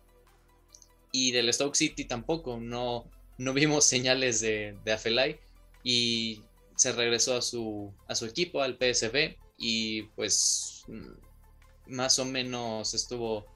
Y 1.12 1.32
del 1.32 1.50
Stoke 1.52 1.76
City 1.76 2.04
tampoco, 2.04 2.58
no, 2.58 3.10
no 3.38 3.54
vimos 3.54 3.84
señales 3.86 4.40
de, 4.40 4.76
de 4.84 5.38
y 5.82 6.42
se 6.78 6.92
regresó 6.92 7.36
a 7.36 7.42
su, 7.42 7.92
a 8.06 8.14
su 8.14 8.24
equipo, 8.24 8.62
al 8.62 8.78
PSV, 8.78 9.36
y 9.56 10.02
pues 10.14 10.84
mm, 10.86 11.92
más 11.92 12.20
o 12.20 12.24
menos 12.24 12.94
estuvo 12.94 13.46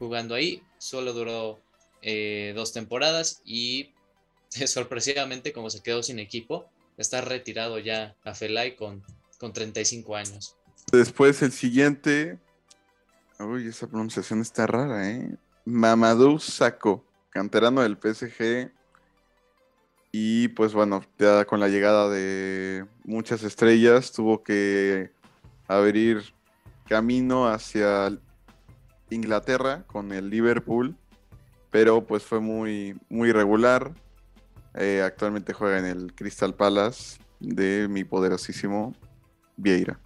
jugando 0.00 0.34
ahí. 0.34 0.64
Solo 0.78 1.12
duró 1.12 1.60
eh, 2.02 2.52
dos 2.56 2.72
temporadas 2.72 3.40
y 3.44 3.94
sorpresivamente, 4.66 5.52
como 5.52 5.70
se 5.70 5.80
quedó 5.80 6.02
sin 6.02 6.18
equipo, 6.18 6.66
está 6.98 7.20
retirado 7.20 7.78
ya 7.78 8.16
a 8.24 8.34
Felay 8.34 8.74
con, 8.74 9.04
con 9.38 9.52
35 9.52 10.16
años. 10.16 10.56
Después 10.90 11.40
el 11.42 11.52
siguiente. 11.52 12.40
Uy, 13.38 13.68
esa 13.68 13.86
pronunciación 13.86 14.40
está 14.40 14.66
rara, 14.66 15.08
¿eh? 15.08 15.36
Mamadou 15.64 16.40
Sako, 16.40 17.06
canterano 17.30 17.82
del 17.82 17.96
PSG. 17.96 18.72
Y 20.12 20.48
pues 20.48 20.74
bueno, 20.74 21.02
ya 21.18 21.46
con 21.46 21.58
la 21.58 21.68
llegada 21.68 22.10
de 22.10 22.84
muchas 23.04 23.42
estrellas, 23.42 24.12
tuvo 24.12 24.42
que 24.42 25.10
abrir 25.66 26.34
camino 26.86 27.48
hacia 27.48 28.18
Inglaterra 29.08 29.84
con 29.86 30.12
el 30.12 30.28
Liverpool, 30.28 30.94
pero 31.70 32.06
pues 32.06 32.24
fue 32.24 32.40
muy, 32.40 32.94
muy 33.08 33.32
regular. 33.32 33.94
Eh, 34.74 35.02
actualmente 35.02 35.54
juega 35.54 35.78
en 35.78 35.86
el 35.86 36.14
Crystal 36.14 36.54
Palace 36.54 37.18
de 37.40 37.88
mi 37.88 38.04
poderosísimo 38.04 38.94
Vieira. 39.56 39.98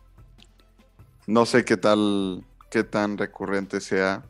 No 1.26 1.46
sé 1.46 1.64
qué 1.64 1.76
tal, 1.76 2.44
qué 2.70 2.84
tan 2.84 3.18
recurrente 3.18 3.80
sea 3.80 4.22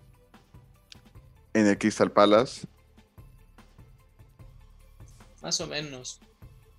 en 1.53 1.67
el 1.67 1.77
Crystal 1.77 2.11
Palace. 2.11 2.67
Más 5.47 5.61
o 5.61 5.69
menos. 5.69 6.19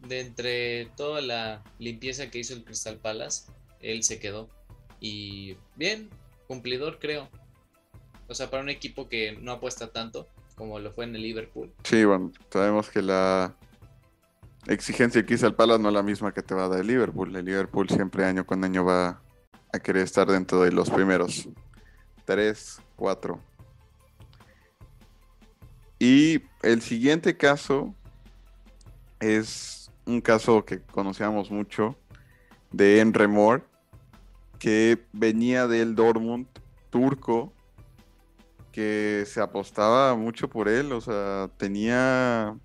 De 0.09 0.19
entre 0.19 0.87
toda 0.97 1.21
la 1.21 1.63
limpieza 1.79 2.29
que 2.29 2.39
hizo 2.39 2.53
el 2.53 2.65
Crystal 2.65 2.97
Palace, 2.97 3.49
él 3.79 4.03
se 4.03 4.19
quedó. 4.19 4.49
Y 4.99 5.55
bien, 5.77 6.09
cumplidor 6.49 6.99
creo. 6.99 7.29
O 8.27 8.35
sea, 8.35 8.49
para 8.49 8.61
un 8.61 8.67
equipo 8.67 9.07
que 9.07 9.37
no 9.39 9.53
apuesta 9.53 9.93
tanto 9.93 10.27
como 10.55 10.79
lo 10.79 10.91
fue 10.91 11.05
en 11.05 11.15
el 11.15 11.21
Liverpool. 11.21 11.71
Sí, 11.85 12.03
bueno, 12.03 12.33
sabemos 12.51 12.89
que 12.89 13.01
la 13.01 13.55
exigencia 14.67 15.25
que 15.25 15.35
hizo 15.35 15.47
el 15.47 15.55
Palace 15.55 15.81
no 15.81 15.87
es 15.87 15.95
la 15.95 16.03
misma 16.03 16.33
que 16.33 16.43
te 16.43 16.53
va 16.53 16.65
a 16.65 16.67
dar 16.67 16.81
el 16.81 16.87
Liverpool. 16.87 17.33
El 17.33 17.45
Liverpool 17.45 17.87
siempre 17.87 18.25
año 18.25 18.45
con 18.45 18.65
año 18.65 18.83
va 18.83 19.21
a 19.71 19.79
querer 19.79 20.03
estar 20.03 20.27
dentro 20.27 20.59
de 20.63 20.73
los 20.73 20.89
primeros 20.89 21.47
tres, 22.25 22.81
cuatro. 22.97 23.39
Y 25.99 26.41
el 26.63 26.81
siguiente 26.81 27.37
caso 27.37 27.95
es 29.19 29.91
un 30.05 30.21
caso 30.21 30.65
que 30.65 30.81
conocíamos 30.81 31.51
mucho 31.51 31.95
de 32.71 32.99
Enre, 32.99 33.27
Moore, 33.27 33.63
que 34.59 35.05
venía 35.13 35.67
del 35.67 35.95
Dortmund 35.95 36.47
turco, 36.89 37.53
que 38.71 39.23
se 39.25 39.41
apostaba 39.41 40.15
mucho 40.15 40.49
por 40.49 40.67
él, 40.67 40.91
o 40.91 41.01
sea, 41.01 41.49
tenía 41.57 42.55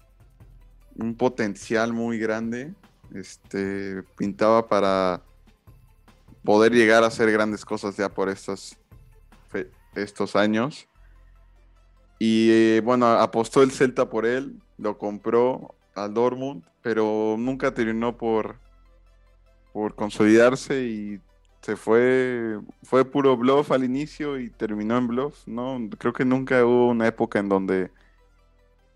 un 0.95 1.15
potencial 1.15 1.93
muy 1.93 2.19
grande, 2.19 2.75
este, 3.15 4.03
pintaba 4.17 4.69
para 4.69 5.23
poder 6.45 6.73
llegar 6.73 7.03
a 7.03 7.07
hacer 7.07 7.31
grandes 7.31 7.65
cosas 7.65 7.97
ya 7.97 8.09
por 8.09 8.29
estos, 8.29 8.77
estos 9.95 10.37
años. 10.37 10.89
Y 12.19 12.51
eh, 12.51 12.83
bueno, 12.85 13.07
apostó 13.07 13.63
el 13.63 13.73
Celta 13.73 14.09
por 14.09 14.27
él, 14.27 14.61
lo 14.79 14.99
compró 14.99 15.75
al 15.95 16.15
Dortmund, 16.15 16.65
pero 16.83 17.37
nunca 17.39 17.73
terminó 17.75 18.17
por, 18.17 18.57
por 19.73 19.95
consolidarse 19.95 20.83
y 20.85 21.21
se 21.63 21.77
fue, 21.77 22.59
fue 22.83 23.05
puro 23.05 23.37
bluff 23.37 23.71
al 23.73 23.85
inicio 23.85 24.39
y 24.39 24.51
terminó 24.51 24.99
en 24.99 25.07
bluff, 25.09 25.47
¿no? 25.47 25.79
Creo 25.99 26.13
que 26.13 26.25
nunca 26.25 26.65
hubo 26.65 26.89
una 26.89 27.07
época 27.07 27.39
en 27.39 27.49
donde 27.49 27.91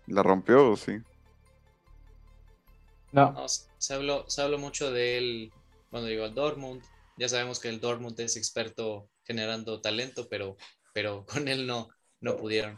la 0.07 0.23
rompió, 0.23 0.75
¿sí? 0.75 1.01
No. 3.11 3.33
se, 3.47 3.93
habló, 3.93 4.25
se 4.29 4.41
habló 4.41 4.57
mucho 4.57 4.91
de 4.91 5.17
él 5.17 5.53
cuando 5.89 6.09
llegó 6.09 6.25
al 6.25 6.35
Dortmund. 6.35 6.83
Ya 7.17 7.29
sabemos 7.29 7.59
que 7.59 7.69
el 7.69 7.79
Dortmund 7.79 8.19
es 8.19 8.35
experto 8.37 9.09
generando 9.23 9.81
talento, 9.81 10.27
pero, 10.29 10.57
pero 10.93 11.25
con 11.25 11.47
él 11.47 11.65
no, 11.67 11.89
no 12.21 12.37
pudieron. 12.37 12.77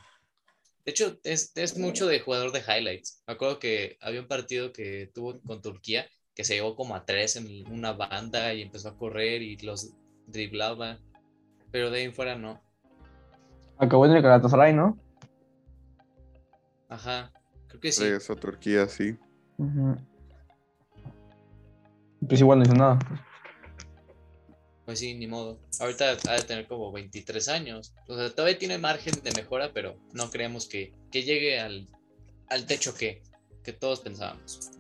De 0.86 0.92
hecho, 0.92 1.20
es, 1.24 1.52
es 1.56 1.78
mucho 1.78 2.08
de 2.08 2.20
jugador 2.20 2.52
de 2.52 2.60
highlights. 2.62 3.24
Me 3.28 3.34
acuerdo 3.34 3.60
que 3.60 3.98
había 4.02 4.22
un 4.22 4.28
partido 4.28 4.72
que 4.72 5.12
tuvo 5.14 5.40
con 5.42 5.62
Turquía 5.62 6.08
que 6.40 6.46
se 6.46 6.54
llevó 6.54 6.74
como 6.76 6.96
a 6.96 7.04
tres 7.06 7.36
en 7.36 7.70
una 7.70 7.92
banda 7.92 8.54
y 8.54 8.62
empezó 8.62 8.88
a 8.88 8.98
correr 8.98 9.42
y 9.42 9.58
los 9.58 9.92
driblaba. 10.26 10.98
Pero 11.70 11.92
de 11.92 12.00
ahí 12.00 12.06
en 12.06 12.14
fuera 12.14 12.38
no. 12.38 12.62
Acabó 13.78 14.06
en 14.06 14.14
el 14.14 14.22
Galatasaray, 14.22 14.74
¿no? 14.74 14.98
Ajá, 16.88 17.34
creo 17.68 17.82
que 17.82 17.92
sí. 17.92 18.04
Regresó 18.04 18.34
a 18.34 18.36
Turquía, 18.38 18.88
sí. 18.88 19.18
Pues 22.28 22.40
igual 22.40 22.60
no 22.60 22.66
hizo 22.66 22.74
nada. 22.74 23.00
Pues 24.90 24.98
sí, 24.98 25.14
ni 25.14 25.28
modo. 25.28 25.60
Ahorita 25.80 26.18
ha 26.28 26.34
de 26.34 26.42
tener 26.42 26.66
como 26.66 26.92
23 26.92 27.48
años. 27.50 27.94
O 28.08 28.16
sea, 28.16 28.32
todavía 28.32 28.58
tiene 28.58 28.80
margen 28.80 29.14
de 29.22 29.32
mejora, 29.34 29.72
pero 29.72 30.00
no 30.14 30.32
creemos 30.32 30.68
que, 30.68 30.94
que 31.12 31.22
llegue 31.22 31.60
al, 31.60 31.88
al 32.48 32.66
techo 32.66 32.96
que, 32.96 33.22
que 33.64 33.72
todos 33.72 34.00
pensábamos. 34.00 34.72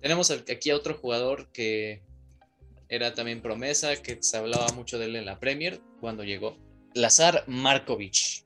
Tenemos 0.00 0.30
aquí 0.30 0.70
a 0.70 0.76
otro 0.76 0.94
jugador 0.94 1.50
que 1.50 2.02
era 2.88 3.14
también 3.14 3.42
promesa, 3.42 4.00
que 4.00 4.22
se 4.22 4.36
hablaba 4.36 4.68
mucho 4.68 4.96
de 4.96 5.06
él 5.06 5.16
en 5.16 5.26
la 5.26 5.40
Premier 5.40 5.80
cuando 6.00 6.22
llegó. 6.22 6.56
Lazar 6.94 7.42
Markovic. 7.48 8.44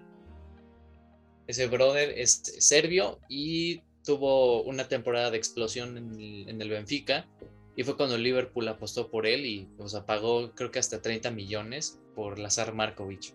Ese 1.47 1.67
brother 1.67 2.19
es 2.19 2.41
serbio 2.59 3.21
y 3.29 3.83
tuvo 4.03 4.62
una 4.62 4.89
temporada 4.89 5.31
de 5.31 5.37
explosión 5.37 5.99
en 5.99 6.62
el, 6.62 6.71
Benfica. 6.71 7.29
Y 7.77 7.85
fue 7.85 7.97
cuando 7.97 8.16
Liverpool 8.16 8.66
apostó 8.68 9.11
por 9.11 9.27
él 9.27 9.45
y 9.45 9.68
o 9.79 10.07
pagó 10.07 10.53
creo 10.55 10.70
que 10.70 10.79
hasta 10.79 11.03
30 11.03 11.31
millones 11.31 12.01
por 12.14 12.39
Lazar 12.39 12.74
Markovic. 12.74 13.35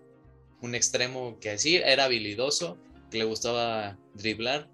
Un 0.62 0.76
extremo 0.76 1.38
que 1.40 1.58
sí 1.58 1.76
era 1.78 2.06
habilidoso, 2.06 2.78
que 3.12 3.20
le 3.20 3.24
gustaba 3.26 3.98
driblar 4.16 4.68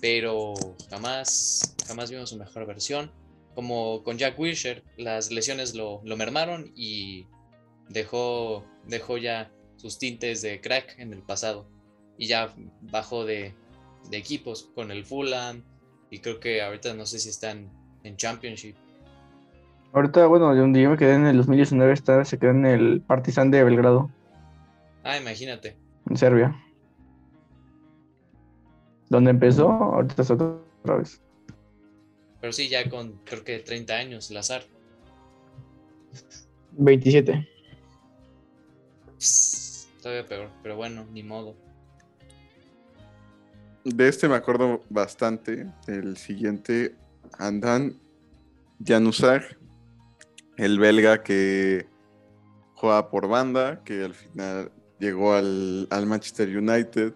pero 0.00 0.54
jamás, 0.90 1.76
jamás 1.86 2.10
vimos 2.10 2.30
su 2.30 2.36
mejor 2.36 2.66
versión. 2.66 3.10
Como 3.54 4.04
con 4.04 4.18
Jack 4.18 4.38
Wilshere, 4.38 4.84
las 4.96 5.32
lesiones 5.32 5.74
lo, 5.74 6.00
mermaron 6.04 6.72
y 6.76 7.26
dejó, 7.88 8.64
dejó 8.86 9.18
ya 9.18 9.50
sus 9.76 9.98
tintes 9.98 10.42
de 10.42 10.60
crack 10.60 10.98
en 10.98 11.12
el 11.12 11.22
pasado. 11.22 11.68
Y 12.16 12.26
ya 12.26 12.54
bajó 12.82 13.24
de, 13.24 13.54
equipos 14.12 14.70
con 14.74 14.90
el 14.90 15.04
Fulham 15.04 15.64
y 16.10 16.20
creo 16.20 16.40
que 16.40 16.62
ahorita 16.62 16.94
no 16.94 17.04
sé 17.04 17.18
si 17.18 17.28
están 17.28 17.70
en 18.04 18.16
Championship. 18.16 18.76
Ahorita, 19.92 20.26
bueno, 20.26 20.54
donde 20.54 20.82
yo 20.82 20.90
me 20.90 20.96
quedé 20.96 21.14
en 21.14 21.26
el 21.26 21.38
2019, 21.38 21.92
está, 21.92 22.24
se 22.24 22.38
quedó 22.38 22.50
en 22.50 22.66
el 22.66 23.00
Partizan 23.00 23.50
de 23.50 23.64
Belgrado. 23.64 24.10
Ah, 25.02 25.16
imagínate. 25.16 25.76
En 26.08 26.16
Serbia. 26.16 26.54
¿Dónde 29.08 29.30
empezó, 29.30 29.70
ahorita 29.70 30.22
está 30.22 30.34
otra 30.34 30.96
vez. 30.96 31.22
Pero 32.40 32.52
sí, 32.52 32.68
ya 32.68 32.88
con 32.88 33.12
creo 33.24 33.42
que 33.42 33.58
30 33.58 33.94
años, 33.94 34.30
Lazar. 34.30 34.62
27. 36.72 37.48
todavía 40.02 40.26
peor, 40.26 40.50
pero 40.62 40.76
bueno, 40.76 41.06
ni 41.12 41.22
modo. 41.22 41.56
De 43.84 44.08
este 44.08 44.28
me 44.28 44.34
acuerdo 44.34 44.82
bastante. 44.90 45.66
El 45.86 46.16
siguiente, 46.16 46.94
Andan 47.38 47.98
Januzaj, 48.84 49.42
el 50.58 50.78
belga 50.78 51.22
que 51.22 51.88
juega 52.74 53.10
por 53.10 53.28
banda, 53.28 53.82
que 53.84 54.04
al 54.04 54.14
final 54.14 54.72
llegó 54.98 55.32
al, 55.32 55.86
al 55.90 56.06
Manchester 56.06 56.48
United 56.56 57.14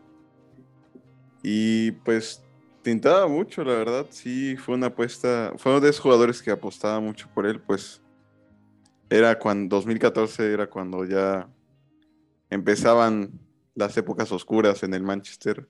y 1.43 1.90
pues 1.90 2.43
tintaba 2.82 3.26
mucho, 3.26 3.64
la 3.64 3.74
verdad. 3.74 4.07
Sí, 4.11 4.57
fue 4.57 4.74
una 4.74 4.88
apuesta. 4.88 5.53
Fue 5.57 5.72
uno 5.72 5.80
de 5.80 5.90
esos 5.90 6.01
jugadores 6.01 6.43
que 6.43 6.51
apostaba 6.51 7.01
mucho 7.01 7.28
por 7.34 7.47
él, 7.47 7.61
pues. 7.61 8.01
Era 9.11 9.38
cuando 9.38 9.76
2014 9.76 10.53
era 10.53 10.70
cuando 10.70 11.05
ya 11.05 11.47
empezaban 12.49 13.38
las 13.74 13.97
épocas 13.99 14.32
oscuras 14.32 14.82
en 14.84 14.95
el 14.95 15.03
Manchester, 15.03 15.68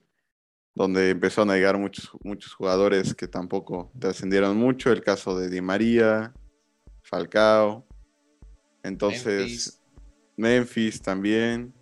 donde 0.75 1.11
empezaron 1.11 1.51
a 1.51 1.55
llegar 1.55 1.77
muchos, 1.77 2.11
muchos 2.23 2.55
jugadores 2.55 3.15
que 3.15 3.27
tampoco 3.27 3.91
trascendieron 3.99 4.57
mucho. 4.57 4.93
El 4.93 5.03
caso 5.03 5.37
de 5.37 5.49
Di 5.49 5.61
María, 5.61 6.33
Falcao. 7.03 7.85
Entonces, 8.83 9.81
Memphis 10.37 11.01
también. 11.01 11.73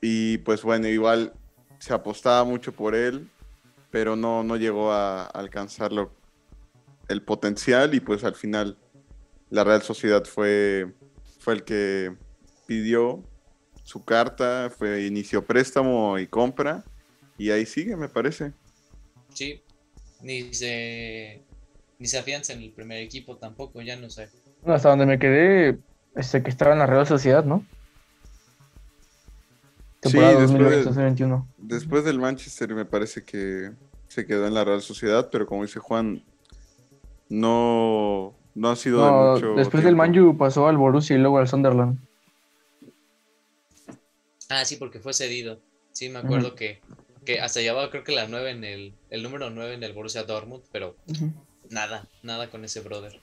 Y 0.00 0.38
pues 0.38 0.62
bueno, 0.62 0.88
igual 0.88 1.32
se 1.78 1.92
apostaba 1.92 2.44
mucho 2.44 2.72
por 2.72 2.94
él, 2.94 3.30
pero 3.90 4.16
no, 4.16 4.42
no 4.42 4.56
llegó 4.56 4.92
a 4.92 5.24
alcanzarlo 5.26 6.12
el 7.08 7.22
potencial 7.22 7.94
y 7.94 8.00
pues 8.00 8.24
al 8.24 8.34
final 8.34 8.78
la 9.50 9.64
Real 9.64 9.82
Sociedad 9.82 10.24
fue, 10.24 10.92
fue 11.38 11.54
el 11.54 11.64
que 11.64 12.14
pidió 12.66 13.22
su 13.82 14.04
carta, 14.04 14.72
fue 14.76 15.04
inicio 15.04 15.44
préstamo 15.44 16.18
y 16.18 16.26
compra 16.26 16.84
y 17.36 17.50
ahí 17.50 17.66
sigue, 17.66 17.96
me 17.96 18.08
parece. 18.08 18.52
Sí, 19.32 19.62
ni 20.22 20.54
se, 20.54 21.42
ni 21.98 22.06
se 22.06 22.18
afianza 22.18 22.52
en 22.52 22.62
el 22.62 22.70
primer 22.70 22.98
equipo 22.98 23.36
tampoco, 23.36 23.80
ya 23.82 23.96
no 23.96 24.10
sé. 24.10 24.28
hasta 24.66 24.90
donde 24.90 25.06
me 25.06 25.18
quedé, 25.18 25.78
este 26.14 26.42
que 26.42 26.50
estaba 26.50 26.72
en 26.72 26.78
la 26.78 26.86
Real 26.86 27.06
Sociedad, 27.06 27.44
¿no? 27.44 27.64
sí, 30.02 30.18
después, 31.58 32.04
del 32.04 32.18
Manchester 32.18 32.74
me 32.74 32.84
parece 32.84 33.24
que 33.24 33.72
se 34.08 34.26
quedó 34.26 34.46
en 34.46 34.54
la 34.54 34.64
Real 34.64 34.82
Sociedad, 34.82 35.30
pero 35.30 35.46
como 35.46 35.62
dice 35.62 35.80
Juan, 35.80 36.22
no, 37.28 38.34
no 38.54 38.70
ha 38.70 38.76
sido 38.76 39.04
de 39.04 39.32
mucho 39.32 39.54
Después 39.54 39.82
del 39.82 39.96
Manju 39.96 40.36
pasó 40.36 40.68
al 40.68 40.76
Borussia 40.76 41.16
y 41.16 41.18
luego 41.18 41.38
al 41.38 41.48
Sunderland. 41.48 41.98
Ah, 44.50 44.64
sí, 44.64 44.76
porque 44.76 45.00
fue 45.00 45.14
cedido. 45.14 45.58
Sí, 45.92 46.10
me 46.10 46.18
acuerdo 46.18 46.54
que, 46.54 46.80
que 47.24 47.40
hasta 47.40 47.60
llevaba 47.60 47.90
creo 47.90 48.04
que 48.04 48.12
la 48.12 48.28
9 48.28 48.50
en 48.50 48.64
el, 48.64 48.94
el 49.10 49.22
número 49.22 49.48
9 49.48 49.74
en 49.74 49.82
el 49.82 49.92
Borussia 49.94 50.24
Dortmund, 50.24 50.64
pero 50.70 50.96
nada, 51.70 52.08
nada 52.22 52.50
con 52.50 52.64
ese 52.64 52.80
brother. 52.80 53.20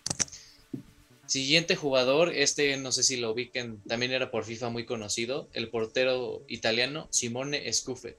Siguiente 1.26 1.76
jugador, 1.76 2.30
este 2.30 2.76
no 2.78 2.92
sé 2.92 3.04
si 3.04 3.16
lo 3.18 3.32
ubiquen, 3.32 3.80
también 3.88 4.12
era 4.12 4.32
por 4.32 4.44
FIFA 4.44 4.70
muy 4.70 4.86
conocido, 4.86 5.48
el 5.54 5.70
portero 5.70 6.44
italiano 6.48 7.08
Simone 7.10 7.72
Scuffet. 7.72 8.18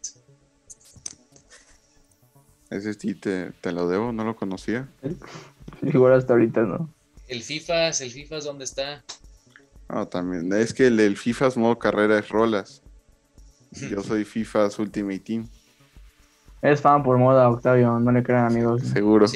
Ese 2.70 2.94
sí 2.94 3.14
te, 3.14 3.52
lo 3.70 3.86
debo, 3.86 4.12
no 4.12 4.24
lo 4.24 4.34
conocía. 4.34 4.88
Igual 5.82 6.14
hasta 6.14 6.32
ahorita 6.32 6.62
no. 6.62 6.88
El 7.28 7.42
FIFA, 7.42 7.88
el 7.88 8.10
FIFA 8.10 8.36
es 8.38 8.44
donde 8.44 8.64
está. 8.64 9.04
Ah, 9.88 10.06
también. 10.06 10.50
Es 10.54 10.72
que 10.72 10.86
el, 10.86 11.16
FIFA 11.16 11.48
es 11.48 11.56
modo 11.58 11.78
carrera 11.78 12.18
es 12.18 12.30
rolas. 12.30 12.80
Yo 13.90 14.02
soy 14.02 14.24
FIFA's 14.24 14.78
Ultimate 14.78 15.18
Team. 15.18 15.48
Es 16.62 16.80
fan 16.80 17.02
por 17.02 17.18
moda, 17.18 17.50
Octavio, 17.50 17.98
no 17.98 18.12
le 18.12 18.22
crean 18.22 18.46
amigos. 18.46 18.82
Seguro 18.82 19.26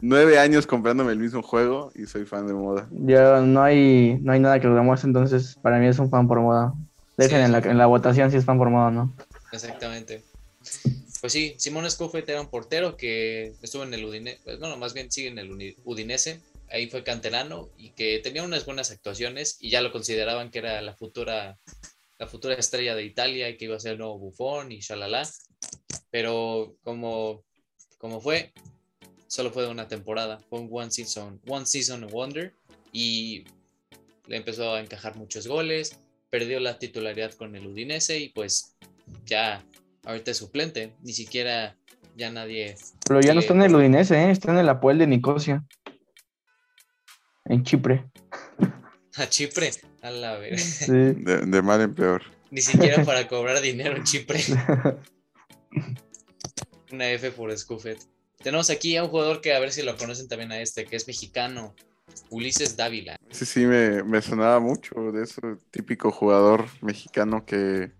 nueve 0.00 0.38
años 0.38 0.66
comprándome 0.66 1.12
el 1.12 1.18
mismo 1.18 1.42
juego 1.42 1.92
y 1.94 2.06
soy 2.06 2.24
fan 2.24 2.46
de 2.46 2.54
moda. 2.54 2.88
Ya 2.90 3.40
no 3.40 3.62
hay, 3.62 4.18
no 4.22 4.32
hay 4.32 4.40
nada 4.40 4.60
que 4.60 4.66
lo 4.66 4.74
demuestre, 4.74 5.08
entonces 5.08 5.56
para 5.60 5.78
mí 5.78 5.86
es 5.86 5.98
un 5.98 6.10
fan 6.10 6.26
por 6.26 6.40
moda. 6.40 6.72
Dejen 7.16 7.40
en, 7.40 7.52
la, 7.52 7.58
en, 7.58 7.76
la, 7.76 7.86
votación 7.86 8.30
si 8.30 8.38
es 8.38 8.44
fan 8.44 8.56
por 8.56 8.70
moda 8.70 8.90
no. 8.90 9.12
Exactamente. 9.52 10.22
Pues 11.20 11.32
sí, 11.32 11.54
Simón 11.58 11.90
Scoffet 11.90 12.26
era 12.28 12.40
un 12.40 12.48
portero 12.48 12.96
que 12.96 13.52
estuvo 13.60 13.82
en 13.82 13.92
el 13.92 14.04
Udinese, 14.04 14.40
pues, 14.42 14.58
bueno, 14.58 14.78
más 14.78 14.94
bien 14.94 15.12
sigue 15.12 15.28
en 15.28 15.38
el 15.38 15.76
Udinese, 15.84 16.40
ahí 16.70 16.88
fue 16.88 17.04
canterano 17.04 17.68
y 17.76 17.90
que 17.90 18.20
tenía 18.20 18.42
unas 18.42 18.64
buenas 18.64 18.90
actuaciones 18.90 19.58
y 19.60 19.68
ya 19.68 19.82
lo 19.82 19.92
consideraban 19.92 20.50
que 20.50 20.60
era 20.60 20.80
la 20.80 20.94
futura 20.94 21.58
la 22.18 22.26
futura 22.26 22.54
estrella 22.54 22.94
de 22.94 23.04
Italia 23.04 23.48
y 23.48 23.56
que 23.56 23.64
iba 23.64 23.76
a 23.76 23.80
ser 23.80 23.92
el 23.92 23.98
nuevo 23.98 24.18
bufón 24.18 24.72
y 24.72 24.80
shalala. 24.80 25.26
Pero 26.10 26.76
como, 26.82 27.44
como 27.98 28.20
fue, 28.20 28.52
solo 29.26 29.50
fue 29.52 29.62
de 29.62 29.70
una 29.70 29.88
temporada, 29.88 30.40
fue 30.48 30.60
un 30.60 30.68
one 30.70 30.90
season, 30.90 31.40
one 31.46 31.66
season 31.66 32.06
wonder 32.10 32.52
y 32.92 33.44
le 34.26 34.36
empezó 34.36 34.74
a 34.74 34.80
encajar 34.80 35.16
muchos 35.16 35.46
goles, 35.46 35.98
perdió 36.30 36.60
la 36.60 36.78
titularidad 36.78 37.32
con 37.34 37.54
el 37.54 37.66
Udinese 37.66 38.18
y 38.18 38.28
pues 38.30 38.76
ya 39.26 39.64
ahorita 40.04 40.30
es 40.32 40.36
suplente, 40.36 40.94
ni 41.02 41.12
siquiera 41.12 41.76
ya 42.16 42.30
nadie. 42.30 42.76
Pero 43.06 43.20
ya 43.20 43.34
no 43.34 43.40
está 43.40 43.54
en 43.54 43.62
el 43.62 43.74
Udinese, 43.74 44.16
¿eh? 44.16 44.30
está 44.30 44.52
en 44.52 44.58
el 44.58 44.68
Apoel 44.68 44.98
de 44.98 45.06
Nicosia. 45.06 45.64
En 47.44 47.64
Chipre. 47.64 48.04
A 49.16 49.28
Chipre, 49.28 49.70
a 50.02 50.10
la 50.10 50.38
vez. 50.38 50.62
Sí. 50.62 50.92
De, 50.92 51.62
mal 51.62 51.80
en 51.80 51.94
peor. 51.94 52.22
Ni 52.50 52.60
siquiera 52.60 53.04
para 53.04 53.26
cobrar 53.26 53.60
dinero 53.60 53.96
en 53.96 54.04
Chipre. 54.04 54.40
Una 56.92 57.10
F 57.10 57.30
por 57.32 57.56
Scuffet. 57.56 57.98
Tenemos 58.42 58.70
aquí 58.70 58.96
a 58.96 59.04
un 59.04 59.10
jugador 59.10 59.40
que 59.40 59.54
a 59.54 59.60
ver 59.60 59.72
si 59.72 59.82
lo 59.82 59.96
conocen 59.96 60.28
también 60.28 60.50
a 60.52 60.60
este, 60.60 60.84
que 60.84 60.96
es 60.96 61.06
mexicano, 61.06 61.74
Ulises 62.30 62.76
Dávila. 62.76 63.16
Sí, 63.30 63.44
sí, 63.44 63.66
me, 63.66 64.02
me 64.02 64.22
sonaba 64.22 64.58
mucho 64.60 65.12
de 65.12 65.24
ese 65.24 65.40
típico 65.70 66.10
jugador 66.10 66.66
mexicano 66.80 67.44
que, 67.44 67.92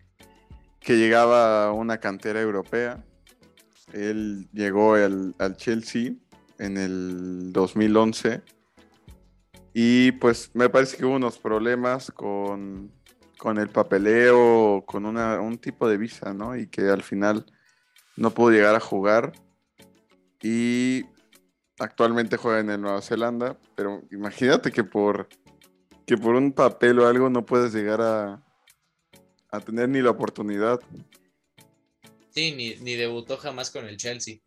que 0.81 0.97
llegaba 0.97 1.67
a 1.67 1.73
una 1.73 1.99
cantera 1.99 2.41
europea. 2.41 3.05
Él 3.93 4.49
llegó 4.53 4.95
al, 4.95 5.35
al 5.39 5.57
Chelsea 5.57 6.13
en 6.59 6.77
el 6.77 7.53
2011 7.53 8.43
y 9.73 10.13
pues 10.13 10.51
me 10.55 10.69
parece 10.69 10.97
que 10.97 11.05
hubo 11.05 11.15
unos 11.15 11.39
problemas 11.39 12.11
con, 12.11 12.93
con 13.39 13.59
el 13.59 13.69
papeleo, 13.69 14.85
con 14.87 15.07
una, 15.07 15.41
un 15.41 15.59
tipo 15.59 15.89
de 15.89 15.97
visa, 15.97 16.35
¿no? 16.35 16.57
Y 16.57 16.67
que 16.67 16.83
al 16.83 17.03
final 17.03 17.47
no 18.17 18.31
pudo 18.33 18.51
llegar 18.51 18.75
a 18.75 18.81
jugar. 18.81 19.33
Y 20.43 21.05
actualmente 21.79 22.37
juega 22.37 22.61
en 22.61 22.71
el 22.71 22.81
Nueva 22.81 23.03
Zelanda, 23.03 23.59
pero 23.75 24.03
imagínate 24.11 24.71
que 24.71 24.85
por, 24.85 25.29
que 26.07 26.17
por 26.17 26.35
un 26.35 26.53
papel 26.53 26.99
o 26.99 27.07
algo 27.07 27.31
no 27.31 27.45
puedes 27.45 27.73
llegar 27.73 28.01
a, 28.01 28.43
a 29.51 29.61
tener 29.61 29.89
ni 29.89 30.01
la 30.01 30.11
oportunidad. 30.11 30.81
Sí, 32.31 32.53
ni, 32.53 32.75
ni 32.77 32.95
debutó 32.95 33.37
jamás 33.37 33.71
con 33.71 33.87
el 33.87 33.97
Chelsea. 33.97 34.39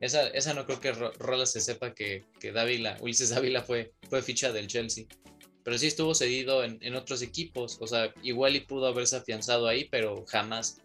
Esa, 0.00 0.28
esa 0.28 0.54
no 0.54 0.64
creo 0.64 0.80
que 0.80 0.92
Rola 0.92 1.46
se 1.46 1.60
sepa 1.60 1.94
que, 1.94 2.24
que 2.38 2.52
Dávila, 2.52 2.96
Ulises 3.00 3.30
Dávila 3.30 3.62
fue, 3.62 3.92
fue 4.08 4.22
ficha 4.22 4.52
del 4.52 4.66
Chelsea. 4.66 5.06
Pero 5.62 5.76
sí 5.76 5.86
estuvo 5.86 6.14
cedido 6.14 6.64
en, 6.64 6.78
en, 6.80 6.94
otros 6.94 7.20
equipos. 7.20 7.78
O 7.80 7.86
sea, 7.86 8.12
igual 8.22 8.56
y 8.56 8.60
pudo 8.60 8.86
haberse 8.86 9.16
afianzado 9.16 9.68
ahí, 9.68 9.88
pero 9.90 10.24
jamás. 10.26 10.80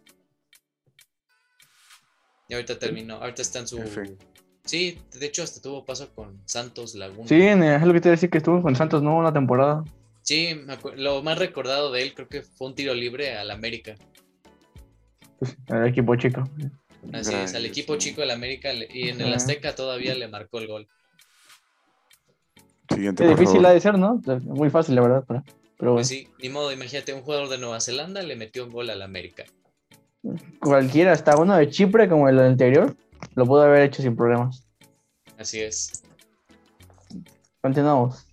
Y 2.47 2.53
ahorita 2.53 2.77
terminó, 2.77 3.15
ahorita 3.15 3.41
está 3.41 3.59
en 3.59 3.67
su, 3.67 3.79
Sí, 4.65 4.97
de 5.19 5.27
hecho 5.27 5.43
hasta 5.43 5.61
tuvo 5.61 5.85
paso 5.85 6.09
con 6.13 6.41
Santos 6.45 6.95
Laguna. 6.95 7.27
Sí, 7.27 7.39
es 7.39 7.83
lo 7.83 7.93
que 7.93 8.01
te 8.01 8.09
decía 8.09 8.29
que 8.29 8.39
estuvo 8.39 8.61
con 8.61 8.75
Santos, 8.75 9.03
¿no? 9.03 9.15
Una 9.15 9.31
temporada. 9.31 9.83
Sí, 10.23 10.59
lo 10.95 11.21
más 11.21 11.37
recordado 11.37 11.91
de 11.91 12.01
él 12.01 12.15
creo 12.15 12.27
que 12.27 12.41
fue 12.41 12.67
un 12.67 12.75
tiro 12.75 12.95
libre 12.95 13.37
al 13.37 13.51
América. 13.51 13.95
Pues, 15.37 15.55
al 15.69 15.87
equipo 15.87 16.15
chico. 16.15 16.49
Así 17.13 17.35
es, 17.35 17.53
al 17.53 17.65
equipo 17.65 17.95
chico 17.97 18.21
del 18.21 18.31
América 18.31 18.73
y 18.73 19.09
en 19.09 19.21
el 19.21 19.31
Azteca 19.33 19.75
todavía 19.75 20.15
le 20.15 20.27
marcó 20.27 20.57
el 20.57 20.67
gol. 20.67 20.87
Siguiente, 22.89 23.23
es 23.23 23.37
difícil 23.37 23.63
ha 23.65 23.71
de 23.71 23.79
ser, 23.79 23.99
¿no? 23.99 24.19
Muy 24.45 24.71
fácil, 24.71 24.95
la 24.95 25.01
verdad. 25.01 25.23
Pero, 25.27 25.43
pero 25.77 25.93
pues 25.93 26.07
sí, 26.07 26.27
ni 26.41 26.49
modo, 26.49 26.71
imagínate, 26.71 27.13
un 27.13 27.21
jugador 27.21 27.49
de 27.49 27.59
Nueva 27.59 27.79
Zelanda 27.79 28.23
le 28.23 28.35
metió 28.35 28.65
un 28.65 28.71
gol 28.71 28.89
al 28.89 29.03
América. 29.03 29.45
Cualquiera, 30.59 31.11
hasta 31.11 31.37
uno 31.37 31.55
de 31.55 31.69
Chipre 31.69 32.09
como 32.09 32.27
el 32.29 32.39
anterior, 32.39 32.95
lo 33.35 33.45
pudo 33.45 33.63
haber 33.63 33.83
hecho 33.83 34.01
sin 34.01 34.15
problemas. 34.15 34.67
Así 35.37 35.61
es. 35.61 36.03
Continuamos. 37.61 38.27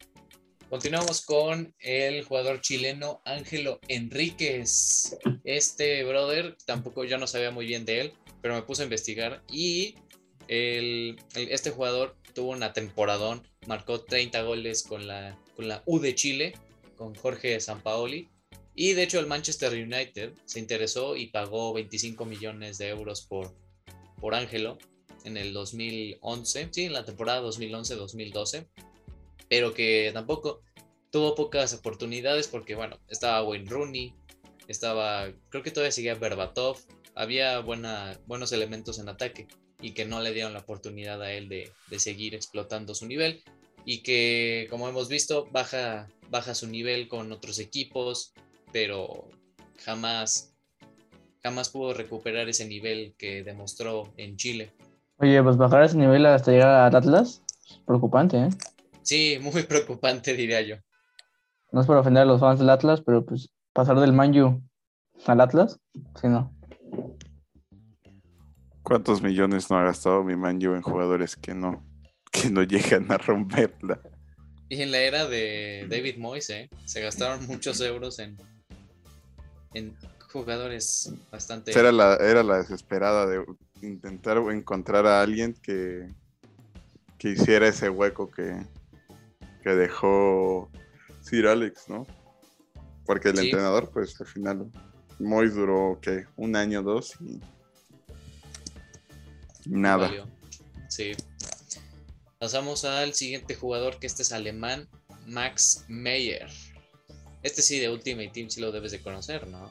Continuamos 0.71 1.21
con 1.27 1.75
el 1.81 2.25
jugador 2.25 2.63
chileno 2.63 3.21
Ángelo 3.27 3.79
Enríquez. 3.89 5.19
Este 5.45 6.03
brother, 6.05 6.57
tampoco 6.65 7.05
yo 7.05 7.19
no 7.19 7.27
sabía 7.27 7.51
muy 7.51 7.67
bien 7.67 7.85
de 7.85 8.01
él, 8.01 8.13
pero 8.41 8.55
me 8.55 8.63
puse 8.63 8.83
a 8.83 8.85
investigar 8.85 9.43
y 9.51 9.97
este 10.49 11.71
jugador 11.71 12.17
tuvo 12.35 12.53
una 12.53 12.73
temporadón, 12.73 13.47
marcó 13.67 14.01
30 14.01 14.43
goles 14.43 14.83
con 14.83 15.07
la, 15.07 15.39
con 15.57 15.69
la 15.69 15.83
U 15.87 15.99
de 15.99 16.15
Chile, 16.15 16.55
con 16.97 17.15
Jorge 17.15 17.61
Sampaoli. 17.61 18.31
Y 18.75 18.95
de 18.95 19.03
hecho 19.03 19.19
el 19.21 19.27
Manchester 19.27 19.73
United 19.73 20.33
se 20.45 20.59
interesó 20.59 21.17
y 21.17 21.27
pagó 21.27 21.73
25 21.73 22.25
millones 22.25 22.79
de 22.79 22.89
euros 22.89 23.23
por, 23.23 23.55
por 24.21 24.35
Ángelo 24.35 24.79
en 25.25 25.37
el 25.37 25.53
2011, 25.53 26.69
sí, 26.71 26.85
en 26.85 26.93
la 26.93 27.05
temporada 27.05 27.43
2011-2012, 27.43 28.67
pero 29.49 29.75
que 29.75 30.11
tampoco 30.13 30.63
tuvo 31.11 31.35
pocas 31.35 31.75
oportunidades 31.75 32.49
porque, 32.49 32.75
bueno, 32.75 32.99
estaba 33.09 33.43
Wayne 33.45 33.69
Rooney, 33.69 34.15
estaba, 34.69 35.31
creo 35.51 35.63
que 35.63 35.71
todavía 35.71 35.93
seguía 35.93 36.15
Berbatov, 36.15 36.79
había 37.15 37.59
buena, 37.61 38.19
buenos 38.27 38.53
elementos 38.53 38.99
en 38.99 39.09
ataque 39.09 39.47
y 39.81 39.93
que 39.93 40.07
no 40.07 40.21
le 40.21 40.33
dieron 40.33 40.55
la 40.55 40.61
oportunidad 40.61 41.21
a 41.23 41.33
él 41.33 41.49
de, 41.49 41.71
de 41.89 41.99
seguir 41.99 42.35
explotando 42.35 42.95
su 42.95 43.07
nivel. 43.07 43.43
Y 43.85 43.99
que, 43.99 44.69
como 44.71 44.89
hemos 44.89 45.09
visto, 45.09 45.49
baja, 45.51 46.09
baja 46.31 46.55
su 46.55 46.69
nivel 46.69 47.09
con 47.09 47.33
otros 47.33 47.59
equipos, 47.59 48.33
pero 48.73 49.29
jamás 49.85 50.53
jamás 51.43 51.71
pudo 51.71 51.93
recuperar 51.93 52.49
ese 52.49 52.67
nivel 52.67 53.15
que 53.19 53.43
demostró 53.43 54.13
en 54.17 54.37
Chile. 54.37 54.73
Oye, 55.17 55.43
pues 55.43 55.57
bajar 55.57 55.83
ese 55.83 55.97
nivel 55.97 56.25
hasta 56.27 56.53
llegar 56.53 56.69
al 56.69 56.95
Atlas, 56.95 57.43
preocupante, 57.85 58.39
¿eh? 58.39 58.49
Sí, 59.03 59.39
muy 59.41 59.63
preocupante, 59.69 60.35
diría 60.35 60.61
yo. 60.63 60.77
No 61.73 61.81
es 61.81 61.87
por 61.87 61.97
ofender 61.97 62.23
a 62.23 62.27
los 62.27 62.41
fans 62.41 62.59
del 62.59 62.71
Atlas, 62.71 63.01
pero 63.01 63.25
pues 63.25 63.51
pasar 63.73 63.99
del 63.99 64.13
Manju 64.13 64.63
al 65.27 65.41
Atlas, 65.41 65.81
sí, 66.21 66.29
no. 66.29 66.55
¿Cuántos 68.83 69.23
millones 69.23 69.71
no 69.71 69.79
ha 69.79 69.85
gastado 69.85 70.23
mi 70.23 70.37
Manju 70.37 70.75
en 70.75 70.83
jugadores 70.83 71.37
que 71.37 71.55
no, 71.55 71.85
que 72.31 72.51
no 72.51 72.63
llegan 72.63 73.11
a 73.11 73.19
romperla? 73.19 74.01
Y 74.69 74.83
en 74.83 74.91
la 74.91 74.99
era 74.99 75.29
de 75.29 75.87
David 75.89 76.17
Moyes, 76.19 76.51
¿eh? 76.51 76.71
se 76.85 77.01
gastaron 77.01 77.47
muchos 77.47 77.81
euros 77.81 78.19
en, 78.19 78.37
en 79.75 79.97
jugadores 80.33 81.13
bastante. 81.31 81.79
Era 81.79 81.93
la, 81.93 82.17
era 82.17 82.43
la 82.43 82.59
desesperada 82.59 83.27
de 83.27 83.45
intentar 83.83 84.39
encontrar 84.39 85.07
a 85.07 85.21
alguien 85.21 85.55
que, 85.55 86.09
que 87.19 87.31
hiciera 87.31 87.69
ese 87.69 87.91
hueco 87.91 88.31
que, 88.31 88.65
que 89.63 89.71
dejó 89.71 90.71
Sir 91.21 91.47
Alex, 91.47 91.89
¿no? 91.89 92.07
Porque 93.05 93.31
el 93.31 93.39
entrenador, 93.39 93.91
pues 93.91 94.21
al 94.21 94.27
final, 94.27 94.71
Mois 95.19 95.55
duró, 95.55 95.99
¿qué? 96.01 96.27
Un 96.37 96.57
año, 96.57 96.83
dos 96.83 97.15
y. 97.21 97.41
Nada. 99.67 100.11
Sí. 100.89 101.13
Pasamos 102.39 102.85
al 102.85 103.15
siguiente 103.15 103.55
jugador, 103.55 103.99
que 103.99 104.09
este 104.09 104.23
es 104.23 104.33
alemán, 104.33 104.89
Max 105.27 105.85
Meyer. 105.89 106.51
Este 107.43 107.63
sí, 107.63 107.79
de 107.79 107.91
Ultimate 107.91 108.31
Team, 108.33 108.49
sí 108.49 108.61
lo 108.61 108.71
debes 108.71 108.93
de 108.93 109.01
conocer, 109.01 109.49
¿no? 109.49 109.71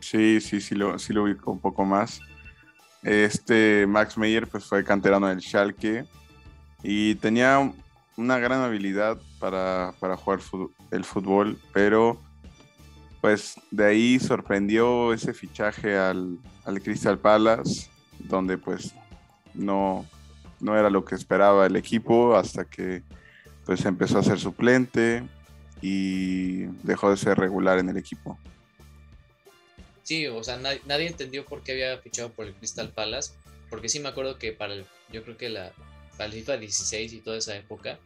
Sí, 0.00 0.40
sí, 0.40 0.60
sí 0.60 0.74
lo, 0.74 0.98
sí 0.98 1.12
lo 1.12 1.24
ubico 1.24 1.50
un 1.50 1.60
poco 1.60 1.84
más. 1.84 2.20
Este 3.02 3.86
Max 3.86 4.16
Meyer 4.16 4.46
pues 4.46 4.64
fue 4.64 4.84
canterano 4.84 5.26
del 5.26 5.40
Schalke 5.40 6.06
y 6.82 7.14
tenía 7.16 7.72
una 8.16 8.38
gran 8.38 8.60
habilidad 8.60 9.18
para, 9.38 9.92
jugar 10.16 10.40
el 10.90 11.04
fútbol, 11.04 11.58
pero 11.72 12.20
pues 13.20 13.54
de 13.70 13.84
ahí 13.84 14.18
sorprendió 14.18 15.12
ese 15.12 15.32
fichaje 15.32 15.96
al, 15.96 16.38
Crystal 16.82 17.18
Palace, 17.18 17.88
donde 18.18 18.58
pues 18.58 18.94
no, 19.54 20.06
no 20.60 20.76
era 20.76 20.90
lo 20.90 21.04
que 21.04 21.14
esperaba 21.14 21.66
el 21.66 21.76
equipo 21.76 22.36
hasta 22.36 22.64
que 22.64 23.02
pues 23.64 23.84
empezó 23.84 24.18
a 24.18 24.22
ser 24.22 24.38
suplente 24.38 25.22
y 25.82 26.62
dejó 26.84 27.10
de 27.10 27.16
ser 27.16 27.36
regular 27.36 27.78
en 27.78 27.90
el 27.90 27.96
equipo. 27.98 28.38
Sí, 30.04 30.26
o 30.26 30.42
sea, 30.42 30.56
nadie, 30.56 31.06
entendió 31.06 31.44
por 31.44 31.62
qué 31.62 31.72
había 31.72 31.98
fichado 31.98 32.30
por 32.30 32.46
el 32.46 32.54
Crystal 32.54 32.90
Palace, 32.90 33.32
porque 33.68 33.88
sí 33.88 34.00
me 34.00 34.08
acuerdo 34.08 34.38
que 34.38 34.52
para 34.52 34.74
el, 34.74 34.86
yo 35.12 35.22
creo 35.22 35.36
que 35.36 35.48
la, 35.48 35.72
para 36.16 36.26
el 36.26 36.32
FIFA 36.32 36.56
16 36.58 37.12
y 37.12 37.20
toda 37.20 37.38
esa 37.38 37.56
época, 37.56 37.98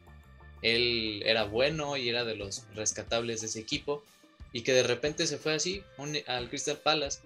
él 0.63 1.23
era 1.25 1.45
bueno 1.45 1.97
y 1.97 2.09
era 2.09 2.25
de 2.25 2.35
los 2.35 2.65
rescatables 2.75 3.43
de 3.43 3.47
ese 3.49 3.61
equipo, 3.61 4.03
y 4.53 4.63
que 4.63 4.73
de 4.73 4.83
repente 4.83 5.27
se 5.27 5.37
fue 5.37 5.55
así 5.55 5.83
al 6.27 6.49
Crystal 6.49 6.79
Palace, 6.79 7.21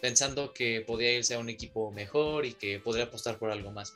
pensando 0.00 0.52
que 0.52 0.82
podía 0.82 1.16
irse 1.16 1.34
a 1.34 1.38
un 1.38 1.48
equipo 1.48 1.90
mejor 1.90 2.44
y 2.44 2.52
que 2.52 2.78
podría 2.78 3.04
apostar 3.04 3.38
por 3.38 3.50
algo 3.50 3.70
más. 3.70 3.94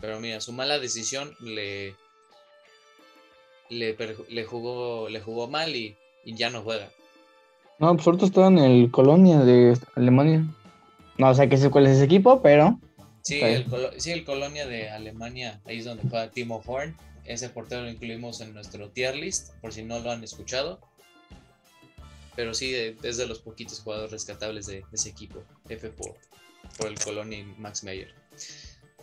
Pero 0.00 0.20
mira, 0.20 0.40
su 0.40 0.52
mala 0.52 0.78
decisión 0.78 1.34
le, 1.40 1.96
le, 3.70 4.44
jugó, 4.44 5.08
le 5.08 5.20
jugó 5.20 5.48
mal 5.48 5.74
y, 5.74 5.96
y 6.24 6.34
ya 6.34 6.50
no 6.50 6.62
juega. 6.62 6.90
No, 7.78 7.94
pues 7.94 8.06
ahorita 8.06 8.26
está 8.26 8.46
en 8.48 8.58
el 8.58 8.90
Colonia 8.90 9.38
de 9.40 9.78
Alemania. 9.94 10.44
No 11.16 11.34
sé 11.34 11.48
qué 11.48 11.56
sé 11.56 11.70
cuál 11.70 11.86
es 11.86 11.96
ese 11.96 12.04
equipo, 12.04 12.42
pero. 12.42 12.78
Sí 13.22 13.40
el, 13.40 13.66
sí, 13.98 14.24
Colonia 14.24 14.66
de 14.66 14.90
Alemania, 14.90 15.60
ahí 15.64 15.78
es 15.78 15.84
donde 15.84 16.08
juega 16.08 16.30
Timo 16.30 16.62
Horn. 16.64 16.96
Ese 17.24 17.50
portero 17.50 17.82
lo 17.82 17.90
incluimos 17.90 18.40
en 18.40 18.54
nuestro 18.54 18.88
tier 18.90 19.14
list, 19.14 19.52
por 19.60 19.72
si 19.72 19.82
no 19.82 19.98
lo 20.00 20.10
han 20.10 20.24
escuchado. 20.24 20.80
Pero 22.34 22.54
sí, 22.54 22.74
eh, 22.74 22.96
es 23.02 23.16
de 23.16 23.26
los 23.26 23.40
poquitos 23.40 23.80
jugadores 23.80 24.12
rescatables 24.12 24.66
de, 24.66 24.76
de 24.76 24.86
ese 24.92 25.10
equipo. 25.10 25.42
F 25.68 25.90
por, 25.90 26.14
por 26.78 26.86
el 26.88 26.98
Colonia 26.98 27.38
y 27.38 27.44
Max 27.58 27.84
Meyer. 27.84 28.14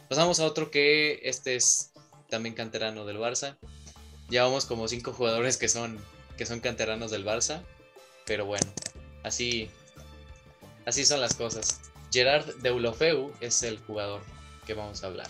Pasamos 0.10 0.40
a 0.40 0.46
otro 0.46 0.72
que 0.72 1.20
este 1.24 1.56
es 1.56 1.92
también 2.30 2.56
canterano 2.56 3.06
del 3.06 3.18
Barça. 3.18 3.58
Llevamos 4.30 4.66
como 4.66 4.88
cinco 4.88 5.14
jugadores 5.14 5.58
que 5.58 5.68
son, 5.68 5.98
que 6.38 6.46
son 6.46 6.60
canteranos 6.60 7.12
del 7.12 7.26
Barça. 7.26 7.62
Pero 8.26 8.46
bueno, 8.46 8.66
así, 9.24 9.70
así 10.86 11.06
son 11.06 11.22
las 11.22 11.36
cosas. 11.36 11.82
Gerard 12.12 12.46
Deulofeu 12.62 13.32
es 13.42 13.62
el 13.64 13.78
jugador 13.80 14.22
que 14.66 14.74
vamos 14.74 15.04
a 15.04 15.08
hablar. 15.08 15.28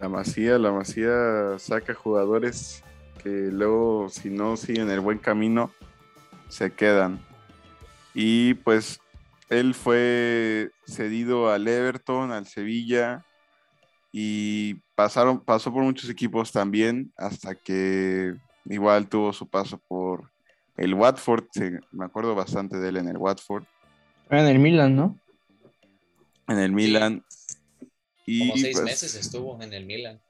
La 0.00 0.08
Masía, 0.08 0.58
la 0.58 0.72
Masía 0.72 1.58
saca 1.58 1.94
jugadores 1.94 2.82
que 3.22 3.28
luego, 3.28 4.08
si 4.08 4.30
no 4.30 4.56
siguen 4.56 4.90
el 4.90 5.00
buen 5.00 5.18
camino, 5.18 5.70
se 6.48 6.72
quedan. 6.72 7.24
Y 8.14 8.54
pues 8.54 9.00
él 9.48 9.74
fue 9.74 10.70
cedido 10.86 11.50
al 11.50 11.68
Everton, 11.68 12.32
al 12.32 12.46
Sevilla, 12.46 13.24
y 14.12 14.74
pasaron, 15.02 15.40
pasó 15.44 15.72
por 15.72 15.82
muchos 15.82 16.08
equipos 16.08 16.52
también, 16.52 17.12
hasta 17.16 17.56
que 17.56 18.34
igual 18.66 19.08
tuvo 19.08 19.32
su 19.32 19.48
paso 19.48 19.82
por 19.88 20.30
el 20.76 20.94
Watford. 20.94 21.44
me 21.90 22.04
acuerdo 22.04 22.36
bastante 22.36 22.78
de 22.78 22.88
él 22.88 22.98
en 22.98 23.08
el 23.08 23.16
Watford, 23.16 23.64
En 24.30 24.46
el 24.46 24.60
Milan, 24.60 24.94
¿no? 24.94 25.18
en 26.46 26.58
el 26.58 26.70
Milan. 26.70 27.24
Y 28.26 28.46
Como 28.46 28.56
seis 28.58 28.76
pues, 28.76 28.84
meses 28.84 29.14
estuvo 29.16 29.60
en 29.60 29.72
el 29.72 29.86
Milan. 29.86 30.20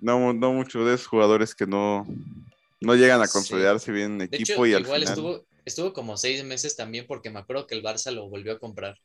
No, 0.00 0.32
no 0.32 0.52
muchos 0.52 0.86
de 0.86 0.94
esos 0.94 1.08
jugadores 1.08 1.56
que 1.56 1.66
no, 1.66 2.06
no 2.80 2.94
llegan 2.94 3.20
a 3.20 3.26
Sí. 3.26 3.32
consolidarse 3.32 3.90
bien 3.90 4.12
en 4.12 4.22
equipo 4.22 4.52
hecho, 4.52 4.66
y 4.66 4.74
al 4.74 4.82
igual 4.82 5.00
final. 5.00 5.14
estuvo, 5.14 5.46
estuvo 5.64 5.92
como 5.92 6.16
seis 6.16 6.44
meses 6.44 6.76
también 6.76 7.04
porque 7.08 7.30
me 7.30 7.40
acuerdo 7.40 7.66
que 7.66 7.74
el 7.74 7.82
Barça 7.82 8.12
lo 8.12 8.28
volvió 8.28 8.52
a 8.52 8.60
comprar. 8.60 8.96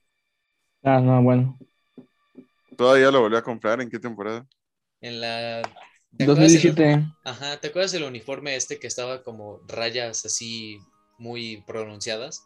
Ah, 0.84 1.00
no, 1.00 1.24
bueno. 1.24 1.58
¿Todavía 2.78 3.12
lo 3.12 3.22
volvió 3.22 3.38
a 3.38 3.44
comprar? 3.44 3.82
¿En 3.82 3.90
qué 3.90 4.00
temporada? 4.00 4.46
En 5.02 5.22
la... 5.22 5.62
¿te 6.18 6.24
acuerdas 6.26 6.56
el- 6.56 6.76
2017. 6.76 7.06
Ajá, 7.24 7.60
¿te 7.60 7.68
acuerdas 7.68 7.94
el 7.94 8.04
uniforme 8.04 8.56
este 8.56 8.80
que 8.80 8.88
estaba 8.88 9.24
como 9.24 9.62
rayas 9.68 10.26
así 10.26 10.80
muy 11.20 11.64
pronunciadas? 11.68 12.42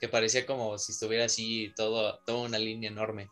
Que 0.00 0.08
parecía 0.08 0.46
como 0.46 0.78
si 0.78 0.92
estuviera 0.92 1.26
así 1.26 1.72
todo, 1.76 2.18
toda 2.26 2.46
una 2.46 2.58
línea 2.58 2.90
enorme. 2.90 3.28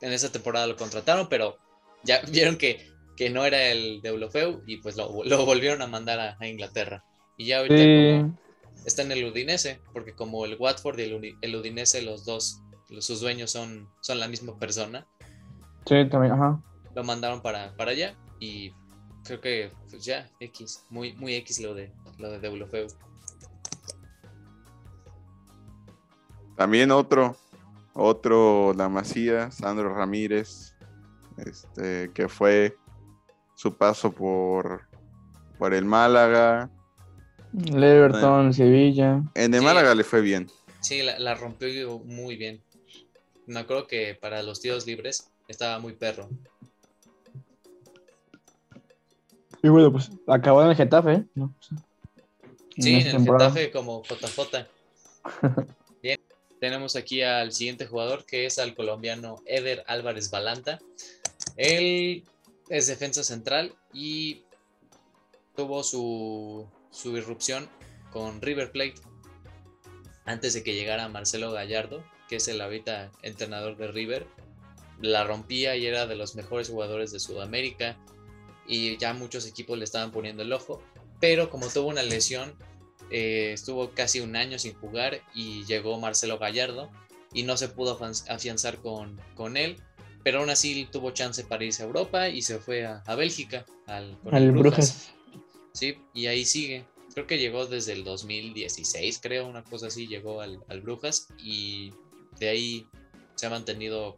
En 0.00 0.12
esa 0.12 0.32
temporada 0.32 0.66
lo 0.66 0.76
contrataron, 0.76 1.28
pero 1.28 1.58
ya 2.04 2.22
vieron 2.32 2.58
que, 2.58 2.90
que 3.16 3.30
no 3.30 3.44
era 3.46 3.68
el 3.70 4.02
de 4.02 4.10
Deulofeu 4.10 4.62
y 4.66 4.78
pues 4.78 4.96
lo, 4.96 5.24
lo 5.24 5.46
volvieron 5.46 5.82
a 5.82 5.86
mandar 5.88 6.20
a, 6.20 6.36
a 6.40 6.48
Inglaterra. 6.48 7.04
Y 7.36 7.46
ya 7.46 7.58
ahorita 7.60 7.84
Sí. 7.84 7.86
como 7.92 8.32
está 8.84 9.02
en 9.02 9.12
el 9.12 9.24
Udinese, 9.26 9.82
porque 9.92 10.14
como 10.14 10.44
el 10.46 10.56
Watford 10.58 10.98
y 11.00 11.36
el, 11.42 11.56
Udinese, 11.56 12.02
los 12.02 12.24
dos, 12.24 12.62
sus 13.00 13.20
dueños 13.20 13.50
son, 13.50 13.88
son 14.00 14.18
la 14.20 14.28
misma 14.28 14.58
persona, 14.58 15.06
Sí, 15.86 16.08
también, 16.10 16.32
ajá. 16.34 16.60
lo 16.94 17.04
mandaron 17.04 17.40
para, 17.42 17.74
para 17.76 17.90
allá 17.92 18.14
y 18.38 18.72
creo 19.24 19.40
que 19.40 19.72
pues 19.90 20.04
ya, 20.04 20.28
X, 20.40 20.84
muy, 20.90 21.12
muy 21.14 21.34
X 21.36 21.60
lo 21.60 21.74
de 21.74 21.92
lo 22.18 22.30
de 22.30 22.38
Deulofeu. 22.40 22.86
También 26.56 26.90
otro, 26.90 27.36
otro 27.94 28.74
La 28.76 28.88
Masía, 28.88 29.50
Sandro 29.50 29.94
Ramírez, 29.94 30.74
este, 31.38 32.10
que 32.14 32.28
fue 32.28 32.76
su 33.54 33.74
paso 33.76 34.12
por, 34.12 34.82
por 35.58 35.74
el 35.74 35.84
Málaga. 35.84 36.70
El 37.66 37.82
Everton, 37.82 38.52
Sevilla. 38.52 39.22
En 39.34 39.54
el 39.54 39.60
Sí. 39.60 39.66
Málaga 39.66 39.94
le 39.94 40.04
fue 40.04 40.20
bien. 40.20 40.48
Sí, 40.80 41.02
la, 41.02 41.18
la 41.18 41.34
rompió 41.34 41.98
muy 42.00 42.36
bien. 42.36 42.60
Me 43.46 43.60
acuerdo 43.60 43.86
que 43.86 44.14
para 44.14 44.42
los 44.42 44.60
tiros 44.60 44.86
libres 44.86 45.30
estaba 45.48 45.78
muy 45.78 45.94
perro. 45.94 46.28
Y 49.62 49.68
bueno, 49.68 49.92
pues 49.92 50.10
acabó 50.26 50.62
en 50.62 50.70
el 50.70 50.76
Getafe, 50.76 51.12
¿eh? 51.12 51.24
¿no? 51.34 51.54
Sí, 52.76 52.94
en 52.94 53.06
el 53.06 53.12
temporada. 53.12 53.50
Getafe 53.50 53.70
como 53.70 54.02
JJ. 54.02 54.66
Bien, 56.02 56.18
tenemos 56.60 56.96
aquí 56.96 57.22
al 57.22 57.52
siguiente 57.52 57.86
jugador 57.86 58.24
que 58.24 58.46
es 58.46 58.58
al 58.58 58.74
colombiano 58.74 59.36
Eder 59.46 59.84
Álvarez 59.86 60.30
Balanta. 60.30 60.80
Él 61.56 62.24
es 62.68 62.86
defensa 62.86 63.22
central 63.22 63.74
y 63.92 64.42
tuvo 65.54 65.82
su, 65.82 66.66
su 66.90 67.16
irrupción 67.16 67.68
con 68.10 68.40
River 68.40 68.72
Plate 68.72 68.94
antes 70.24 70.54
de 70.54 70.62
que 70.62 70.74
llegara 70.74 71.08
Marcelo 71.08 71.52
Gallardo, 71.52 72.04
que 72.32 72.36
es 72.36 72.48
el 72.48 72.62
ahorita 72.62 73.12
entrenador 73.20 73.76
de 73.76 73.88
River. 73.88 74.26
La 75.02 75.22
rompía 75.22 75.76
y 75.76 75.84
era 75.84 76.06
de 76.06 76.16
los 76.16 76.34
mejores 76.34 76.70
jugadores 76.70 77.12
de 77.12 77.20
Sudamérica 77.20 77.98
y 78.66 78.96
ya 78.96 79.12
muchos 79.12 79.46
equipos 79.46 79.76
le 79.76 79.84
estaban 79.84 80.12
poniendo 80.12 80.42
el 80.42 80.50
ojo 80.52 80.82
pero 81.22 81.50
como 81.50 81.68
tuvo 81.68 81.86
una 81.86 82.02
lesión, 82.02 82.52
eh, 83.12 83.52
estuvo 83.52 83.90
casi 83.90 84.18
un 84.18 84.34
año 84.34 84.58
sin 84.58 84.74
jugar 84.74 85.20
y 85.32 85.64
llegó 85.66 86.00
Marcelo 86.00 86.36
Gallardo 86.36 86.90
y 87.32 87.44
no 87.44 87.56
se 87.56 87.68
pudo 87.68 87.96
afianzar 88.28 88.78
con, 88.78 89.20
con 89.36 89.56
él, 89.56 89.76
pero 90.24 90.40
aún 90.40 90.50
así 90.50 90.88
tuvo 90.90 91.12
chance 91.12 91.44
para 91.44 91.62
irse 91.62 91.84
a 91.84 91.86
Europa 91.86 92.28
y 92.28 92.42
se 92.42 92.58
fue 92.58 92.86
a, 92.86 93.04
a 93.06 93.14
Bélgica, 93.14 93.64
al, 93.86 94.18
con 94.24 94.34
Al 94.34 94.50
Brujas. 94.50 95.12
Sí, 95.72 95.96
y 96.12 96.26
ahí 96.26 96.44
sigue. 96.44 96.84
Creo 97.14 97.28
que 97.28 97.38
llegó 97.38 97.66
desde 97.66 97.92
el 97.92 98.02
2016, 98.02 99.20
creo, 99.22 99.46
una 99.46 99.62
cosa 99.62 99.86
así, 99.86 100.08
llegó 100.08 100.40
al, 100.40 100.58
al 100.66 100.80
Brujas 100.80 101.28
y 101.38 101.92
de 102.42 102.48
ahí 102.48 102.88
se 103.36 103.46
ha 103.46 103.50
mantenido 103.50 104.16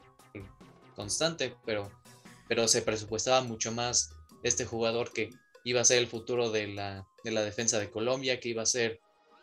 constante, 0.97 1.55
pero, 1.67 1.91
pero 2.49 2.67
se 2.69 2.81
presupuestaba 2.81 3.43
mucho 3.43 3.71
más 3.71 4.15
este 4.43 4.65
jugador 4.65 5.13
que 5.13 5.29
iba 5.63 5.83
a 5.83 5.85
ser 5.85 5.99
el 5.99 6.07
futuro 6.07 6.51
de 6.51 6.69
la, 6.69 7.07
de 7.23 7.33
la 7.33 7.43
defensa 7.43 7.79
de 7.79 7.91
Colombia, 7.91 8.41
que 8.41 8.49
iba 8.49 8.63
a 8.63 8.67
ser 8.67 8.99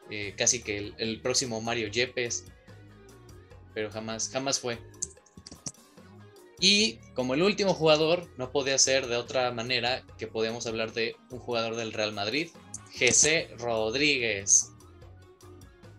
eh, 0.09 0.33
casi 0.35 0.63
que 0.63 0.79
el, 0.79 0.95
el 0.97 1.21
próximo 1.21 1.61
Mario 1.61 1.89
Yepes, 1.89 2.45
pero 3.75 3.91
jamás, 3.91 4.29
jamás 4.29 4.59
fue. 4.59 4.79
Y 6.59 6.97
como 7.13 7.35
el 7.35 7.43
último 7.43 7.75
jugador, 7.75 8.27
no 8.37 8.51
podía 8.51 8.79
ser 8.79 9.05
de 9.05 9.15
otra 9.15 9.51
manera 9.51 10.03
que 10.17 10.25
podíamos 10.25 10.65
hablar 10.65 10.91
de 10.93 11.15
un 11.29 11.37
jugador 11.37 11.75
del 11.75 11.93
Real 11.93 12.13
Madrid, 12.13 12.49
Jesse 12.91 13.47
Rodríguez. 13.59 14.71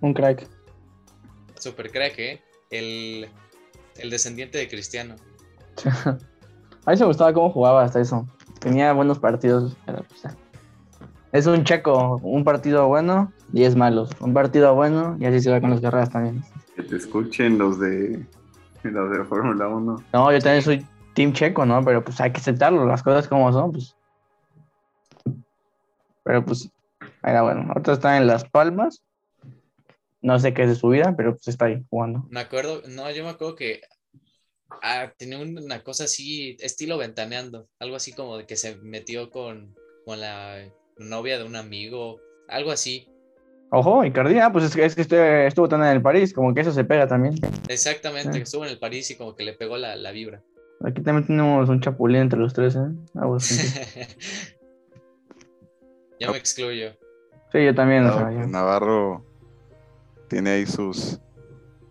Un 0.00 0.14
crack. 0.14 0.48
Super 1.60 1.92
crack, 1.92 2.18
¿eh? 2.18 2.42
El, 2.72 3.28
el 3.98 4.10
descendiente 4.10 4.58
de 4.58 4.68
Cristiano. 4.68 5.14
A 6.84 6.90
mí 6.90 6.96
se 6.96 7.04
me 7.04 7.08
gustaba 7.08 7.32
cómo 7.32 7.50
jugaba 7.50 7.84
hasta 7.84 8.00
eso. 8.00 8.26
Tenía 8.58 8.92
buenos 8.92 9.20
partidos. 9.20 9.76
pero, 9.86 10.02
pues, 10.02 10.34
es 11.32 11.46
un 11.46 11.64
checo, 11.64 12.20
un 12.22 12.44
partido 12.44 12.88
bueno, 12.88 13.32
10 13.52 13.76
malos. 13.76 14.10
Un 14.20 14.34
partido 14.34 14.74
bueno 14.74 15.16
y 15.18 15.24
así 15.24 15.40
se 15.40 15.50
va 15.50 15.60
con 15.60 15.70
las 15.70 15.80
carreras 15.80 16.10
también. 16.10 16.42
Que 16.76 16.82
te 16.82 16.96
escuchen 16.96 17.56
los 17.56 17.78
de, 17.78 18.26
los 18.82 19.10
de 19.10 19.24
Fórmula 19.24 19.68
1. 19.68 20.04
No, 20.12 20.32
yo 20.32 20.38
también 20.40 20.62
soy 20.62 20.86
team 21.14 21.32
checo, 21.32 21.64
¿no? 21.64 21.82
Pero 21.84 22.04
pues 22.04 22.20
hay 22.20 22.32
que 22.32 22.40
aceptarlo, 22.40 22.84
las 22.84 23.02
cosas 23.02 23.28
como 23.28 23.52
son, 23.52 23.72
pues. 23.72 23.96
Pero 26.24 26.44
pues, 26.44 26.70
era 27.22 27.42
bueno. 27.42 27.66
Ahorita 27.68 27.92
está 27.92 28.16
en 28.16 28.26
Las 28.26 28.44
Palmas. 28.44 29.02
No 30.22 30.38
sé 30.38 30.54
qué 30.54 30.62
es 30.62 30.68
de 30.68 30.74
su 30.76 30.88
vida, 30.88 31.14
pero 31.16 31.32
pues 31.34 31.48
está 31.48 31.66
ahí 31.66 31.82
jugando. 31.90 32.26
Me 32.30 32.40
acuerdo, 32.40 32.82
no, 32.88 33.10
yo 33.10 33.24
me 33.24 33.30
acuerdo 33.30 33.56
que 33.56 33.80
ah, 34.82 35.12
tenía 35.18 35.38
una 35.38 35.82
cosa 35.82 36.04
así, 36.04 36.56
estilo 36.60 36.96
ventaneando, 36.96 37.66
algo 37.80 37.96
así 37.96 38.12
como 38.12 38.38
de 38.38 38.46
que 38.46 38.56
se 38.56 38.76
metió 38.76 39.30
con, 39.30 39.74
con 40.04 40.20
la 40.20 40.64
novia 40.96 41.38
de 41.38 41.44
un 41.44 41.56
amigo, 41.56 42.20
algo 42.48 42.70
así. 42.70 43.08
Ojo, 43.74 44.04
Icardi, 44.04 44.38
ah, 44.38 44.52
pues 44.52 44.66
es 44.66 44.76
que, 44.76 44.84
es 44.84 44.94
que 44.94 45.00
este- 45.02 45.46
estuvo 45.46 45.68
tan 45.68 45.80
en 45.82 45.88
el 45.88 46.02
París, 46.02 46.32
como 46.34 46.54
que 46.54 46.60
eso 46.60 46.72
se 46.72 46.84
pega 46.84 47.08
también. 47.08 47.34
Exactamente, 47.68 48.28
Ah. 48.28 48.32
que 48.32 48.42
estuvo 48.42 48.64
en 48.64 48.70
el 48.70 48.78
París 48.78 49.10
y 49.10 49.16
como 49.16 49.34
que 49.34 49.44
le 49.44 49.54
pegó 49.54 49.76
la, 49.78 49.96
la 49.96 50.12
vibra. 50.12 50.42
Aquí 50.84 51.00
también 51.02 51.26
tenemos 51.26 51.68
un 51.68 51.80
chapulín 51.80 52.22
entre 52.22 52.38
los 52.38 52.52
tres, 52.52 52.76
¿eh? 52.76 52.80
Algo 53.14 53.36
así. 53.36 53.56
ya 56.20 56.30
me 56.30 56.36
excluyo. 56.38 56.92
Sí, 57.52 57.64
yo 57.64 57.74
también. 57.74 58.04
o 58.06 58.12
sea, 58.12 58.22
Navarro, 58.30 58.40
ya. 58.40 58.46
Navarro 58.46 59.24
tiene 60.32 60.48
ahí 60.48 60.66
sus, 60.66 61.20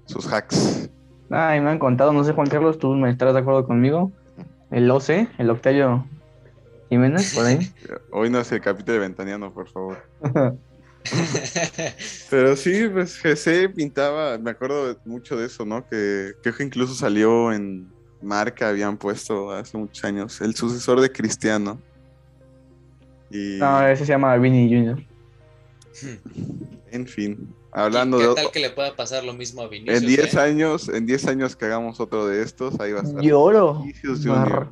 sus 0.06 0.26
hacks. 0.26 0.90
Ay, 1.30 1.62
me 1.62 1.70
han 1.70 1.78
contado, 1.78 2.12
no 2.12 2.24
sé, 2.24 2.34
Juan 2.34 2.48
Carlos, 2.48 2.80
tú 2.80 2.96
me 2.96 3.12
estarás 3.12 3.36
de 3.36 3.42
acuerdo 3.42 3.68
conmigo. 3.68 4.12
El 4.72 4.90
OC, 4.90 5.30
el 5.38 5.52
Octavio, 5.52 6.08
Jiménez, 6.90 7.36
por 7.36 7.46
ahí. 7.46 7.72
Hoy 8.12 8.32
no 8.32 8.40
es 8.40 8.52
el 8.52 8.60
capítulo 8.60 8.94
de 8.94 9.00
Ventaniano, 9.00 9.54
por 9.54 9.70
favor. 9.70 10.04
Pero 12.32 12.56
sí, 12.56 12.90
pues 12.92 13.16
Jesse 13.18 13.70
pintaba, 13.76 14.40
me 14.40 14.50
acuerdo 14.50 14.98
mucho 15.06 15.38
de 15.38 15.46
eso, 15.46 15.64
¿no? 15.64 15.88
Que 15.88 16.32
creo 16.42 16.56
que 16.56 16.64
incluso 16.64 16.96
salió 16.96 17.54
en 17.54 17.92
marca, 18.24 18.70
habían 18.70 18.98
puesto 18.98 19.52
hace 19.52 19.78
muchos 19.78 20.04
años, 20.04 20.42
el 20.42 20.56
sucesor 20.56 21.00
de 21.00 21.12
Cristiano. 21.12 21.80
Y, 23.30 23.58
No, 23.60 23.86
ese 23.86 24.04
se 24.04 24.12
llama 24.12 24.36
Vini 24.38 24.68
Jr. 24.68 25.04
en 26.92 27.06
fin, 27.06 27.54
hablando 27.72 28.18
¿Qué 28.18 28.28
de... 28.28 28.36
tal 28.36 28.52
que 28.52 28.60
le 28.60 28.70
pueda 28.70 28.96
pasar 28.96 29.24
lo 29.24 29.34
mismo 29.34 29.62
a 29.62 29.68
Vinicius? 29.68 30.02
En 30.02 30.08
10 30.08 30.34
eh? 30.34 30.40
años, 30.40 30.90
en 30.90 31.06
10 31.06 31.28
años 31.28 31.56
que 31.56 31.66
hagamos 31.66 32.00
otro 32.00 32.28
de 32.28 32.42
estos, 32.44 32.80
ahí 32.80 32.92
va 32.92 33.02
a 33.02 33.04
estar. 33.04 33.22
Lloro. 33.22 33.80
Vinicius 33.80 34.26
Me, 34.26 34.32
Junior. 34.34 34.72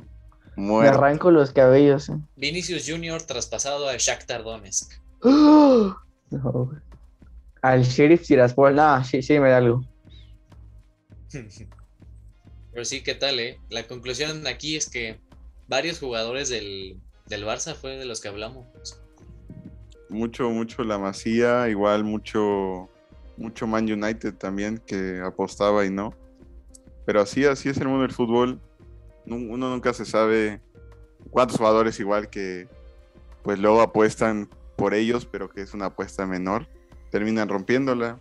me 0.56 0.88
arranco 0.88 1.30
los 1.30 1.52
cabellos. 1.52 2.08
eh. 2.08 2.16
Vinicius 2.36 2.84
Jr. 2.88 3.22
traspasado 3.22 3.88
al 3.88 3.98
Shakhtar 3.98 4.42
Donetsk. 4.44 4.92
No. 6.30 6.70
Al 7.60 7.82
sheriff 7.82 8.24
Tiraspol. 8.24 8.74
No, 8.76 9.02
sí, 9.04 9.20
sí, 9.20 9.38
me 9.40 9.50
da 9.50 9.56
algo. 9.56 9.84
Pero 12.72 12.84
sí, 12.84 13.02
¿qué 13.02 13.14
tal, 13.14 13.40
eh? 13.40 13.58
La 13.68 13.82
conclusión 13.88 14.46
aquí 14.46 14.76
es 14.76 14.88
que 14.88 15.18
varios 15.66 15.98
jugadores 15.98 16.48
del, 16.48 17.00
del 17.26 17.44
Barça 17.44 17.74
fue 17.74 17.96
de 17.96 18.04
los 18.04 18.20
que 18.20 18.28
hablamos. 18.28 18.66
Mucho, 20.10 20.50
mucho 20.50 20.82
la 20.84 20.98
Masía, 20.98 21.68
igual 21.68 22.04
mucho, 22.04 22.88
mucho 23.36 23.66
Man 23.66 23.90
United 23.90 24.34
también 24.34 24.78
que 24.78 25.20
apostaba 25.24 25.86
y 25.86 25.90
no. 25.90 26.14
Pero 27.06 27.20
así, 27.20 27.44
así 27.44 27.68
es 27.68 27.78
el 27.78 27.88
mundo 27.88 28.02
del 28.02 28.12
fútbol. 28.12 28.60
Uno 29.26 29.70
nunca 29.70 29.92
se 29.92 30.04
sabe 30.04 30.60
cuántos 31.30 31.58
jugadores 31.58 31.98
igual 32.00 32.28
que 32.28 32.68
pues 33.42 33.58
luego 33.58 33.80
apuestan 33.80 34.48
por 34.76 34.94
ellos, 34.94 35.26
pero 35.26 35.50
que 35.50 35.62
es 35.62 35.74
una 35.74 35.86
apuesta 35.86 36.26
menor, 36.26 36.66
terminan 37.10 37.48
rompiéndola. 37.48 38.18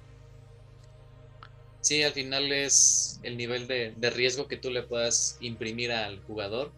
Sí, 1.82 2.04
al 2.04 2.12
final 2.12 2.52
es 2.52 3.20
el 3.24 3.38
nivel 3.38 3.68
de, 3.68 3.94
riesgo 4.14 4.48
que 4.48 4.58
tú 4.58 4.70
le 4.70 4.84
puedas 4.84 5.38
imprimir 5.40 5.92
al 5.92 6.22
jugador. 6.24 6.72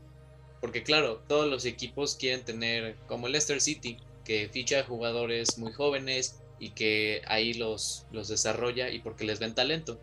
Porque 0.60 0.84
claro, 0.84 1.24
todos 1.28 1.50
los 1.50 1.66
equipos 1.66 2.16
quieren 2.16 2.46
tener, 2.46 2.96
como 3.08 3.28
Leicester 3.28 3.60
City, 3.60 3.98
que 4.24 4.50
ficha 4.52 4.84
jugadores 4.84 5.58
muy 5.58 5.72
jóvenes 5.72 6.42
y 6.60 6.72
que 6.72 7.22
ahí 7.28 7.54
los, 7.54 8.06
los 8.12 8.28
desarrolla 8.28 8.90
y 8.90 9.00
porque 9.00 9.26
les 9.26 9.40
ven 9.40 9.56
talento. 9.56 10.00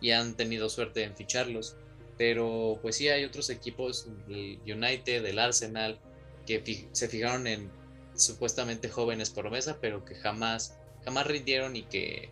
Y 0.00 0.12
han 0.12 0.34
tenido 0.34 0.68
suerte 0.68 1.04
en 1.04 1.14
ficharlos. 1.14 1.76
Pero 2.16 2.78
pues 2.82 2.96
sí 2.96 3.08
hay 3.08 3.24
otros 3.24 3.50
equipos, 3.50 4.08
el 4.28 4.58
United, 4.66 5.24
el 5.24 5.38
Arsenal, 5.38 5.98
que 6.46 6.88
se 6.92 7.08
fijaron 7.08 7.46
en 7.46 7.70
supuestamente 8.14 8.88
jóvenes 8.88 9.30
promesa, 9.30 9.78
pero 9.80 10.04
que 10.04 10.14
jamás, 10.14 10.78
jamás 11.04 11.26
rindieron 11.26 11.76
y 11.76 11.82
que 11.82 12.30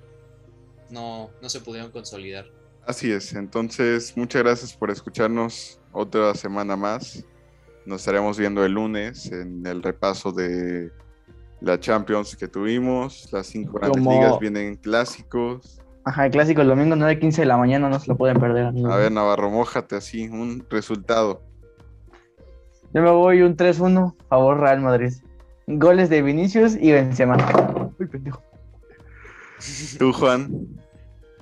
no, 0.91 1.31
no 1.41 1.49
se 1.49 1.61
pudieron 1.61 1.91
consolidar. 1.91 2.51
Así 2.87 3.13
es, 3.13 3.35
entonces 3.35 4.17
muchas 4.17 4.43
gracias 4.43 4.73
por 4.75 4.91
escucharnos 4.91 5.79
otra 5.93 6.35
semana 6.35 6.77
más. 6.77 7.25
Nos 7.85 8.01
estaremos 8.01 8.39
viendo 8.39 8.65
el 8.65 8.73
lunes 8.73 9.31
en 9.31 9.67
el 9.67 9.83
repaso 9.83 10.33
de 10.33 10.91
la 11.61 11.79
Champions 11.81 12.37
que 12.37 12.49
tuvimos. 12.49 13.33
Las 13.33 13.47
cinco 13.49 13.75
grandes 13.79 13.99
Como- 14.03 14.13
ligas 14.13 14.39
vienen 14.39 14.77
clásicos. 14.77 15.81
Ajá, 16.05 16.27
el 16.27 16.33
clásico 16.33 16.63
el 16.63 16.69
domingo 16.69 16.97
9.15 16.97 17.43
de 17.43 17.47
la 17.47 17.57
mañana, 17.59 17.89
no 17.91 18.01
se 18.01 18.07
lo 18.09 18.17
pueden 18.17 18.39
perder. 18.41 18.67
A 18.91 18.97
ver, 18.97 19.13
Navarro, 19.13 19.51
mójate 19.51 19.97
así, 19.97 20.27
un 20.29 20.65
resultado. 20.71 21.43
Yo 22.95 23.03
me 23.03 23.11
voy 23.11 23.43
un 23.43 23.57
3-1, 23.57 24.17
favor 24.29 24.59
Real 24.61 24.81
Madrid. 24.81 25.13
Goles 25.67 26.09
de 26.09 26.23
Vinicius 26.23 26.77
y 26.81 26.93
Benzema. 26.93 27.37
Uy, 27.99 28.07
pendejo. 28.07 28.43
Tú, 29.99 30.13
Juan, 30.13 30.67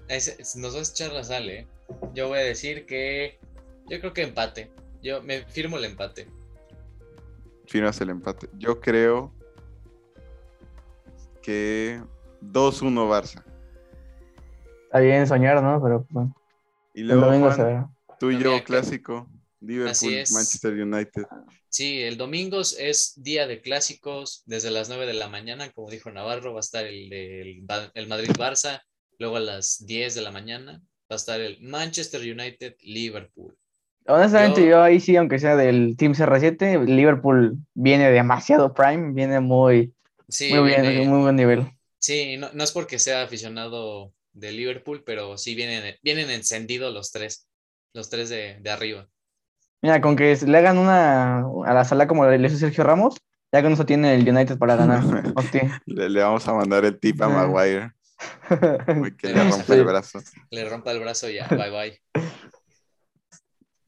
Ese- 0.08 0.36
nos 0.58 0.74
vas 0.74 0.88
a 0.88 0.92
echar 0.92 1.12
la 1.12 1.22
sal, 1.22 1.48
¿eh? 1.48 1.66
Yo 2.14 2.28
voy 2.28 2.38
a 2.38 2.42
decir 2.42 2.86
que 2.86 3.38
yo 3.88 4.00
creo 4.00 4.12
que 4.12 4.22
empate. 4.22 4.70
Yo 5.02 5.22
me 5.22 5.42
firmo 5.44 5.76
el 5.78 5.84
empate. 5.84 6.26
firmas 7.66 8.00
el 8.00 8.10
empate. 8.10 8.48
Yo 8.58 8.80
creo 8.80 9.32
que 11.46 12.02
2-1 12.42 13.08
Barça. 13.08 13.42
Está 14.84 15.00
bien 15.00 15.26
soñar, 15.26 15.62
¿no? 15.62 15.80
Pero 15.82 16.06
bueno, 16.10 16.34
Y 16.94 17.00
el 17.02 17.08
luego, 17.08 17.32
se 17.50 17.56
Juan, 17.56 17.56
verá. 17.58 17.90
tú 18.18 18.30
y 18.30 18.34
No, 18.36 18.40
yo, 18.42 18.64
clásico. 18.64 19.28
Liverpool. 19.60 20.12
Manchester 20.32 20.72
United. 20.74 21.26
Sí, 21.68 22.00
el 22.02 22.16
domingo 22.16 22.60
es 22.60 23.14
día 23.16 23.46
de 23.46 23.60
clásicos 23.62 24.42
desde 24.46 24.70
las 24.70 24.88
9 24.88 25.06
de 25.06 25.14
la 25.14 25.28
mañana, 25.28 25.70
como 25.72 25.90
dijo 25.90 26.10
Navarro, 26.10 26.52
va 26.52 26.58
a 26.58 26.60
estar 26.60 26.84
el, 26.86 27.12
el 27.12 28.06
Madrid-Barça, 28.08 28.82
luego 29.18 29.36
a 29.36 29.40
las 29.40 29.84
10 29.86 30.14
de 30.14 30.20
la 30.22 30.30
mañana 30.30 30.72
va 31.10 31.14
a 31.14 31.16
estar 31.16 31.40
el 31.40 31.58
Manchester 31.62 32.20
United-Liverpool. 32.20 33.56
Honestamente, 34.06 34.60
Yo- 34.62 34.68
yo... 34.68 34.82
ahí 34.82 35.00
sí, 35.00 35.16
aunque 35.16 35.38
sea 35.38 35.56
del 35.56 35.96
Team 35.96 36.12
CR7, 36.14 36.84
Liverpool 36.84 37.56
viene 37.74 38.10
demasiado 38.10 38.72
prime, 38.72 39.12
viene 39.14 39.40
muy, 39.40 39.92
Sí, 40.28 40.50
muy 40.52 40.68
bien, 40.68 40.82
viene- 40.82 41.08
muy 41.08 41.20
buen 41.22 41.36
nivel. 41.36 41.70
sí 41.98 42.36
no, 42.36 42.50
no 42.52 42.64
es 42.64 42.72
porque 42.72 42.98
sea 42.98 43.22
aficionado 43.22 44.12
de 44.32 44.52
Liverpool, 44.52 45.02
pero 45.04 45.38
sí 45.38 45.54
vienen, 45.54 45.94
vienen 46.02 46.30
encendidos 46.30 46.92
los 46.92 47.10
tres, 47.12 47.48
los 47.94 48.10
tres 48.10 48.28
de, 48.28 48.58
de 48.60 48.70
arriba. 48.70 49.08
Mira, 49.82 50.00
con 50.00 50.16
que 50.16 50.36
le 50.46 50.58
hagan 50.58 50.78
una 50.78 51.38
a 51.40 51.74
la 51.74 51.84
sala 51.84 52.06
como 52.08 52.26
le 52.26 52.46
hizo 52.46 52.56
Sergio 52.58 52.82
Ramos, 52.84 53.16
ya 53.52 53.62
con 53.62 53.72
eso 53.72 53.86
tiene 53.86 54.14
el 54.14 54.28
United 54.28 54.58
para 54.58 54.76
ganar. 54.76 55.00
Hostia. 55.36 55.80
Le, 55.86 56.08
le 56.10 56.20
vamos 56.22 56.46
a 56.48 56.54
mandar 56.54 56.84
el 56.84 56.98
tip 56.98 57.22
a 57.22 57.26
Ajá. 57.26 57.46
Maguire. 57.46 57.92
Uy, 59.00 59.16
que 59.16 59.28
le 59.28 59.44
rompe 59.44 59.74
el 59.74 59.84
brazo. 59.84 60.20
Le 60.50 60.68
rompa 60.68 60.90
el 60.92 61.00
brazo 61.00 61.28
ya, 61.30 61.46
bye 61.50 61.70
bye. 61.70 62.02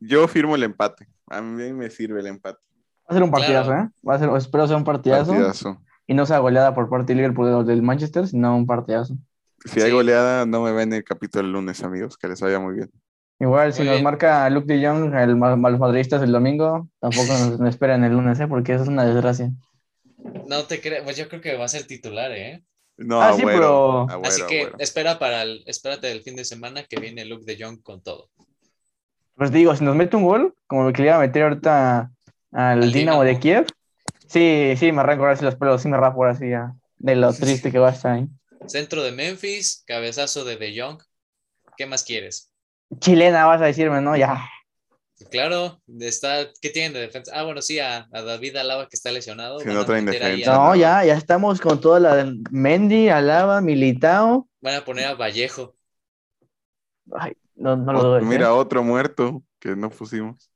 Yo 0.01 0.29
firmo 0.29 0.55
el 0.55 0.63
empate. 0.63 1.09
A 1.27 1.41
mí 1.43 1.73
me 1.73 1.91
sirve 1.91 2.21
el 2.21 2.27
empate. 2.29 2.61
Va 3.05 3.11
a 3.11 3.15
ser 3.15 3.23
un 3.23 3.31
partidazo, 3.31 3.71
Claro. 3.71 3.85
¿eh? 3.85 3.91
Va 4.09 4.15
a 4.15 4.19
ser, 4.19 4.29
espero 4.37 4.69
sea 4.69 4.77
un 4.77 4.85
partidazo, 4.85 5.33
Partidazo. 5.33 5.83
Y 6.09 6.15
no 6.15 6.27
sea 6.27 6.39
goleada 6.41 6.75
por 6.75 6.89
parte 6.91 7.13
de 7.13 7.17
Liverpool 7.21 7.47
o 7.49 7.63
del 7.65 7.83
Manchester, 7.83 8.27
sino 8.27 8.57
un 8.57 8.67
partidazo. 8.67 9.15
Si 9.65 9.81
hay 9.81 9.89
Sí. 9.89 9.93
goleada, 9.93 10.45
no 10.47 10.63
me 10.63 10.73
ven 10.73 10.93
el 10.93 11.05
capítulo 11.05 11.45
el 11.45 11.53
lunes, 11.53 11.83
amigos. 11.85 12.17
Que 12.17 12.27
les 12.29 12.41
vaya 12.41 12.59
muy 12.59 12.75
bien. 12.75 12.91
Igual, 13.41 13.73
si 13.73 13.81
Muy 13.81 13.87
nos 13.89 13.95
bien. 13.97 14.05
marca 14.05 14.51
Luke 14.51 14.67
de 14.73 14.85
Jong, 14.85 15.15
el, 15.15 15.41
a 15.43 15.71
los 15.71 15.79
madridistas 15.79 16.23
el 16.23 16.33
domingo, 16.33 16.89
tampoco 17.01 17.29
nos, 17.35 17.61
nos 17.61 17.69
esperen 17.69 18.03
el 18.03 18.13
lunes, 18.13 18.41
¿eh? 18.41 18.49
Porque 18.49 18.73
eso 18.75 18.83
es 18.83 18.89
una 18.89 19.05
desgracia. 19.05 19.51
No 20.49 20.65
te 20.65 20.81
creas, 20.81 21.05
pues 21.05 21.17
yo 21.17 21.29
creo 21.29 21.41
que 21.41 21.57
va 21.57 21.65
a 21.67 21.69
ser 21.69 21.87
titular, 21.87 22.33
¿eh? 22.33 22.65
No, 22.97 23.23
Ah, 23.23 23.33
sí, 23.35 23.43
pero- 23.45 24.09
Agüero, 24.09 24.25
Así 24.27 24.43
que 24.49 24.63
Agüero. 24.63 24.77
espera 24.81 25.19
para 25.21 25.43
el, 25.43 25.63
espérate 25.67 26.11
el 26.11 26.23
fin 26.23 26.35
de 26.35 26.45
semana 26.45 26.83
que 26.83 26.99
viene 26.99 27.25
Luke 27.27 27.45
de 27.45 27.63
Jong 27.63 27.81
con 27.83 28.03
todo. 28.03 28.29
Pues 29.37 29.53
digo, 29.53 29.75
si 29.77 29.85
nos 29.85 29.95
mete 29.95 30.17
un 30.17 30.25
gol, 30.25 30.55
como 30.67 30.89
el 30.89 30.93
que 30.95 31.03
le 31.03 31.09
iba 31.09 31.17
a 31.17 31.21
meter 31.21 31.45
ahorita 31.45 32.11
al, 32.53 32.83
Al 32.83 32.93
Dinamo 32.93 33.23
de. 33.23 33.39
Kiev, 33.39 33.67
sí, 34.29 34.75
sí, 34.77 34.93
me 34.93 35.01
arranco 35.01 35.25
ahora 35.25 35.37
sí 35.37 35.45
los 35.45 35.57
pelos, 35.57 35.83
sí 35.83 35.89
me 35.89 35.97
rapo 35.97 36.19
ahora 36.19 36.35
sí 36.35 36.49
ya, 36.49 36.73
de 36.99 37.17
lo 37.17 37.33
triste 37.33 37.73
que 37.73 37.79
va 37.79 37.89
a 37.89 37.93
estar 37.93 38.13
ahí. 38.13 38.29
Centro 38.67 39.03
de 39.03 39.13
Memphis, 39.13 39.83
cabezazo 39.87 40.45
de 40.45 40.57
De 40.57 40.81
Jong. 40.81 41.03
¿Qué 41.77 41.87
más 41.87 42.05
quieres? 42.05 42.53
Chilena, 43.01 43.47
vas 43.47 43.61
a 43.63 43.67
decirme, 43.67 44.01
¿no? 44.01 44.17
Ya. 44.17 44.49
Claro, 45.31 45.81
está, 45.99 46.49
¿qué 46.61 46.71
tienen 46.71 46.93
de 46.93 47.01
defensa? 47.01 47.33
Ah, 47.35 47.43
bueno, 47.43 47.61
sí, 47.61 47.81
a, 47.81 48.09
a 48.13 48.23
David 48.23 48.57
Alaba 48.57 48.89
que 48.89 48.95
está 48.95 49.11
lesionado. 49.11 49.59
Sí, 49.59 49.67
van 49.67 49.75
no 49.75 49.85
traen 49.85 50.07
defensa. 50.07 50.53
No, 50.53 50.77
ya, 50.77 51.05
ya 51.05 51.15
estamos 51.15 51.61
con 51.61 51.81
toda 51.81 51.99
la 51.99 52.17
de 52.17 52.39
Mendy, 52.51 53.09
Alaba, 53.09 53.61
Militao. 53.61 54.49
Van 54.61 54.77
a 54.77 54.85
poner 54.85 55.07
a 55.07 55.15
Vallejo. 55.15 55.75
Ay, 57.13 57.33
no, 57.57 57.77
no 57.77 57.93
lo 57.93 58.03
doy. 58.03 58.25
Mira, 58.25 58.55
otro 58.55 58.85
muerto 58.85 59.43
que 59.59 59.75
no 59.75 59.91
pusimos. 59.91 60.51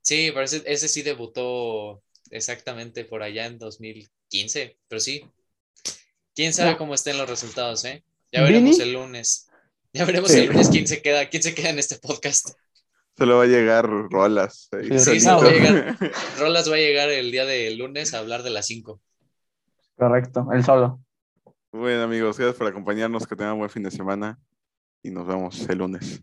Sí, 0.00 0.30
pero 0.32 0.44
ese, 0.44 0.62
ese 0.66 0.88
sí 0.88 1.02
debutó 1.02 2.02
exactamente 2.30 3.04
por 3.04 3.22
allá 3.22 3.46
en 3.46 3.58
2015, 3.58 4.76
pero 4.88 5.00
sí. 5.00 5.24
¿Quién 6.34 6.52
sabe 6.52 6.72
No. 6.72 6.78
cómo 6.78 6.94
estén 6.94 7.16
los 7.18 7.28
resultados, 7.28 7.84
eh? 7.84 8.04
Ya 8.32 8.42
veremos 8.42 8.76
¿Vini? 8.78 8.82
el 8.82 8.92
lunes. 8.92 9.48
Ya 9.92 10.04
veremos 10.04 10.30
Sí. 10.30 10.40
el 10.40 10.46
lunes 10.48 10.68
quién 10.68 10.86
se 10.86 11.00
queda, 11.00 11.28
quién 11.30 11.42
se 11.42 11.54
queda 11.54 11.70
en 11.70 11.78
este 11.78 11.96
podcast. 11.98 12.50
Solo 13.16 13.38
va 13.38 13.44
a 13.44 13.46
llegar 13.46 13.86
Rolas. 13.88 14.68
Sí, 14.70 15.24
va 15.26 15.36
a 15.36 15.50
llegar. 15.50 15.98
Rolas 16.38 16.70
va 16.70 16.74
a 16.74 16.78
llegar 16.78 17.08
el 17.08 17.30
día 17.32 17.46
de 17.46 17.70
lunes 17.74 18.12
a 18.12 18.18
hablar 18.18 18.42
de 18.42 18.50
las 18.50 18.66
5. 18.66 19.00
Correcto, 19.96 20.46
el 20.52 20.62
solo. 20.62 21.00
Bueno, 21.72 22.02
amigos, 22.02 22.36
gracias 22.36 22.56
por 22.58 22.66
acompañarnos. 22.66 23.26
Que 23.26 23.34
tengan 23.36 23.56
buen 23.56 23.70
fin 23.70 23.82
de 23.84 23.90
semana. 23.90 24.38
Y 25.02 25.10
nos 25.10 25.26
vemos 25.26 25.66
el 25.68 25.78
lunes. 25.78 26.20